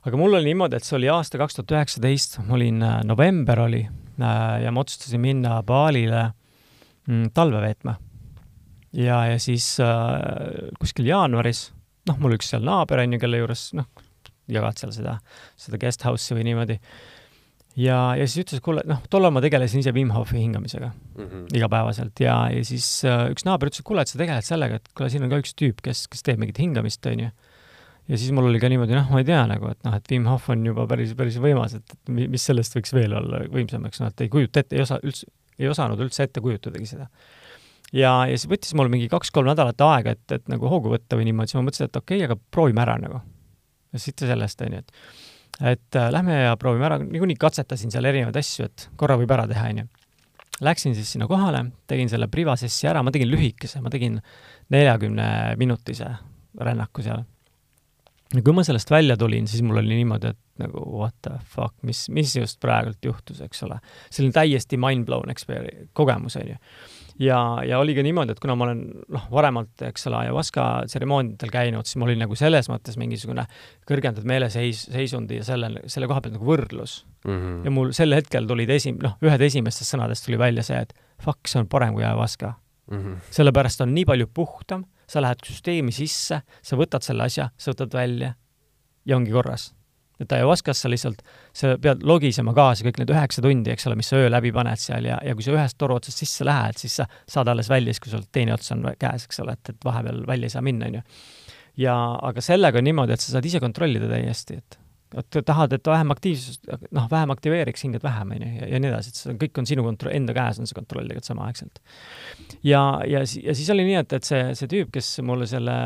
aga 0.05 0.20
mul 0.20 0.37
oli 0.37 0.51
niimoodi, 0.51 0.79
et 0.79 0.87
see 0.87 0.99
oli 0.99 1.11
aasta 1.12 1.40
kaks 1.40 1.59
tuhat 1.59 1.77
üheksateist, 1.77 2.40
ma 2.49 2.59
olin, 2.59 2.83
november 3.07 3.64
oli 3.66 3.85
äh, 3.85 4.57
ja 4.64 4.73
ma 4.75 4.85
otsustasin 4.85 5.23
minna 5.23 5.61
Balile 5.66 6.27
mm, 7.09 7.31
talve 7.37 7.62
veetma. 7.64 7.97
ja, 8.92 9.25
ja 9.33 9.38
siis 9.38 9.77
äh, 9.83 10.70
kuskil 10.81 11.09
jaanuaris, 11.11 11.68
noh, 12.11 12.18
mul 12.20 12.37
üks 12.38 12.51
seal 12.53 12.66
naaber 12.66 13.05
on 13.05 13.16
ju, 13.16 13.23
kelle 13.23 13.42
juures 13.42 13.68
noh, 13.79 13.88
jagad 14.51 14.81
seal 14.81 14.92
seda, 14.92 15.18
seda 15.57 15.81
guest 15.81 16.05
house'i 16.05 16.37
või 16.37 16.51
niimoodi. 16.51 16.81
Ja, 17.76 17.98
ja 18.18 18.26
siis 18.26 18.44
ütles, 18.44 18.60
et 18.60 18.64
kuule, 18.64 18.84
noh, 18.88 19.00
tollal 19.10 19.32
ma 19.34 19.42
tegelesin 19.44 19.82
ise 19.82 19.92
Wim 19.94 20.12
Hofi 20.14 20.38
hingamisega 20.38 20.90
mm? 20.90 21.24
-hmm. 21.24 21.46
igapäevaselt 21.58 22.20
ja, 22.22 22.37
ja 22.54 22.64
siis 22.64 22.87
äh, 23.08 23.26
üks 23.34 23.46
naaber 23.48 23.70
ütles, 23.70 23.82
et 23.82 23.88
kuule, 23.88 24.04
et 24.04 24.12
sa 24.12 24.20
tegeled 24.20 24.46
sellega, 24.46 24.78
et 24.80 24.92
kuule, 24.94 25.10
siin 25.10 25.26
on 25.26 25.32
ka 25.32 25.40
üks 25.42 25.56
tüüp, 25.58 25.82
kes, 25.82 26.06
kes 26.12 26.22
teeb 26.26 26.42
mingit 26.42 26.60
hingamist, 26.62 27.06
onju. 27.10 27.30
ja 28.08 28.20
siis 28.20 28.32
mul 28.37 28.50
oli 28.50 28.60
ka 28.62 28.70
niimoodi, 28.70 28.94
noh, 28.96 29.10
ma 29.10 29.22
ei 29.22 29.28
tea 29.28 29.42
nagu, 29.50 29.70
et 29.74 29.80
noh, 29.87 29.96
et 29.98 30.12
Wim 30.12 30.28
Hof 30.30 30.50
on 30.54 30.66
juba 30.66 30.87
päris, 30.90 31.14
päris 31.18 31.40
võimas, 31.42 31.76
et, 31.78 31.96
et 31.96 32.14
mi- 32.14 32.28
mis 32.30 32.46
sellest 32.50 32.76
võiks 32.78 32.94
veel 32.94 33.16
olla 33.20 33.44
võimsam, 33.50 33.87
eks 33.90 34.04
noh, 34.04 34.14
et 34.14 34.26
ei 34.26 34.32
kujuta 34.32 34.62
ette, 34.62 34.78
ei 34.78 34.84
osa 34.87 35.00
üldse, 35.02 35.30
ei 35.58 35.70
osanud 35.70 36.00
üldse 36.04 36.28
ette 36.28 36.42
kujutadagi 36.44 36.87
seda. 36.87 37.08
ja, 37.92 38.16
ja 38.30 38.38
siis 38.38 38.50
võttis 38.50 38.74
mul 38.78 38.90
mingi 38.92 39.10
kaks-kolm 39.10 39.50
nädalat 39.50 39.80
aega, 39.80 40.14
et, 40.14 40.26
et 40.38 40.48
nagu 40.52 40.70
hoogu 40.70 40.94
võtta 40.94 41.18
või 41.18 41.30
niimoodi, 41.30 41.50
siis 41.50 41.58
ma 41.58 41.66
mõtlesin, 41.68 41.90
et 41.90 42.02
okei 42.02 42.22
okay,, 42.22 42.30
aga 42.30 42.38
proovime 42.50 42.87
ära 42.87 42.98
nagu. 43.02 43.22
ja 43.92 44.02
siit 44.02 44.22
sellest, 44.22 44.62
onju, 44.62 44.84
et 44.84 45.32
et 45.61 45.97
äh, 45.99 46.09
lähme 46.12 46.40
ja 46.40 46.57
proovime 46.61 46.88
ära, 46.88 46.99
niikuinii 47.03 47.37
katsetasin 47.40 47.93
seal 47.95 48.09
erinevaid 48.11 48.37
asju, 48.40 48.67
et 48.71 48.88
korra 49.01 49.19
võib 49.21 49.31
ära 49.35 49.47
teha, 49.51 49.69
onju 49.75 49.90
Läksin 50.62 50.95
siis 50.95 51.12
sinna 51.12 51.27
kohale, 51.27 51.64
tegin 51.90 52.09
selle 52.11 52.29
privasessi 52.31 52.87
ära, 52.87 53.03
ma 53.03 53.11
tegin 53.11 53.27
lühikese, 53.27 53.81
ma 53.83 53.90
tegin 53.90 54.21
neljakümne 54.71 55.27
minutise 55.59 56.12
rännaku 56.61 57.03
seal. 57.03 57.25
ja 58.35 58.43
kui 58.43 58.55
ma 58.55 58.62
sellest 58.67 58.90
välja 58.90 59.17
tulin, 59.19 59.49
siis 59.51 59.62
mul 59.67 59.83
oli 59.83 59.99
niimoodi, 59.99 60.31
et 60.31 60.62
nagu 60.62 60.85
what 60.87 61.14
the 61.27 61.35
fuck, 61.43 61.75
mis, 61.83 62.07
mis 62.09 62.37
just 62.37 62.61
praegult 62.62 63.03
juhtus, 63.05 63.40
eks 63.43 63.62
ole. 63.67 63.81
selline 64.11 64.35
täiesti 64.35 64.79
mind-blown 64.79 65.35
kogemus, 65.93 66.37
on 66.37 66.55
ju. 66.55 66.61
Ja, 67.18 67.38
ja 67.66 67.79
oli 67.79 67.94
ka 67.94 68.03
niimoodi, 68.03 68.35
et 68.35 68.42
kuna 68.42 68.57
ma 68.59 68.68
olen 68.68 68.85
noh, 69.14 69.27
varemalt, 69.31 69.74
eks 69.88 70.09
ole, 70.11 70.24
ayahuasca 70.24 70.66
tseremooniatel 70.90 71.53
käinud, 71.55 71.87
siis 71.87 72.00
mul 72.00 72.12
oli 72.12 72.20
nagu 72.20 72.38
selles 72.38 72.68
mõttes 72.72 72.98
mingisugune 73.00 73.46
kõrgendatud 73.88 74.27
meeleseis, 74.29 74.87
seisundi 74.92 75.40
ja 75.40 75.44
selle, 75.44 75.70
selle 75.87 76.11
koha 76.11 76.24
pealt 76.24 76.38
nagu 76.38 76.48
võrdlus 76.48 77.03
Mm 77.24 77.40
-hmm. 77.40 77.64
ja 77.64 77.70
mul 77.70 77.92
sel 77.92 78.12
hetkel 78.14 78.46
tulid 78.46 78.68
esim-, 78.68 78.98
noh, 79.03 79.16
ühed 79.24 79.40
esimestest 79.40 79.94
sõnadest 79.94 80.27
tuli 80.27 80.38
välja 80.38 80.62
see, 80.62 80.77
et 80.77 80.92
fuck, 81.22 81.48
see 81.48 81.61
on 81.61 81.68
parem 81.68 81.94
kui 81.94 82.05
ayahuasca. 82.05 82.53
mm 82.90 82.98
-hmm. 82.98 83.16
sellepärast 83.31 83.81
on 83.81 83.94
nii 83.94 84.05
palju 84.05 84.27
puhtam, 84.35 84.85
sa 85.09 85.22
lähed 85.22 85.40
süsteemi 85.46 85.92
sisse, 85.92 86.42
sa 86.62 86.77
võtad 86.77 87.00
selle 87.00 87.22
asja, 87.22 87.48
sa 87.57 87.72
võtad 87.72 87.92
välja 87.92 88.35
ja 89.07 89.16
ongi 89.16 89.31
korras. 89.31 89.73
Et 90.20 90.35
ayahuascas 90.37 90.85
sa 90.85 90.90
lihtsalt, 90.90 91.24
sa 91.57 91.74
pead 91.83 92.05
logisema 92.07 92.55
kaasa 92.57 92.87
kõik 92.87 93.00
need 93.00 93.14
üheksa 93.14 93.42
tundi, 93.44 93.72
eks 93.74 93.88
ole, 93.90 93.98
mis 93.98 94.11
sa 94.12 94.20
öö 94.20 94.31
läbi 94.31 94.53
paned 94.55 94.81
seal 94.81 95.09
ja, 95.09 95.18
ja 95.27 95.35
kui 95.35 95.46
sa 95.46 95.57
ühest 95.57 95.79
toru 95.81 95.98
otsast 95.98 96.22
sisse 96.22 96.46
lähed, 96.46 96.79
siis 96.81 97.00
sa 97.00 97.09
saad 97.37 97.50
alles 97.50 97.70
välja 97.72 97.94
siis, 97.94 98.05
kui 98.05 98.14
sul 98.14 98.29
teine 98.33 98.55
ots 98.55 98.70
on 98.74 98.87
käes, 99.00 99.27
eks 99.29 99.42
ole, 99.44 99.59
et, 99.59 99.74
et 99.74 99.90
vahepeal 99.90 100.22
välja 100.29 100.50
ei 100.50 100.55
saa 100.55 100.64
minna, 100.64 100.90
on 100.90 101.00
ju. 101.00 101.05
ja 101.87 101.98
aga 102.31 102.44
sellega 102.44 102.81
on 102.81 102.88
niimoodi, 102.90 103.16
et 103.16 103.24
sa 103.24 103.37
saad 103.37 103.50
ise 103.50 103.62
kontrollida 103.64 104.11
täiesti, 104.11 104.62
et 104.62 104.81
et 105.14 105.37
tahad, 105.46 105.72
et 105.77 105.87
vähem 105.87 106.11
aktiivsust, 106.11 106.64
noh, 106.94 107.05
vähem 107.11 107.31
aktiveeriks, 107.35 107.85
hingad 107.87 108.03
vähem, 108.03 108.33
on 108.35 108.42
ju, 108.42 108.48
ja, 108.59 108.68
ja 108.72 108.81
nii 108.83 108.90
edasi, 108.90 109.12
et 109.12 109.20
see 109.20 109.37
kõik 109.44 109.61
on 109.61 109.68
sinu 109.70 109.85
kontroll, 109.87 110.14
enda 110.16 110.35
käes 110.37 110.59
on 110.59 110.66
see 110.66 110.79
kontroll 110.79 111.07
tegelikult 111.07 111.29
samaaegselt. 111.29 111.79
ja, 112.66 112.81
ja, 113.11 113.22
ja 113.22 113.55
siis 113.55 113.70
oli 113.74 113.87
nii, 113.87 114.00
et, 114.00 114.16
et 114.18 114.27
see, 114.27 114.42
see 114.59 114.70
tüüp, 114.70 114.90
kes 114.94 115.12
mulle 115.27 115.46
selle 115.50 115.77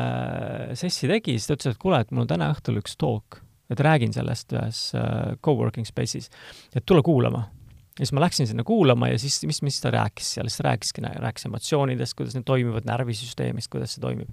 sessi 0.79 1.09
tegi, 1.11 1.37
siis 1.37 1.49
ta 1.49 1.59
ütles, 1.59 1.77
et 1.77 1.81
kuule, 1.83 2.01
et 2.01 2.13
mul 2.13 2.25
on 2.25 2.31
täna 2.33 2.49
õhtul 2.55 2.81
üks 2.81 2.97
talk, 2.99 3.41
et 3.69 3.79
räägin 3.85 4.13
sellest 4.15 4.53
ühes 4.55 4.83
uh, 4.97 5.37
co-working 5.45 5.87
space'is, 5.87 6.29
et 6.75 6.85
tule 6.89 7.03
kuulama. 7.05 7.45
ja 7.99 8.05
siis 8.05 8.13
ma 8.15 8.23
läksin 8.23 8.47
sinna 8.47 8.63
kuulama 8.63 9.11
ja 9.11 9.19
siis, 9.19 9.41
mis, 9.45 9.61
mis 9.65 9.81
ta 9.83 9.91
rääkis 9.93 10.35
seal, 10.35 10.47
siis 10.47 10.61
ta 10.61 10.69
rääkiski, 10.69 11.03
rääkis 11.25 11.49
emotsioonidest, 11.49 12.15
kuidas 12.17 12.37
need 12.37 12.47
toimivad, 12.47 12.87
närvisüsteemist, 12.87 13.71
kuidas 13.71 13.97
see 13.97 14.05
toimib. 14.05 14.31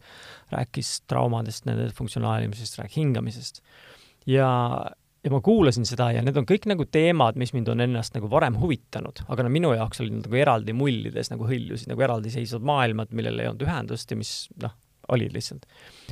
rääkis 0.54 1.00
traumadest, 1.10 1.66
nende 1.66 1.90
funktsionaalimisest, 1.98 2.78
rääkis 2.80 3.02
hingamisest 3.02 3.62
ja, 4.26 4.48
ja 5.24 5.32
ma 5.32 5.40
kuulasin 5.44 5.86
seda 5.88 6.10
ja 6.14 6.22
need 6.24 6.38
on 6.38 6.46
kõik 6.48 6.66
nagu 6.70 6.86
teemad, 6.90 7.38
mis 7.40 7.52
mind 7.56 7.70
on 7.72 7.84
ennast 7.86 8.16
nagu 8.16 8.30
varem 8.30 8.58
huvitanud, 8.60 9.24
aga 9.32 9.46
no 9.46 9.52
minu 9.52 9.72
jaoks 9.76 10.02
olid 10.04 10.18
nad 10.18 10.26
nagu 10.28 10.40
eraldi 10.42 10.74
mullides 10.76 11.32
nagu 11.32 11.48
hõljusid 11.48 11.90
nagu 11.92 12.06
eraldiseisvad 12.06 12.66
maailmad, 12.66 13.14
millel 13.16 13.42
ei 13.42 13.50
olnud 13.50 13.66
ühendust 13.66 14.12
ja 14.12 14.18
mis 14.18 14.34
noh, 14.62 14.74
olid 15.12 15.34
lihtsalt. 15.36 15.66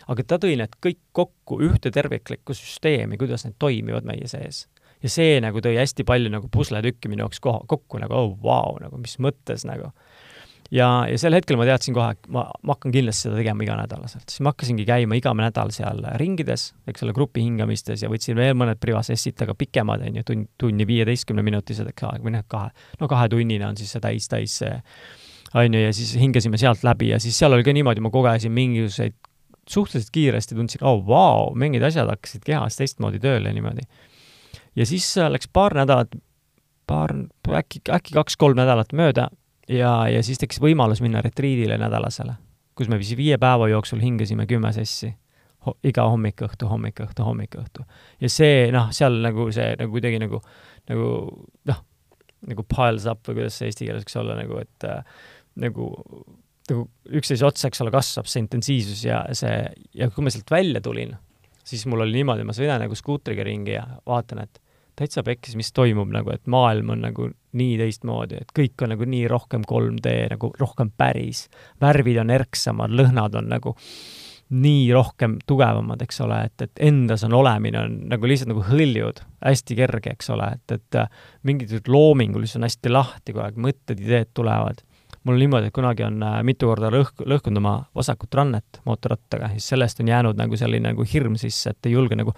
aga 0.09 0.27
ta 0.27 0.39
tõi 0.43 0.57
need 0.61 0.79
kõik 0.83 1.01
kokku 1.13 1.61
ühte 1.67 1.93
terviklikku 1.95 2.57
süsteemi, 2.57 3.19
kuidas 3.21 3.47
need 3.47 3.59
toimivad 3.59 4.07
meie 4.09 4.29
sees. 4.31 4.67
ja 5.03 5.13
see 5.13 5.41
nagu 5.45 5.61
tõi 5.65 5.77
hästi 5.79 6.07
palju 6.09 6.33
nagu 6.33 6.49
pusletükki 6.49 7.13
minu 7.13 7.27
jaoks 7.27 7.41
koha, 7.45 7.65
kokku 7.69 8.03
nagu 8.03 8.15
oh 8.15 8.35
vau 8.43 8.75
wow,, 8.75 8.81
nagu 8.87 9.01
mis 9.01 9.19
mõttes 9.23 9.67
nagu 9.69 9.93
ja, 10.73 10.89
ja 11.09 11.19
sel 11.21 11.37
hetkel 11.37 11.59
ma 11.59 11.67
teadsin 11.69 11.95
kohe, 11.97 12.15
et 12.15 12.29
ma, 12.33 12.45
ma 12.63 12.77
hakkan 12.77 12.95
kindlasti 12.95 13.29
seda 13.29 13.39
tegema 13.39 13.65
iganädalaselt, 13.67 14.27
siis 14.31 14.43
ma 14.45 14.53
hakkasingi 14.55 14.87
käima 14.89 15.19
iga 15.19 15.35
nädal 15.39 15.73
seal 15.75 16.03
ringides, 16.21 16.71
eks 16.91 17.05
ole, 17.07 17.15
grupi 17.17 17.45
hingamistes 17.45 18.05
ja 18.05 18.11
võtsin 18.13 18.39
veel 18.39 18.57
mõned 18.59 18.81
privasessid, 18.83 19.39
aga 19.45 19.57
pikemad, 19.59 20.05
on 20.07 20.21
ju, 20.21 20.27
tund, 20.31 20.49
tunni 20.61 20.87
viieteistkümne 20.89 21.45
minutised, 21.47 21.89
eks 21.91 22.09
aeg, 22.09 22.25
või 22.25 22.37
noh, 22.37 22.47
kahe, 22.51 22.73
no 23.01 23.11
kahetunnine 23.11 23.69
on 23.69 23.79
siis 23.81 23.95
see 23.95 24.05
täis, 24.05 24.29
täis 24.31 24.59
see, 24.63 24.73
on 25.55 25.75
ju, 25.75 25.81
ja 25.81 25.93
siis 25.95 26.15
hingasime 26.19 26.59
sealt 26.61 26.83
läbi 26.87 27.13
ja 27.13 27.21
siis 27.23 27.39
seal 27.39 27.55
oli 27.55 27.65
ka 27.67 27.75
niimoodi, 27.75 28.03
ma 28.05 28.11
kogesin 28.15 28.53
mingisuguseid 28.53 29.17
suhteliselt 29.71 30.13
kiiresti 30.13 30.55
tundsin, 30.55 30.85
oh 30.85 31.01
vau 31.07 31.47
wow,, 31.47 31.55
mingid 31.59 31.83
asjad 31.87 32.11
hakkasid 32.11 32.45
kehas 32.45 32.77
teistmoodi 32.77 33.21
tööle 33.23 33.53
niimoodi. 33.55 33.87
ja 34.77 34.87
siis 34.87 35.09
läks 35.17 35.49
paar 35.53 35.77
nädalat, 35.79 36.13
paar, 36.87 37.15
äkki, 37.49 37.81
äkki 37.89 38.17
kaks-kolm 38.19 38.59
nädalat 38.61 38.93
mööda 38.93 39.29
ja, 39.69 39.95
ja 40.09 40.23
siis 40.23 40.41
tekkis 40.43 40.61
võimalus 40.61 41.01
minna 41.05 41.23
retriidile 41.25 41.79
nädalasele, 41.81 42.37
kus 42.77 42.91
me 42.93 42.99
vist 43.01 43.17
viie 43.17 43.39
päeva 43.41 43.69
jooksul 43.73 44.03
hingasime 44.05 44.47
kümme 44.51 44.73
sessi 44.77 45.15
Ho. 45.65 45.73
iga 45.81 46.05
hommik-õhtu, 46.13 46.67
hommik-õhtu, 46.69 47.25
hommik-õhtu. 47.25 47.87
ja 48.21 48.29
see, 48.29 48.69
noh, 48.73 48.91
seal 48.93 49.15
nagu 49.25 49.47
see 49.55 49.71
nagu 49.81 49.95
kuidagi 49.95 50.19
nagu, 50.21 50.43
nagu 50.91 51.07
noh, 51.71 51.79
nagu 52.45 52.65
piles 52.69 53.07
up 53.09 53.25
või 53.25 53.39
kuidas 53.39 53.57
see 53.57 53.71
eesti 53.71 53.89
keeles 53.89 54.05
võiks 54.05 54.19
olla 54.21 54.37
nagu, 54.37 54.59
et 54.61 54.85
äh, 54.85 55.23
nagu, 55.61 55.91
nagu 56.71 56.89
üksteise 57.21 57.47
otsa, 57.47 57.69
eks 57.69 57.85
ole, 57.85 57.93
kasvab 57.95 58.29
see 58.31 58.43
intensiivsus 58.45 59.05
ja 59.07 59.23
see, 59.37 59.55
ja 59.95 60.11
kui 60.11 60.27
ma 60.27 60.33
sealt 60.35 60.51
välja 60.51 60.83
tulin, 60.85 61.15
siis 61.65 61.87
mul 61.91 62.05
oli 62.05 62.21
niimoodi, 62.21 62.47
ma 62.47 62.57
sõidan 62.57 62.83
nagu 62.85 62.99
skuutriga 62.99 63.47
ringi 63.47 63.77
ja 63.77 63.87
vaatan, 64.07 64.45
et 64.45 64.61
täitsa 64.99 65.25
pekkis, 65.27 65.57
mis 65.59 65.73
toimub 65.75 66.11
nagu, 66.15 66.31
et 66.35 66.45
maailm 66.51 66.93
on 66.95 67.03
nagu 67.03 67.29
nii 67.59 67.79
teistmoodi, 67.81 68.43
et 68.43 68.53
kõik 68.55 68.85
on 68.85 68.95
nagu 68.95 69.07
nii 69.09 69.25
rohkem 69.31 69.65
3D, 69.67 70.13
nagu 70.35 70.53
rohkem 70.61 70.93
päris. 70.97 71.49
värvid 71.83 72.21
on 72.23 72.31
erksamad, 72.31 72.95
lõhnad 72.95 73.35
on 73.41 73.51
nagu 73.51 73.75
nii 74.55 74.93
rohkem 74.93 75.39
tugevamad, 75.49 76.03
eks 76.05 76.21
ole, 76.23 76.43
et, 76.47 76.67
et 76.67 76.83
endas 76.87 77.25
on 77.27 77.35
olemine 77.35 77.81
on 77.81 77.95
nagu 78.13 78.29
lihtsalt 78.29 78.53
nagu 78.53 78.65
hõljud, 78.69 79.23
hästi 79.43 79.77
kerge, 79.79 80.15
eks 80.15 80.31
ole, 80.35 80.51
et, 80.59 80.77
et 80.77 80.99
mingid 81.49 81.89
loomingulisus 81.89 82.61
on 82.61 82.69
hästi 82.69 82.93
lahti 82.93 83.33
kogu 83.33 83.47
aeg, 83.47 83.59
mõtted, 83.67 84.03
ideed 84.05 84.31
tulevad. 84.37 84.85
Mul 85.25 85.41
niimoodi, 85.41 85.71
et 85.71 85.75
kunagi 85.75 86.05
on 86.07 86.21
äh, 86.25 86.39
mitu 86.47 86.69
korda 86.69 86.91
lõhk-, 86.93 87.25
lõhkunud 87.29 87.61
oma 87.63 87.75
vasakut 87.97 88.35
rannet 88.37 88.81
mootorrattaga, 88.89 89.51
siis 89.55 89.71
sellest 89.73 90.03
on 90.05 90.11
jäänud 90.13 90.41
nagu 90.41 90.59
selline 90.61 90.93
nagu 90.93 91.07
hirm 91.15 91.39
sisse, 91.41 91.73
et 91.73 91.89
ei 91.89 91.95
julge 91.97 92.19
nagu, 92.19 92.35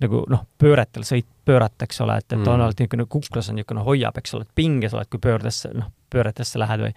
nagu 0.00 0.24
noh, 0.30 0.46
pööretel 0.60 1.04
sõit, 1.06 1.28
pöörata, 1.44 1.88
eks 1.88 2.00
ole, 2.04 2.16
et, 2.22 2.30
et 2.32 2.38
mm. 2.38 2.48
on 2.48 2.64
alati 2.64 2.86
niisugune 2.86 3.06
kuklas 3.10 3.50
on 3.52 3.60
niisugune 3.60 3.84
hoiab, 3.86 4.18
eks 4.22 4.36
ole, 4.38 4.48
et 4.48 4.56
pinges 4.56 4.96
oled, 4.96 5.10
kui 5.12 5.22
pöördesse, 5.22 5.72
noh, 5.76 5.92
pööretesse 6.10 6.60
lähed 6.60 6.88
või 6.88 6.96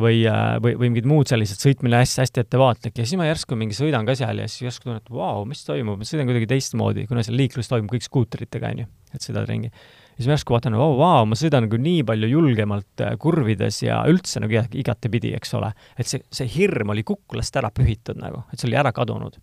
või, 0.00 0.22
äh, 0.24 0.56
või, 0.62 0.74
või 0.78 0.88
mingid 0.88 1.08
muud 1.08 1.28
sellised, 1.28 1.60
sõitmine 1.60 1.98
hästi-hästi 2.00 2.42
ettevaatlik 2.46 2.96
ja 2.98 3.04
siis 3.04 3.18
ma 3.20 3.26
järsku 3.28 3.58
mingi 3.60 3.76
sõidan 3.76 4.06
ka 4.08 4.14
seal 4.16 4.40
ja 4.40 4.48
siis 4.48 4.68
järsku 4.70 4.88
tunnen, 4.88 5.02
et 5.02 5.10
vau, 5.12 5.44
mis 5.48 5.60
toimub, 5.66 6.00
ma 6.00 6.08
sõidan 6.08 6.30
kuidagi 6.30 6.48
teistmoodi, 6.54 7.04
kuna 7.10 7.24
seal 7.26 7.36
liiklus 7.36 7.68
toimub 7.68 7.92
kõik 7.92 8.06
skuuteritega, 8.06 8.72
on 8.72 8.84
ju, 8.84 8.88
et 9.12 9.26
sõidad 9.26 9.48
ringi. 9.50 9.72
Siis 10.16 10.28
ma 10.28 10.36
järsku 10.36 10.56
vaatan, 10.56 10.76
vau, 10.78 10.96
vau, 10.98 11.24
ma 11.28 11.38
sõidan 11.38 11.66
nagu 11.66 11.80
nii 11.80 12.02
palju 12.08 12.30
julgemalt 12.32 13.04
äh, 13.04 13.14
kurvides 13.22 13.82
ja 13.84 14.02
üldse 14.10 14.42
nagu 14.42 14.60
igatepidi, 14.82 15.32
eks 15.38 15.56
ole. 15.58 15.72
et 15.96 16.08
see, 16.08 16.22
see 16.32 16.50
hirm 16.56 16.94
oli 16.94 17.06
kuklast 17.06 17.56
ära 17.60 17.72
pühitud 17.74 18.20
nagu, 18.20 18.44
et 18.52 18.60
see 18.60 18.70
oli 18.70 18.78
ära 18.80 18.92
kadunud 18.96 19.38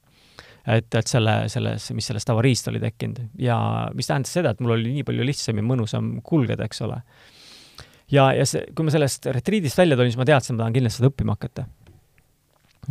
et, 0.69 0.93
et 0.93 1.07
selle, 1.07 1.41
selles, 1.49 1.89
mis 1.95 2.09
sellest 2.11 2.29
avariist 2.29 2.67
oli 2.71 2.81
tekkinud 2.83 3.41
ja 3.41 3.57
mis 3.95 4.09
tähendas 4.09 4.33
seda, 4.35 4.53
et 4.53 4.63
mul 4.63 4.75
oli 4.77 4.93
nii 4.99 5.07
palju 5.07 5.25
lihtsam 5.25 5.59
ja 5.59 5.65
mõnusam 5.65 6.17
kulgeda, 6.25 6.67
eks 6.67 6.83
ole 6.85 6.99
ja, 8.13 8.29
ja 8.35 8.45
see, 8.49 8.65
kui 8.75 8.87
ma 8.87 8.93
sellest 8.93 9.29
retriidist 9.33 9.79
välja 9.79 9.97
tulin, 9.97 10.11
siis 10.13 10.19
ma 10.19 10.27
teadsin, 10.27 10.53
et 10.53 10.59
ma 10.59 10.65
tahan 10.65 10.77
kindlasti 10.77 11.01
seda 11.01 11.11
õppima 11.11 11.35
hakata. 11.37 11.65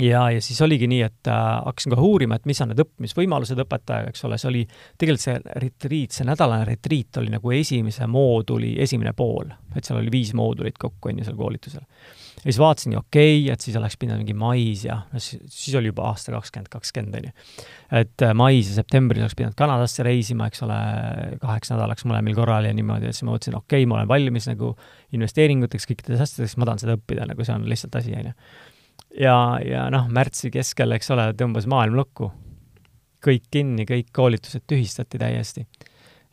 Ja, 0.03 0.23
ja 0.31 0.43
siis 0.45 0.61
oligi 0.65 0.89
nii, 0.91 1.01
et 1.07 1.31
äh, 1.33 1.41
hakkasin 1.65 1.95
kohe 1.95 2.07
uurima, 2.07 2.39
et 2.39 2.47
mis 2.49 2.61
on 2.63 2.73
need 2.73 2.83
õppimisvõimalused 2.85 3.65
õpetajaga, 3.65 4.13
eks 4.13 4.25
ole, 4.29 4.39
see 4.39 4.51
oli, 4.53 4.65
tegelikult 5.01 5.25
see 5.25 5.59
retriit, 5.65 6.15
see 6.17 6.29
nädalane 6.29 6.69
retriit 6.69 7.21
oli 7.23 7.33
nagu 7.35 7.55
esimese 7.57 8.07
mooduli 8.11 8.77
esimene 8.83 9.15
pool, 9.17 9.51
et 9.75 9.85
seal 9.85 10.01
oli 10.03 10.13
viis 10.13 10.35
moodulit 10.39 10.79
kokku, 10.79 11.13
on 11.13 11.23
ju, 11.23 11.29
seal 11.29 11.39
koolitusel 11.39 11.85
ja 12.39 12.53
siis 12.53 12.59
vaatasingi, 12.63 12.97
okei 12.97 13.41
okay,, 13.43 13.53
et 13.53 13.65
siis 13.65 13.77
oleks 13.79 13.97
pidanud 13.99 14.23
mingi 14.23 14.35
mais 14.39 14.85
ja 14.87 15.01
no 15.13 15.23
siis, 15.23 15.43
siis 15.51 15.75
oli 15.79 15.91
juba 15.91 16.07
aasta 16.13 16.33
kakskümmend 16.35 16.71
kakskümmend, 16.71 17.19
on 17.19 17.29
ju. 17.29 17.65
et 18.01 18.25
äh, 18.25 18.35
mais 18.39 18.71
ja 18.71 18.79
septembris 18.79 19.25
oleks 19.25 19.37
pidanud 19.39 19.59
Kanadasse 19.59 20.07
reisima, 20.07 20.47
eks 20.51 20.63
ole, 20.67 20.79
kaheks 21.43 21.73
nädalaks 21.75 22.07
mõlemal 22.09 22.39
korral 22.39 22.69
ja 22.69 22.75
niimoodi, 22.77 23.11
et 23.11 23.19
siis 23.19 23.27
ma 23.27 23.35
mõtlesin, 23.35 23.59
okei 23.59 23.83
okay,, 23.83 23.91
ma 23.91 23.99
olen 23.99 24.11
valmis 24.11 24.49
nagu 24.51 24.75
investeeringuteks, 25.17 25.89
kõikideks 25.91 26.27
asjadeks, 26.29 26.59
ma 26.61 26.69
tahan 26.71 26.85
seda 26.85 26.99
õppida, 26.99 27.27
nagu 27.29 27.47
see 27.47 27.57
on 27.57 27.67
lihtsalt 27.71 27.99
asi, 27.99 28.15
on 28.19 28.31
ju. 28.31 28.37
Ja, 29.15 29.39
ja 29.65 29.87
noh, 29.95 30.09
märtsi 30.13 30.51
keskel, 30.55 30.93
eks 30.97 31.11
ole, 31.15 31.31
tõmbas 31.39 31.69
maailm 31.71 31.99
lukku. 31.99 32.33
kõik 33.25 33.49
kinni, 33.51 33.83
kõik 33.83 34.13
koolitused 34.15 34.63
tühistati 34.67 35.19
täiesti. 35.19 35.67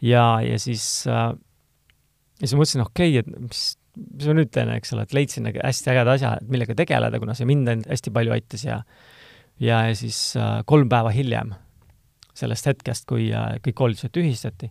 ja, 0.02 0.42
ja 0.42 0.60
siis 0.60 1.08
äh, 1.08 1.34
ja 2.40 2.48
siis 2.48 2.54
ma 2.54 2.64
mõtlesin, 2.64 2.86
okei 2.86 3.20
okay,, 3.20 3.24
et 3.24 3.50
mis 3.50 3.66
mis 3.96 4.28
ma 4.28 4.36
nüüd 4.36 4.52
teen, 4.54 4.72
eks 4.76 4.94
ole, 4.96 5.06
et 5.06 5.14
leidsin 5.16 5.46
nagu 5.48 5.62
hästi 5.64 5.92
ägeda 5.94 6.16
asja, 6.18 6.34
millega 6.52 6.76
tegeleda, 6.78 7.20
kuna 7.22 7.36
see 7.38 7.48
mind 7.48 7.86
hästi 7.88 8.12
palju 8.16 8.34
aitas 8.36 8.66
ja 8.66 8.82
ja, 9.60 9.86
ja 9.88 9.94
siis 9.96 10.18
äh, 10.40 10.60
kolm 10.68 10.90
päeva 10.92 11.14
hiljem 11.16 11.54
sellest 12.36 12.68
hetkest, 12.68 13.08
kui 13.08 13.30
äh, 13.32 13.56
kõik 13.64 13.78
koolitused 13.80 14.12
tühistati 14.16 14.68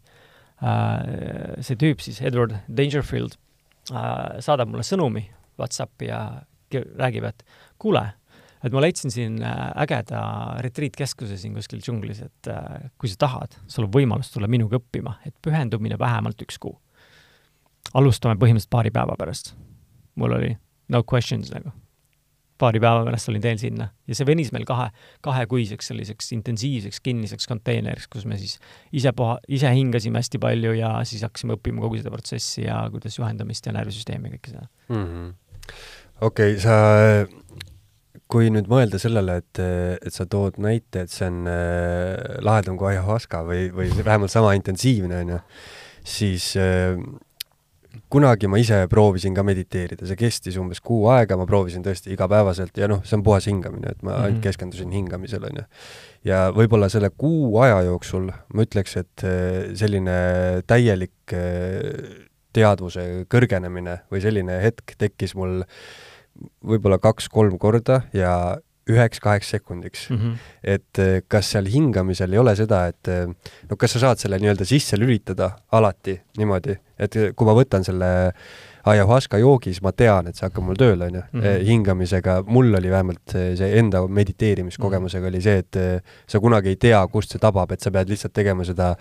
äh,, 0.61 1.57
see 1.65 1.79
tüüp 1.81 2.05
siis, 2.05 2.21
Edward 2.25 2.59
Dangerfield 2.69 3.39
äh,, 3.93 4.43
saadab 4.45 4.73
mulle 4.73 4.85
sõnumi 4.85 5.25
Whatsappi 5.61 6.11
ja 6.11 6.21
räägib, 6.75 7.29
et 7.29 7.45
kuule, 7.85 8.05
et 8.64 8.72
ma 8.72 8.80
leidsin 8.80 9.12
siin 9.12 9.43
äh, 9.45 9.66
ägeda 9.85 10.22
retriitkeskuse 10.64 11.37
siin 11.41 11.55
kuskil 11.59 11.85
džunglis, 11.85 12.24
et 12.24 12.53
äh, 12.53 12.89
kui 12.99 13.12
sa 13.12 13.20
tahad, 13.26 13.61
sul 13.68 13.87
on 13.89 13.93
võimalus 13.95 14.32
tulla 14.32 14.49
minuga 14.51 14.80
õppima, 14.80 15.18
et 15.28 15.37
pühendumine 15.45 16.01
vähemalt 16.01 16.41
üks 16.47 16.59
kuu 16.59 16.78
alustame 17.95 18.39
põhimõtteliselt 18.41 18.72
paari 18.72 18.93
päeva 18.95 19.16
pärast. 19.18 19.55
mul 20.14 20.37
oli 20.37 20.53
no 20.89 21.03
questions 21.03 21.51
nagu. 21.53 21.72
paari 22.59 22.78
päeva 22.80 23.03
pärast 23.05 23.28
olin 23.28 23.43
teel 23.43 23.59
sinna 23.59 23.89
ja 24.07 24.14
see 24.14 24.26
venis 24.26 24.53
meil 24.55 24.64
kahe, 24.64 24.87
kahekuiseks 25.26 25.91
selliseks 25.91 26.30
intensiivseks 26.37 27.01
kinniseks 27.03 27.49
konteineriks, 27.51 28.07
kus 28.09 28.24
me 28.30 28.39
siis 28.39 28.61
ise 28.93 29.12
puha, 29.12 29.41
ise 29.49 29.72
hingasime 29.74 30.22
hästi 30.22 30.39
palju 30.39 30.76
ja 30.78 30.93
siis 31.05 31.24
hakkasime 31.26 31.59
õppima 31.59 31.82
kogu 31.82 31.99
seda 31.99 32.14
protsessi 32.14 32.64
ja 32.68 32.85
kuidas 32.95 33.18
juhendamist 33.18 33.66
ja 33.66 33.74
närvisüsteemi 33.74 34.37
kõike 34.37 34.55
seda 34.55 34.68
mm 34.89 35.05
-hmm.. 35.05 35.32
okei 36.20 36.55
okay,, 36.55 36.62
sa 36.62 36.78
kui 38.35 38.51
nüüd 38.51 38.66
mõelda 38.70 38.99
sellele, 38.99 39.39
et, 39.45 39.61
et 40.03 40.14
sa 40.14 40.26
tood 40.26 40.59
näite, 40.62 41.05
et 41.05 41.12
see 41.12 41.28
on 41.30 41.45
äh, 41.47 42.41
lahedam 42.43 42.78
kui 42.80 42.91
ayahuasca 42.91 43.45
või, 43.47 43.68
või 43.74 43.93
vähemalt 44.01 44.32
sama 44.32 44.57
intensiivne, 44.59 45.20
on 45.22 45.37
ju, 45.37 45.39
siis 46.16 46.49
äh, 46.59 46.99
kunagi 48.11 48.49
ma 48.51 48.59
ise 48.61 48.85
proovisin 48.91 49.35
ka 49.37 49.45
mediteerida, 49.47 50.07
see 50.09 50.18
kestis 50.18 50.59
umbes 50.61 50.80
kuu 50.85 51.07
aega, 51.12 51.39
ma 51.39 51.47
proovisin 51.49 51.85
tõesti 51.85 52.12
igapäevaselt 52.14 52.76
ja 52.78 52.89
noh, 52.91 53.03
see 53.07 53.18
on 53.18 53.24
puhas 53.26 53.47
hingamine, 53.51 53.95
et 53.95 54.03
ma 54.03 54.11
mm 54.11 54.16
-hmm. 54.16 54.24
ainult 54.26 54.43
keskendusin 54.45 54.91
hingamisele, 54.95 55.51
on 55.53 55.62
ju. 55.62 55.64
ja 56.30 56.51
võib-olla 56.55 56.89
selle 56.89 57.11
kuu 57.11 57.59
aja 57.62 57.82
jooksul 57.87 58.30
ma 58.30 58.66
ütleks, 58.66 58.97
et 58.97 59.24
eh, 59.24 59.74
selline 59.74 60.62
täielik 60.66 61.32
eh, 61.32 62.26
teadvuse 62.53 63.26
kõrgenemine 63.30 64.01
või 64.11 64.20
selline 64.22 64.61
hetk 64.62 64.97
tekkis 64.99 65.35
mul 65.35 65.62
võib-olla 66.64 66.99
kaks-kolm 67.03 67.59
korda 67.62 68.03
ja 68.12 68.35
üheks-kaheks 68.91 69.51
sekundiks 69.55 70.11
mm. 70.11 70.16
-hmm. 70.16 70.37
et 70.74 70.99
eh, 70.99 71.22
kas 71.28 71.51
seal 71.55 71.68
hingamisel 71.70 72.32
ei 72.32 72.39
ole 72.39 72.57
seda, 72.57 72.87
et 72.93 73.09
eh, 73.09 73.26
no 73.70 73.76
kas 73.80 73.97
sa 73.97 74.03
saad 74.09 74.20
selle 74.20 74.39
nii-öelda 74.43 74.66
sisse 74.68 74.99
lülitada 75.01 75.51
alati 75.72 76.18
niimoodi, 76.39 76.76
et 76.99 77.16
eh, 77.16 77.32
kui 77.37 77.49
ma 77.49 77.55
võtan 77.57 77.87
selle 77.87 78.11
ayahuasca 78.85 79.41
joogi, 79.41 79.72
siis 79.72 79.80
ma 79.82 79.95
tean, 79.97 80.26
et 80.28 80.37
see 80.37 80.45
hakkab 80.45 80.66
mul 80.66 80.76
tööle, 80.76 81.07
on 81.09 81.14
ju. 81.16 81.22
Mhm. 81.32 81.62
hingamisega, 81.70 82.43
mul 82.47 82.74
oli 82.76 82.91
vähemalt 82.93 83.32
see 83.32 83.70
enda 83.78 84.03
mediteerimiskogemusega 84.07 85.30
oli 85.30 85.41
see, 85.41 85.62
et 85.64 85.78
sa 86.28 86.41
kunagi 86.41 86.74
ei 86.74 86.76
tea, 86.76 87.01
kust 87.09 87.32
see 87.32 87.41
tabab, 87.41 87.72
et 87.72 87.80
sa 87.80 87.91
pead 87.95 88.12
lihtsalt 88.12 88.37
tegema 88.37 88.64
seda 88.68 88.93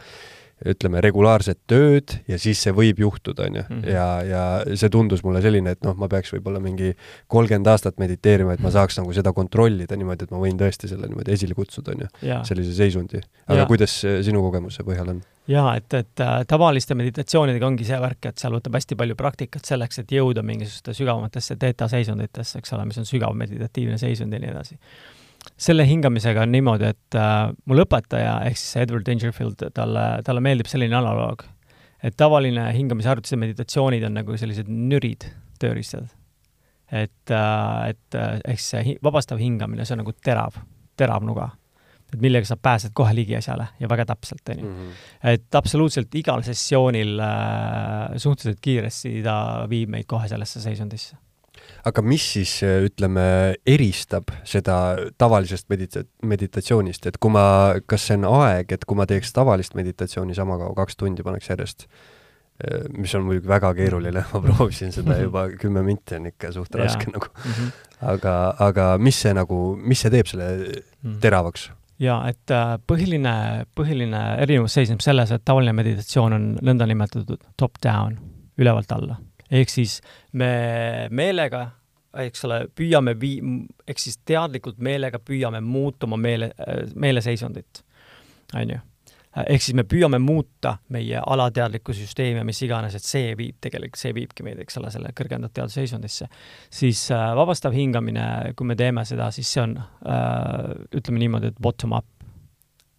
ütleme, 0.69 1.01
regulaarset 1.03 1.59
tööd 1.69 2.15
ja 2.29 2.37
siis 2.41 2.61
see 2.63 2.73
võib 2.75 3.01
juhtuda, 3.03 3.47
on 3.49 3.59
ju. 3.59 3.63
Mhm. 3.67 3.89
ja, 3.89 4.07
ja 4.27 4.77
see 4.79 4.91
tundus 4.93 5.23
mulle 5.25 5.41
selline, 5.43 5.75
et 5.75 5.83
noh, 5.85 5.95
ma 5.99 6.09
peaks 6.11 6.33
võib-olla 6.35 6.61
mingi 6.63 6.93
kolmkümmend 7.31 7.69
aastat 7.73 7.99
mediteerima, 8.01 8.55
et 8.55 8.63
ma 8.63 8.71
saaks 8.73 8.99
nagu 9.01 9.13
seda 9.15 9.33
kontrollida 9.35 9.97
niimoodi, 9.99 10.27
et 10.27 10.33
ma 10.33 10.41
võin 10.41 10.59
tõesti 10.59 10.89
selle 10.91 11.09
niimoodi 11.11 11.35
esile 11.35 11.57
kutsuda, 11.57 11.95
on 11.95 12.05
ju, 12.05 12.11
sellise 12.47 12.75
seisundi. 12.77 13.21
aga 13.47 13.63
ja. 13.63 13.69
kuidas 13.69 13.95
sinu 14.03 14.43
kogemuse 14.45 14.85
põhjal 14.87 15.15
on? 15.15 15.23
jaa, 15.49 15.73
et, 15.75 15.91
et 15.97 16.21
äh, 16.23 16.37
tavaliste 16.47 16.95
meditatsioonidega 16.95 17.67
ongi 17.67 17.87
see 17.87 17.99
värk, 17.99 18.29
et 18.29 18.39
seal 18.39 18.53
võtab 18.55 18.77
hästi 18.79 18.95
palju 18.99 19.17
praktikat 19.19 19.67
selleks, 19.67 19.99
et 19.99 20.13
jõuda 20.15 20.43
mingisuguste 20.45 20.95
sügavamatesse 20.95 21.57
teeta-seisunditesse, 21.59 22.61
eks 22.61 22.71
ole, 22.77 22.85
mis 22.87 23.01
on 23.01 23.09
sügav 23.09 23.35
meditatiivne 23.35 23.99
seisund 23.99 24.31
ja 24.33 24.39
nii 24.39 24.53
edasi 24.53 24.79
selle 25.57 25.85
hingamisega 25.87 26.43
on 26.43 26.51
niimoodi, 26.53 26.89
et 26.93 27.17
äh, 27.19 27.51
mul 27.69 27.83
õpetaja 27.83 28.39
ehk 28.47 28.59
siis 28.59 28.81
Edward 28.83 29.05
Dangerfield, 29.07 29.65
talle, 29.75 30.05
talle 30.25 30.43
meeldib 30.43 30.69
selline 30.71 30.97
analoog, 30.97 31.45
et 32.03 32.17
tavaline 32.19 32.67
hingamisharjutus 32.75 33.35
ja 33.35 33.39
meditatsioonid 33.41 34.05
on 34.07 34.17
nagu 34.19 34.37
sellised 34.39 34.69
nürid, 34.69 35.27
tööriistad. 35.61 36.11
et 36.91 37.31
äh,, 37.31 37.89
et 37.89 38.15
äh, 38.15 38.39
ehk 38.45 38.59
siis 38.59 38.69
see 38.75 38.95
vabastav 39.03 39.41
hingamine, 39.41 39.85
see 39.85 39.95
on 39.95 40.03
nagu 40.03 40.13
terav, 40.23 40.57
terav 40.97 41.23
nuga. 41.25 41.49
et 42.13 42.21
millega 42.21 42.45
sa 42.45 42.57
pääsed 42.61 42.91
kohe 42.93 43.09
ligi 43.15 43.33
asjale 43.35 43.65
ja 43.79 43.87
väga 43.89 44.05
täpselt, 44.05 44.49
on 44.49 44.59
ju. 44.59 44.69
Mhm. 44.69 44.89
et 45.33 45.55
absoluutselt 45.55 46.15
igal 46.15 46.43
sessioonil 46.43 47.19
äh, 47.19 48.17
suhteliselt 48.17 48.61
kiiresti 48.61 49.21
ta 49.23 49.65
viib 49.69 49.89
meid 49.89 50.05
kohe 50.05 50.27
sellesse 50.27 50.61
seisundisse 50.61 51.17
aga 51.87 52.03
mis 52.05 52.25
siis, 52.35 52.55
ütleme, 52.63 53.25
eristab 53.67 54.31
seda 54.47 54.77
tavalisest 55.19 55.67
medita-, 55.71 56.05
meditatsioonist, 56.23 57.07
et 57.09 57.19
kui 57.21 57.33
ma, 57.33 57.45
kas 57.89 58.07
see 58.09 58.19
on 58.21 58.27
aeg, 58.31 58.71
et 58.75 58.85
kui 58.87 58.99
ma 58.99 59.07
teeks 59.09 59.33
tavalist 59.35 59.77
meditatsiooni 59.79 60.35
sama 60.37 60.57
kaua, 60.61 60.75
kaks 60.83 60.99
tundi 60.99 61.25
paneks 61.25 61.51
järjest, 61.51 61.87
mis 62.95 63.13
on 63.17 63.25
muidugi 63.27 63.49
väga 63.49 63.73
keeruline, 63.75 64.23
ma 64.31 64.41
proovisin 64.43 64.93
seda 64.95 65.17
juba 65.19 65.47
kümme 65.61 65.83
minti 65.83 66.15
on 66.19 66.29
ikka 66.29 66.53
suht 66.55 66.75
raske 66.79 67.09
nagu. 67.11 67.27
-hmm. 67.35 67.71
aga, 68.13 68.35
aga 68.59 68.89
mis 68.97 69.19
see 69.21 69.33
nagu, 69.33 69.75
mis 69.75 70.05
see 70.05 70.13
teeb 70.13 70.29
selle 70.29 70.51
mhm. 70.53 71.17
teravaks? 71.19 71.71
jaa, 71.99 72.21
et 72.29 72.51
äh, 72.51 72.77
põhiline, 72.87 73.65
põhiline 73.75 74.21
erinevus 74.43 74.73
seisneb 74.79 75.01
selles, 75.01 75.31
et 75.31 75.43
tavaline 75.45 75.73
meditatsioon 75.73 76.33
on 76.33 76.47
nõndanimetatud 76.61 77.43
top-down, 77.57 78.17
ülevalt 78.57 78.91
alla 78.91 79.19
ehk 79.53 79.71
siis 79.71 79.99
me 80.39 80.49
meelega, 81.13 81.67
eks 82.23 82.45
ole, 82.47 82.63
püüame 82.77 83.15
vii-, 83.19 83.43
ehk 83.89 84.01
siis 84.01 84.19
teadlikult 84.25 84.81
meelega 84.83 85.21
püüame 85.21 85.61
muuta 85.65 86.07
oma 86.09 86.19
meele, 86.21 86.51
meeleseisundit, 86.95 87.83
on 88.53 88.75
ju. 88.75 88.79
ehk 89.47 89.65
siis 89.65 89.77
me 89.77 89.85
püüame 89.89 90.19
muuta 90.21 90.75
meie 90.93 91.21
alateadlikku 91.25 91.93
süsteemi 91.97 92.41
ja 92.41 92.45
mis 92.45 92.61
iganes, 92.65 92.97
et 92.97 93.05
see 93.05 93.33
viib 93.37 93.57
tegelikult, 93.61 94.01
see 94.01 94.13
viibki 94.13 94.45
meid, 94.45 94.61
eks 94.61 94.77
ole, 94.81 94.91
selle 94.93 95.13
kõrgendatud 95.17 95.57
teadusseisundisse. 95.61 96.29
siis 96.69 97.05
äh, 97.11 97.29
vabastav 97.37 97.73
hingamine, 97.73 98.53
kui 98.55 98.69
me 98.69 98.77
teeme 98.79 99.05
seda, 99.09 99.31
siis 99.33 99.53
see 99.53 99.65
on 99.65 99.77
äh, 99.79 100.73
ütleme 100.93 101.25
niimoodi, 101.25 101.53
et 101.53 101.61
bottom 101.61 101.97
up 101.97 102.22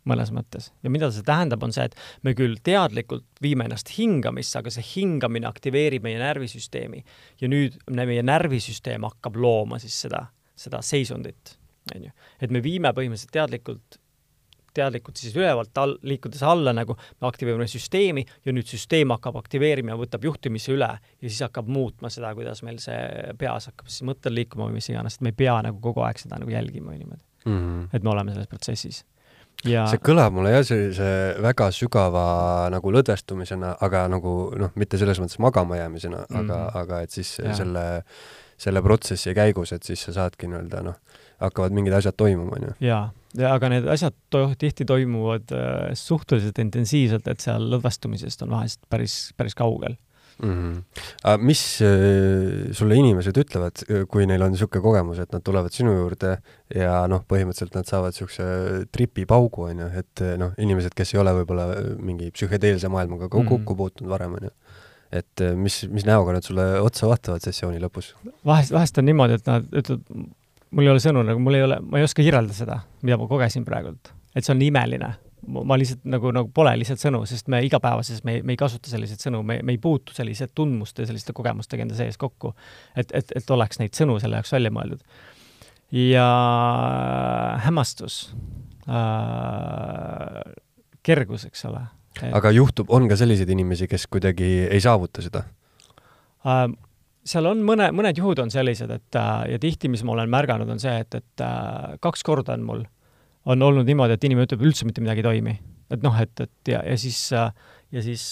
mõnes 0.09 0.33
mõttes. 0.35 0.71
ja 0.83 0.93
mida 0.93 1.11
see 1.13 1.25
tähendab, 1.27 1.63
on 1.65 1.73
see, 1.75 1.89
et 1.89 1.97
me 2.27 2.35
küll 2.37 2.59
teadlikult 2.65 3.27
viime 3.43 3.69
ennast 3.69 3.95
hingamisse, 3.97 4.59
aga 4.61 4.73
see 4.73 4.85
hingamine 4.95 5.49
aktiveerib 5.49 6.05
meie 6.05 6.21
närvisüsteemi 6.21 7.03
ja 7.41 7.51
nüüd 7.51 7.79
meie 7.89 8.23
närvisüsteem 8.23 9.07
hakkab 9.09 9.37
looma 9.41 9.81
siis 9.83 9.97
seda, 10.07 10.27
seda 10.57 10.83
seisundit, 10.85 11.57
on 11.95 12.09
ju. 12.09 12.17
et 12.41 12.55
me 12.55 12.63
viime 12.65 12.93
põhimõtteliselt 12.97 13.35
teadlikult 13.35 14.01
teadlikult 14.75 15.21
siis 15.21 15.37
ülevalt 15.39 15.79
all, 15.79 15.93
liikudes 16.03 16.43
alla 16.43 16.73
nagu 16.75 16.97
me 16.99 17.29
aktiveerime 17.29 17.67
süsteemi 17.71 18.25
ja 18.45 18.55
nüüd 18.55 18.67
süsteem 18.67 19.13
hakkab 19.15 19.39
aktiveerima 19.39 19.95
ja 19.95 19.99
võtab 20.01 20.27
juhtimise 20.27 20.75
üle 20.75 20.91
ja 20.99 21.29
siis 21.29 21.45
hakkab 21.47 21.71
muutma 21.71 22.11
seda, 22.11 22.33
kuidas 22.35 22.65
meil 22.67 22.81
see 22.83 22.99
peas 23.39 23.71
hakkab 23.71 23.91
siis 23.91 24.03
mõttel 24.09 24.35
liikuma 24.35 24.67
või 24.69 24.81
mis 24.81 24.91
iganes, 24.91 25.19
et 25.19 25.27
me 25.27 25.31
ei 25.31 25.39
pea 25.45 25.61
nagu 25.69 25.79
kogu 25.85 26.03
aeg 26.03 26.19
seda 26.19 26.43
nagu 26.43 26.51
jälgima 26.51 26.91
või 26.91 27.05
niimoodi 27.05 27.23
mm. 27.23 27.59
-hmm. 27.59 27.89
et 27.93 28.03
me 28.03 28.15
oleme 28.17 28.35
selles 28.35 28.51
protsessis 28.51 29.05
ja 29.69 29.85
see 29.91 30.01
kõlab 30.05 30.35
mulle 30.37 30.53
jah, 30.55 30.65
sellise 30.67 31.09
väga 31.43 31.71
sügava 31.75 32.25
nagu 32.73 32.93
lõdvestumisena, 32.95 33.75
aga 33.85 34.07
nagu 34.13 34.35
noh, 34.61 34.73
mitte 34.81 35.01
selles 35.01 35.21
mõttes 35.23 35.41
magama 35.43 35.79
jäämisena 35.81 36.25
mm, 36.25 36.31
-hmm. 36.31 36.41
aga, 36.45 36.61
mhm. 36.65 36.79
aga 36.83 37.03
et 37.07 37.11
siis 37.11 37.37
ja. 37.39 37.55
selle, 37.57 37.85
selle 38.61 38.83
protsessi 38.83 39.35
käigus, 39.35 39.73
et 39.73 39.83
siis 39.83 40.03
sa 40.09 40.17
saadki 40.21 40.51
nii-öelda 40.51 40.83
noh, 40.87 40.99
hakkavad 41.43 41.75
mingid 41.77 41.97
asjad 41.97 42.17
toimuma, 42.17 42.57
on 42.57 42.69
ju. 42.69 42.75
jaa, 42.89 43.05
ja 43.39 43.55
aga 43.55 43.73
need 43.73 43.89
asjad 43.91 44.17
to 44.31 44.47
tihti 44.59 44.85
toimuvad 44.89 45.53
äh, 45.53 45.93
suhteliselt 45.99 46.59
intensiivselt, 46.59 47.29
et 47.29 47.41
seal 47.41 47.71
lõdvestumisest 47.73 48.47
on 48.47 48.57
vahest 48.59 48.83
päris, 48.91 49.33
päris 49.37 49.57
kaugel 49.59 49.97
mm. 50.43 50.51
-hmm. 50.51 51.39
mis 51.39 51.62
äh, 51.82 52.72
sulle 52.72 52.99
inimesed 53.01 53.37
ütlevad, 53.45 53.85
kui 54.11 54.26
neil 54.26 54.43
on 54.43 54.55
niisugune 54.55 54.82
kogemus, 54.82 55.18
et 55.22 55.32
nad 55.32 55.45
tulevad 55.45 55.72
sinu 55.72 55.95
juurde 55.97 56.37
ja 56.74 57.05
noh, 57.11 57.24
põhimõtteliselt 57.28 57.76
nad 57.78 57.89
saavad 57.89 58.14
niisuguse 58.14 58.87
tripipaugu, 58.93 59.68
on 59.70 59.85
ju, 59.85 59.91
et 60.03 60.24
noh, 60.41 60.55
inimesed, 60.59 60.95
kes 60.97 61.14
ei 61.14 61.22
ole 61.22 61.37
võib-olla 61.41 61.68
mingi 61.99 62.30
psühhedeelse 62.35 62.89
maailmaga 62.89 63.28
ka 63.28 63.39
mm 63.39 63.43
-hmm. 63.43 63.49
kokku 63.49 63.76
puutunud 63.76 64.11
varem, 64.11 64.35
on 64.41 64.51
ju 64.51 64.55
et 65.14 65.43
äh, 65.45 65.55
mis, 65.59 65.82
mis 65.93 66.07
näoga 66.07 66.35
nad 66.37 66.47
sulle 66.47 66.64
otsa 66.82 67.09
vaatavad 67.11 67.45
sessiooni 67.45 67.82
lõpus? 67.82 68.12
vahest, 68.47 68.74
vahest 68.74 68.99
on 68.99 69.09
niimoodi, 69.09 69.39
et 69.39 69.51
nad 69.51 69.66
ütlevad, 69.70 70.24
mul 70.74 70.87
ei 70.87 70.93
ole 70.95 71.03
sõnu, 71.03 71.22
nagu 71.26 71.43
mul 71.43 71.59
ei 71.59 71.66
ole, 71.66 71.78
ma 71.87 72.01
ei 72.01 72.07
oska 72.07 72.24
kirjeldada 72.24 72.57
seda, 72.57 72.80
mida 73.03 73.18
ma 73.20 73.28
kogesin 73.30 73.66
praegult. 73.66 74.11
et 74.35 74.47
see 74.47 74.55
on 74.55 74.62
imeline 74.66 75.14
ma 75.47 75.77
lihtsalt 75.79 76.05
nagu, 76.09 76.31
nagu 76.35 76.51
pole 76.55 76.73
lihtsalt 76.81 77.03
sõnu, 77.03 77.23
sest 77.29 77.49
me 77.53 77.61
igapäevases, 77.67 78.23
me, 78.27 78.39
me 78.47 78.55
ei 78.55 78.61
kasuta 78.61 78.91
selliseid 78.91 79.23
sõnu, 79.23 79.43
me, 79.47 79.59
me 79.67 79.75
ei 79.75 79.81
puutu 79.83 80.15
sellise 80.17 80.49
tundmuste, 80.55 81.07
selliste 81.09 81.35
kogemustega 81.37 81.85
enda 81.85 81.97
sees 81.99 82.19
kokku. 82.21 82.55
et, 82.97 83.13
et, 83.13 83.33
et 83.37 83.51
oleks 83.57 83.81
neid 83.83 83.97
sõnu 83.97 84.19
selle 84.23 84.41
jaoks 84.41 84.55
välja 84.55 84.73
mõeldud. 84.75 85.03
ja 85.95 86.29
hämmastus 87.67 88.23
äh,, 88.89 90.41
kergus, 91.03 91.47
eks 91.51 91.69
ole. 91.71 91.85
aga 92.33 92.55
juhtub, 92.55 92.91
on 92.91 93.09
ka 93.11 93.19
selliseid 93.21 93.51
inimesi, 93.51 93.89
kes 93.91 94.07
kuidagi 94.07 94.51
ei 94.71 94.81
saavuta 94.81 95.25
seda 95.25 95.45
äh,? 96.47 96.67
seal 97.25 97.47
on 97.49 97.63
mõne, 97.65 97.89
mõned 97.97 98.19
juhud 98.21 98.43
on 98.43 98.51
sellised, 98.53 98.91
et 98.93 99.17
äh, 99.19 99.37
ja 99.55 99.61
tihti, 99.61 99.89
mis 99.93 100.05
ma 100.05 100.13
olen 100.17 100.31
märganud, 100.33 100.69
on 100.69 100.83
see, 100.83 100.95
et, 101.05 101.15
et 101.21 101.45
äh, 101.45 101.97
kaks 102.05 102.25
korda 102.27 102.57
on 102.59 102.67
mul 102.67 102.85
on 103.45 103.63
olnud 103.63 103.89
niimoodi, 103.89 104.17
et 104.17 104.27
inimene 104.27 104.49
ütleb, 104.49 104.65
üldse 104.65 104.87
mitte 104.89 105.03
midagi 105.05 105.23
ei 105.23 105.29
toimi. 105.29 105.55
et 105.93 106.03
noh, 106.03 106.15
et, 106.21 106.41
et 106.41 106.73
ja, 106.73 106.81
ja 106.87 106.97
siis, 106.99 107.19
ja 107.33 108.03
siis 108.03 108.25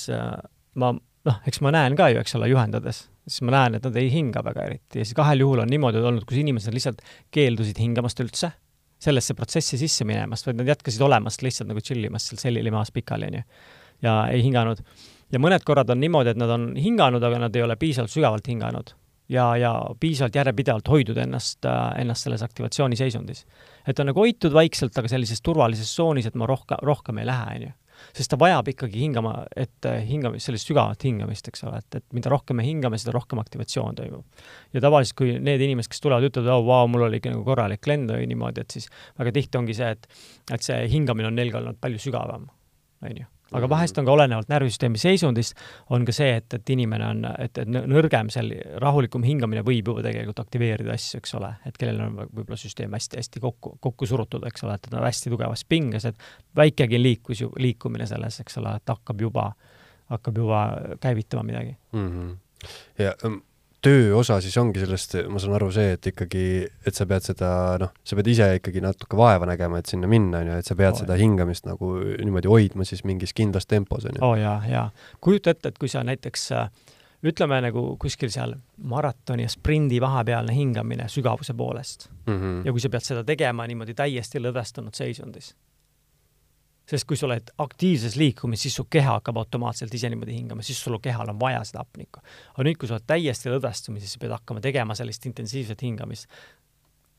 ma 0.75 0.93
noh, 1.29 1.39
eks 1.49 1.61
ma 1.65 1.73
näen 1.75 1.97
ka 1.99 2.09
ju, 2.13 2.21
eks 2.23 2.37
ole, 2.39 2.49
juhendades, 2.53 3.05
siis 3.29 3.45
ma 3.47 3.55
näen, 3.57 3.79
et 3.79 3.87
nad 3.87 3.99
ei 4.01 4.11
hinga 4.13 4.43
väga 4.45 4.67
eriti 4.71 5.03
ja 5.03 5.07
siis 5.07 5.17
kahel 5.19 5.45
juhul 5.45 5.63
on 5.63 5.71
niimoodi 5.71 6.03
olnud, 6.03 6.27
kus 6.29 6.41
inimesed 6.43 6.75
lihtsalt 6.75 7.05
keeldusid 7.35 7.79
hingamast 7.83 8.23
üldse, 8.25 8.53
sellesse 9.03 9.37
protsessi 9.39 9.79
sisse 9.81 10.07
minemast, 10.09 10.47
vaid 10.47 10.61
nad 10.61 10.71
jätkasid 10.71 11.03
olemast 11.03 11.43
lihtsalt 11.43 11.71
nagu 11.71 11.83
chill 11.85 12.09
imas 12.09 12.29
seal 12.31 12.41
sellili 12.43 12.73
maas 12.75 12.93
pikali, 12.95 13.31
onju. 13.31 13.45
ja 14.07 14.17
ei 14.33 14.43
hinganud. 14.47 14.83
ja 15.33 15.43
mõned 15.43 15.65
korrad 15.67 15.91
on 15.93 16.01
niimoodi, 16.03 16.35
et 16.35 16.41
nad 16.41 16.51
on 16.57 16.73
hinganud, 16.79 17.23
aga 17.23 17.47
nad 17.47 17.57
ei 17.57 17.67
ole 17.67 17.77
piisavalt 17.79 18.15
sügavalt 18.15 18.49
hinganud 18.49 18.97
ja, 19.33 19.49
ja 19.57 19.72
piisavalt 20.01 20.37
järjepidevalt 20.37 20.89
hoidnud 20.93 21.18
ennast, 21.24 21.64
ennast 21.99 22.28
selles 22.28 22.45
aktivatsiooniseisundis 22.45 23.47
et 23.89 24.01
on 24.01 24.11
nagu 24.11 24.22
hoitud 24.22 24.55
vaikselt, 24.55 24.97
aga 24.99 25.11
sellises 25.11 25.43
turvalises 25.45 25.93
tsoonis, 25.93 26.28
et 26.28 26.37
ma 26.39 26.49
rohkem, 26.51 26.83
rohkem 26.87 27.22
ei 27.22 27.28
lähe, 27.28 27.55
on 27.57 27.64
ju. 27.68 27.72
sest 28.16 28.33
ta 28.33 28.37
vajab 28.41 28.66
ikkagi 28.72 28.99
hingama, 28.99 29.33
et 29.57 29.87
äh, 29.87 30.01
hingamist, 30.09 30.49
sellist 30.49 30.66
sügavat 30.66 31.05
hingamist, 31.07 31.47
eks 31.49 31.62
ole, 31.68 31.78
et, 31.78 31.99
et 32.01 32.16
mida 32.16 32.33
rohkem 32.33 32.59
me 32.59 32.64
hingame, 32.66 32.99
seda 32.99 33.14
rohkem 33.14 33.39
aktivatsioon 33.43 33.99
toimub. 33.99 34.47
ja 34.74 34.83
tavaliselt, 34.83 35.16
kui 35.18 35.37
need 35.39 35.62
inimesed, 35.62 35.93
kes 35.93 36.03
tulevad, 36.03 36.26
ütlevad, 36.26 36.51
oo, 36.55 36.64
vau, 36.66 36.89
mul 36.91 37.07
oli 37.09 37.20
ikka 37.22 37.35
nagu 37.35 37.45
korralik 37.47 37.87
lend 37.91 38.11
või 38.11 38.26
niimoodi, 38.33 38.64
et 38.64 38.78
siis 38.78 38.89
väga 39.20 39.35
tihti 39.39 39.61
ongi 39.61 39.78
see, 39.78 39.93
et, 39.95 40.11
et 40.51 40.66
see 40.66 40.80
hingamine 40.95 41.30
on 41.30 41.39
neil 41.39 41.55
ka 41.55 41.62
olnud 41.62 41.78
palju 41.83 42.03
sügavam, 42.09 42.49
on 43.07 43.22
ju 43.22 43.30
aga 43.53 43.68
vahest 43.70 43.98
on 44.00 44.07
ka 44.09 44.14
olenevalt 44.14 44.50
närvisüsteemi 44.53 45.00
seisundist, 45.00 45.59
on 45.94 46.07
ka 46.09 46.14
see, 46.16 46.30
et, 46.40 46.48
et 46.59 46.72
inimene 46.74 47.09
on, 47.09 47.24
et, 47.32 47.59
et 47.62 47.68
nõrgem 47.68 48.30
seal, 48.32 48.53
rahulikum 48.82 49.24
hingamine 49.26 49.64
võib 49.66 49.92
juba 49.92 50.05
tegelikult 50.07 50.42
aktiveerida 50.44 50.94
asju, 50.96 51.20
eks 51.22 51.36
ole, 51.38 51.53
et 51.68 51.78
kellel 51.80 52.00
on 52.07 52.18
võib-olla 52.22 52.59
süsteem 52.61 52.96
hästi-hästi 52.96 53.42
kokku, 53.44 53.76
kokku 53.84 54.09
surutud, 54.09 54.46
eks 54.48 54.66
ole, 54.66 54.78
et 54.78 54.88
ta 54.88 54.98
on 54.98 55.07
hästi 55.07 55.32
tugevas 55.32 55.64
pinges, 55.68 56.09
et 56.09 56.26
väikegi 56.57 57.00
liikus 57.03 57.44
ju, 57.44 57.53
liikumine 57.62 58.09
selles, 58.11 58.40
eks 58.44 58.61
ole, 58.62 58.76
et 58.80 58.94
hakkab 58.94 59.24
juba, 59.28 59.50
hakkab 60.12 60.42
juba 60.44 60.66
käivitama 61.00 61.46
midagi 61.48 61.76
mm. 61.92 62.11
-hmm. 62.11 62.36
ja 62.98 63.16
um 63.24 63.40
töö 63.83 64.12
osa 64.16 64.39
siis 64.41 64.57
ongi 64.61 64.83
sellest, 64.83 65.16
ma 65.30 65.41
saan 65.43 65.57
aru, 65.59 65.70
see, 65.74 65.97
et 65.97 66.07
ikkagi, 66.12 66.45
et 66.87 66.95
sa 66.95 67.07
pead 67.11 67.26
seda, 67.26 67.51
noh, 67.83 67.91
sa 68.07 68.18
pead 68.18 68.30
ise 68.30 68.49
ikkagi 68.61 68.83
natuke 68.85 69.18
vaeva 69.18 69.49
nägema, 69.51 69.80
et 69.83 69.91
sinna 69.91 70.11
minna, 70.11 70.43
on 70.43 70.53
ju, 70.53 70.61
et 70.62 70.70
sa 70.70 70.76
pead 70.78 70.95
oh, 70.95 71.01
seda 71.03 71.18
hingamist 71.18 71.66
nagu 71.66 71.97
niimoodi 71.99 72.51
hoidma 72.53 72.87
siis 72.89 73.03
mingis 73.09 73.35
kindlas 73.37 73.66
tempos, 73.66 74.07
on 74.07 74.18
ju. 74.18 74.22
oo 74.22 74.35
oh, 74.35 74.39
jaa, 74.39 74.61
jaa. 74.70 74.87
kujuta 75.20 75.55
ette, 75.55 75.74
et 75.74 75.83
kui 75.83 75.91
sa 75.91 76.05
näiteks 76.07 76.49
ütleme 77.26 77.59
nagu 77.62 77.85
kuskil 78.03 78.30
seal 78.35 78.55
maratoni 78.91 79.47
ja 79.47 79.51
sprindi 79.51 80.01
vahepealne 80.03 80.55
hingamine 80.55 81.09
sügavuse 81.11 81.55
poolest 81.55 82.09
mm. 82.26 82.39
-hmm. 82.39 82.62
ja 82.66 82.72
kui 82.72 82.80
sa 82.80 82.91
pead 82.91 83.07
seda 83.07 83.24
tegema 83.24 83.66
niimoodi 83.66 83.95
täiesti 83.95 84.43
lõdvestunud 84.43 84.95
seisundis 84.95 85.55
sest 86.93 87.09
kui 87.09 87.18
sa 87.18 87.28
oled 87.28 87.53
aktiivses 87.62 88.16
liikumises, 88.20 88.68
siis 88.68 88.78
su 88.80 88.86
keha 88.93 89.18
hakkab 89.18 89.40
automaatselt 89.43 89.95
ise 89.97 90.11
niimoodi 90.12 90.36
hingama, 90.36 90.64
siis 90.66 90.80
sul 90.82 90.99
kehal 91.03 91.30
on 91.32 91.38
vaja 91.40 91.62
seda 91.68 91.84
hapnikku. 91.84 92.20
aga 92.55 92.66
nüüd, 92.68 92.80
kui 92.80 92.90
sa 92.90 92.99
oled 92.99 93.07
täiesti 93.09 93.53
lõdvestumises, 93.53 94.12
sa 94.12 94.22
pead 94.22 94.34
hakkama 94.36 94.64
tegema 94.64 94.97
sellist 94.99 95.24
intensiivset 95.30 95.84
hingamist, 95.86 96.28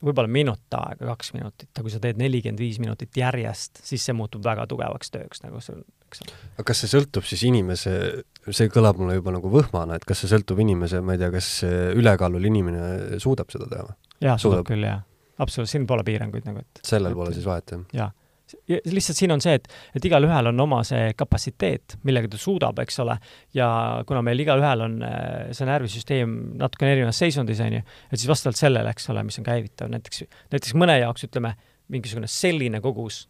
võib-olla 0.04 0.30
minut 0.32 0.78
aega, 0.78 1.08
kaks 1.14 1.32
minutit, 1.36 1.70
aga 1.72 1.86
kui 1.86 1.94
sa 1.94 2.02
teed 2.04 2.20
nelikümmend 2.20 2.60
viis 2.60 2.80
minutit 2.84 3.16
järjest, 3.18 3.82
siis 3.88 4.04
see 4.04 4.16
muutub 4.18 4.44
väga 4.46 4.66
tugevaks 4.70 5.14
tööks 5.14 5.44
nagu 5.46 5.62
sul, 5.64 5.80
eks 6.10 6.26
ole. 6.26 6.40
aga 6.58 6.66
kas 6.70 6.84
see 6.84 6.92
sõltub 6.92 7.28
siis 7.28 7.46
inimese, 7.48 7.94
see 8.50 8.72
kõlab 8.74 9.00
mulle 9.00 9.18
juba 9.18 9.34
nagu 9.38 9.52
võhmana, 9.54 9.98
et 9.98 10.08
kas 10.08 10.24
see 10.24 10.34
sõltub 10.34 10.60
inimese, 10.64 11.02
ma 11.02 11.16
ei 11.16 11.24
tea, 11.24 11.32
kas 11.34 11.54
ülekaalul 11.96 12.52
inimene 12.52 13.22
suudab 13.24 13.54
seda 13.54 13.70
teha 13.72 13.88
jaa, 14.28 14.36
suudab 14.42 14.68
küll, 14.68 14.84
jaa. 14.86 15.00
absoluutselt, 15.38 15.78
siin 15.78 15.88
pole 15.90 16.06
piiranguid 16.08 16.52
nagu, 16.52 16.66
et 16.66 16.84
sellel 16.86 17.16
pole 17.18 17.32
siis 17.36 17.48
vahet, 17.48 17.78
jah? 17.78 17.88
jaa 18.04 18.12
lihtsalt 18.68 19.18
siin 19.18 19.34
on 19.36 19.42
see, 19.44 19.56
et, 19.60 19.68
et 19.98 20.06
igalühel 20.08 20.50
on 20.52 20.64
oma 20.66 20.82
see 20.88 21.12
kapatsiteet, 21.18 21.98
millega 22.08 22.32
ta 22.32 22.40
suudab, 22.40 22.80
eks 22.84 23.00
ole, 23.04 23.18
ja 23.58 23.68
kuna 24.08 24.24
meil 24.26 24.40
igalühel 24.44 24.86
on 24.86 24.98
äh, 25.08 25.52
see 25.56 25.68
närvisüsteem 25.70 26.36
natukene 26.62 26.96
erinevas 26.96 27.22
seisundis, 27.24 27.62
on 27.64 27.80
ju, 27.80 27.84
et 28.10 28.18
siis 28.18 28.30
vastavalt 28.32 28.60
sellele, 28.60 28.94
eks 28.94 29.10
ole, 29.14 29.26
mis 29.28 29.40
on 29.42 29.48
käivitav, 29.48 29.92
näiteks, 29.94 30.26
näiteks 30.54 30.76
mõne 30.80 30.98
jaoks 31.02 31.28
ütleme, 31.28 31.56
mingisugune 31.94 32.30
selline 32.32 32.82
kogus, 32.84 33.26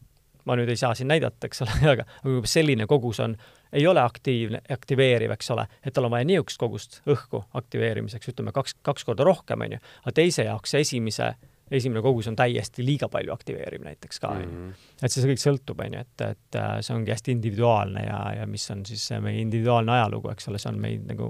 ma 0.46 0.58
nüüd 0.60 0.70
ei 0.70 0.80
saa 0.80 0.94
siin 0.98 1.10
näidata, 1.12 1.48
eks 1.48 1.64
ole, 1.66 1.78
aga, 1.96 2.08
aga 2.24 2.44
selline 2.50 2.88
kogus 2.90 3.22
on, 3.24 3.38
ei 3.74 3.88
ole 3.90 4.04
aktiivne, 4.04 4.62
aktiveeriv, 4.74 5.34
eks 5.34 5.50
ole, 5.56 5.66
et 5.82 5.96
tal 5.96 6.10
on 6.10 6.14
vaja 6.14 6.28
niisugust 6.30 6.62
kogust 6.62 7.00
õhku 7.10 7.42
aktiveerimiseks, 7.58 8.34
ütleme 8.36 8.54
kaks, 8.56 8.78
kaks 8.86 9.08
korda 9.08 9.26
rohkem, 9.28 9.66
on 9.66 9.78
ju, 9.78 9.82
aga 10.04 10.16
teise 10.22 10.46
jaoks 10.50 10.78
esimese 10.78 11.34
esimene 11.72 12.02
kogus 12.06 12.28
on 12.28 12.36
täiesti 12.36 12.86
liiga 12.86 13.08
palju 13.12 13.34
aktiveeriv 13.34 13.86
näiteks 13.86 14.20
ka, 14.24 14.34
on 14.36 14.44
ju. 14.44 14.72
et 15.02 15.14
see 15.14 15.28
kõik 15.30 15.42
sõltub, 15.42 15.84
on 15.86 15.98
ju, 15.98 16.06
et, 16.06 16.26
et 16.28 16.60
äh, 16.60 16.74
see 16.86 16.96
ongi 16.96 17.14
hästi 17.14 17.38
individuaalne 17.38 18.06
ja, 18.08 18.20
ja 18.40 18.48
mis 18.50 18.66
on 18.74 18.86
siis 18.88 19.06
meie 19.24 19.42
individuaalne 19.42 19.96
ajalugu, 19.98 20.32
eks 20.34 20.52
ole, 20.52 20.62
see 20.62 20.72
on 20.74 20.82
meid 20.84 21.06
nagu 21.10 21.30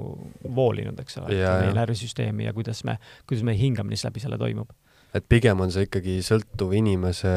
voolinud, 0.55 0.99
eks 1.03 1.21
ole, 1.21 1.37
meie 1.37 1.75
närvisüsteemi 1.77 2.49
ja 2.49 2.55
kuidas 2.55 2.83
me, 2.87 2.97
kuidas 3.29 3.45
meie 3.47 3.59
hingamine 3.61 3.99
siis 3.99 4.09
läbi 4.09 4.25
selle 4.25 4.41
toimub 4.41 4.73
et 5.13 5.25
pigem 5.29 5.61
on 5.61 5.71
see 5.73 5.85
ikkagi 5.85 6.17
sõltuv 6.25 6.73
inimese 6.77 7.31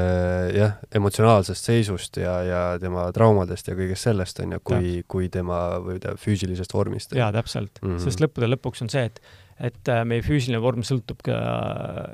jah, 0.57 0.79
emotsionaalsest 0.97 1.69
seisust 1.69 2.21
ja, 2.21 2.37
ja 2.47 2.61
tema 2.81 3.05
traumadest 3.17 3.69
ja 3.69 3.77
kõigest 3.77 4.09
sellest, 4.09 4.41
on 4.45 4.57
ju, 4.57 4.63
kui, 4.65 4.93
kui 5.09 5.29
tema 5.33 5.61
või 5.85 6.01
ta 6.03 6.17
füüsilisest 6.21 6.73
vormist. 6.73 7.13
jaa, 7.17 7.29
täpselt 7.37 7.83
mm. 7.83 7.91
-hmm. 7.91 8.05
sest 8.07 8.25
lõppude 8.25 8.49
lõpuks 8.55 8.85
on 8.87 8.93
see, 8.93 9.05
et 9.11 9.21
et 9.57 9.89
äh, 9.89 10.03
meie 10.09 10.21
füüsiline 10.25 10.61
vorm 10.61 10.85
sõltub 10.85 11.23
ka 11.25 11.37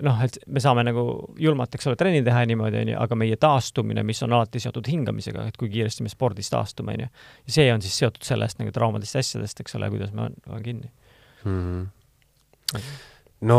noh, 0.05 0.21
et 0.23 0.39
me 0.47 0.63
saame 0.63 0.85
nagu 0.87 1.05
julmalt, 1.43 1.75
eks 1.75 1.89
ole, 1.91 1.99
trenni 1.99 2.23
teha 2.27 2.45
niimoodi, 2.47 2.83
onju, 2.85 2.99
aga 3.03 3.19
meie 3.19 3.39
taastumine, 3.41 4.05
mis 4.07 4.23
on 4.23 4.37
alati 4.37 4.63
seotud 4.63 4.87
hingamisega, 4.91 5.49
et 5.51 5.59
kui 5.59 5.71
kiiresti 5.73 6.07
me 6.07 6.13
spordis 6.13 6.53
taastume, 6.53 6.95
onju. 6.95 7.09
ja 7.49 7.57
see 7.57 7.67
on 7.75 7.83
siis 7.83 7.97
seotud 8.05 8.27
sellest 8.27 8.63
nagu 8.63 8.75
traumadest 8.75 9.19
ja 9.19 9.25
asjadest, 9.25 9.65
eks 9.65 9.79
ole, 9.81 9.91
kuidas 9.95 10.15
me 10.15 10.29
oleme 10.29 10.63
kinni 10.63 10.93
mm. 11.45 11.89
-hmm. 12.75 12.85
no 13.51 13.59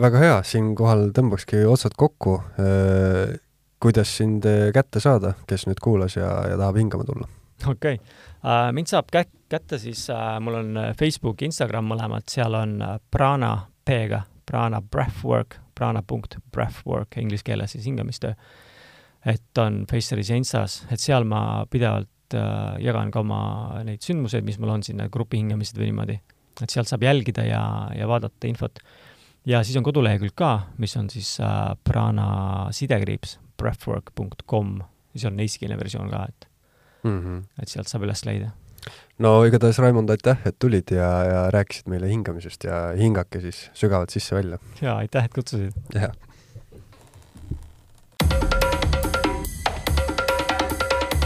väga 0.00 0.24
hea, 0.24 0.38
siinkohal 0.42 1.10
tõmbakski 1.16 1.66
otsad 1.68 1.96
kokku. 1.96 2.40
Äh, 2.58 3.36
kuidas 3.80 4.16
sind 4.16 4.46
äh, 4.48 4.72
kätte 4.74 5.00
saada, 5.00 5.34
kes 5.46 5.66
nüüd 5.68 5.80
kuulas 5.82 6.16
ja, 6.16 6.30
ja 6.48 6.56
tahab 6.56 6.76
hingama 6.80 7.04
tulla? 7.04 7.28
okei 7.66 7.94
okay. 7.94 7.98
uh,, 8.42 8.72
mind 8.72 8.90
saab 8.90 9.12
kä-, 9.14 9.28
kätte 9.48 9.78
siis 9.78 10.06
uh,, 10.12 10.36
mul 10.40 10.60
on 10.60 10.78
Facebook, 10.98 11.42
Instagram 11.42 11.88
mõlemad, 11.92 12.26
seal 12.30 12.54
on 12.58 12.78
uh, 12.82 12.96
Prana 13.10 13.54
P-ga, 13.84 14.22
Prana 14.46 14.80
Breathwork, 14.82 15.58
prana.breathwork 15.74 17.18
inglise 17.20 17.46
keeles 17.46 17.72
siis 17.72 17.86
hingamistöö. 17.86 18.32
et 19.26 19.58
on 19.58 19.84
Faceris 19.90 20.30
ja 20.30 20.36
Instas, 20.36 20.82
et 20.90 21.00
seal 21.00 21.24
ma 21.24 21.66
pidevalt 21.70 22.34
uh, 22.34 22.76
jagan 22.82 23.10
ka 23.10 23.20
oma 23.20 23.42
neid 23.84 24.02
sündmuseid, 24.04 24.44
mis 24.44 24.58
mul 24.58 24.76
on 24.76 24.82
siin, 24.82 25.02
grupi 25.12 25.40
hingamised 25.40 25.78
või 25.78 25.92
niimoodi. 25.92 26.20
et 26.62 26.70
sealt 26.70 26.88
saab 26.88 27.02
jälgida 27.02 27.44
ja, 27.46 27.62
ja 27.94 28.08
vaadata 28.08 28.48
infot 28.48 28.82
ja 29.48 29.62
siis 29.64 29.76
on 29.76 29.86
kodulehekülg 29.86 30.34
ka, 30.36 30.52
mis 30.78 30.96
on 31.00 31.08
siis 31.10 31.38
äh, 31.40 31.72
Prana 31.84 32.68
sidekriips, 32.74 33.38
breathwork.com, 33.60 34.78
siis 35.12 35.26
on 35.30 35.40
eestikeelne 35.40 35.78
versioon 35.78 36.10
ka, 36.10 36.24
et 36.28 36.48
mm, 37.02 37.20
-hmm. 37.20 37.44
et 37.62 37.68
sealt 37.68 37.88
saab 37.88 38.04
üles 38.08 38.24
leida. 38.26 38.50
No 39.18 39.44
igatahes, 39.48 39.78
Raimond, 39.82 40.10
aitäh, 40.10 40.38
et 40.46 40.56
tulid 40.58 40.90
ja, 40.94 41.10
ja 41.24 41.42
rääkisid 41.54 41.90
meile 41.90 42.08
hingamisest 42.10 42.64
ja 42.64 42.88
hingake 42.98 43.40
siis 43.40 43.68
sügavalt 43.74 44.14
sisse-välja. 44.14 44.58
jaa, 44.82 44.98
aitäh, 44.98 45.24
et 45.24 45.34
kutsusid. 45.34 45.72
jah. 45.94 46.12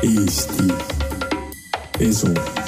Eesti 0.02 0.68
Esu 2.00 2.61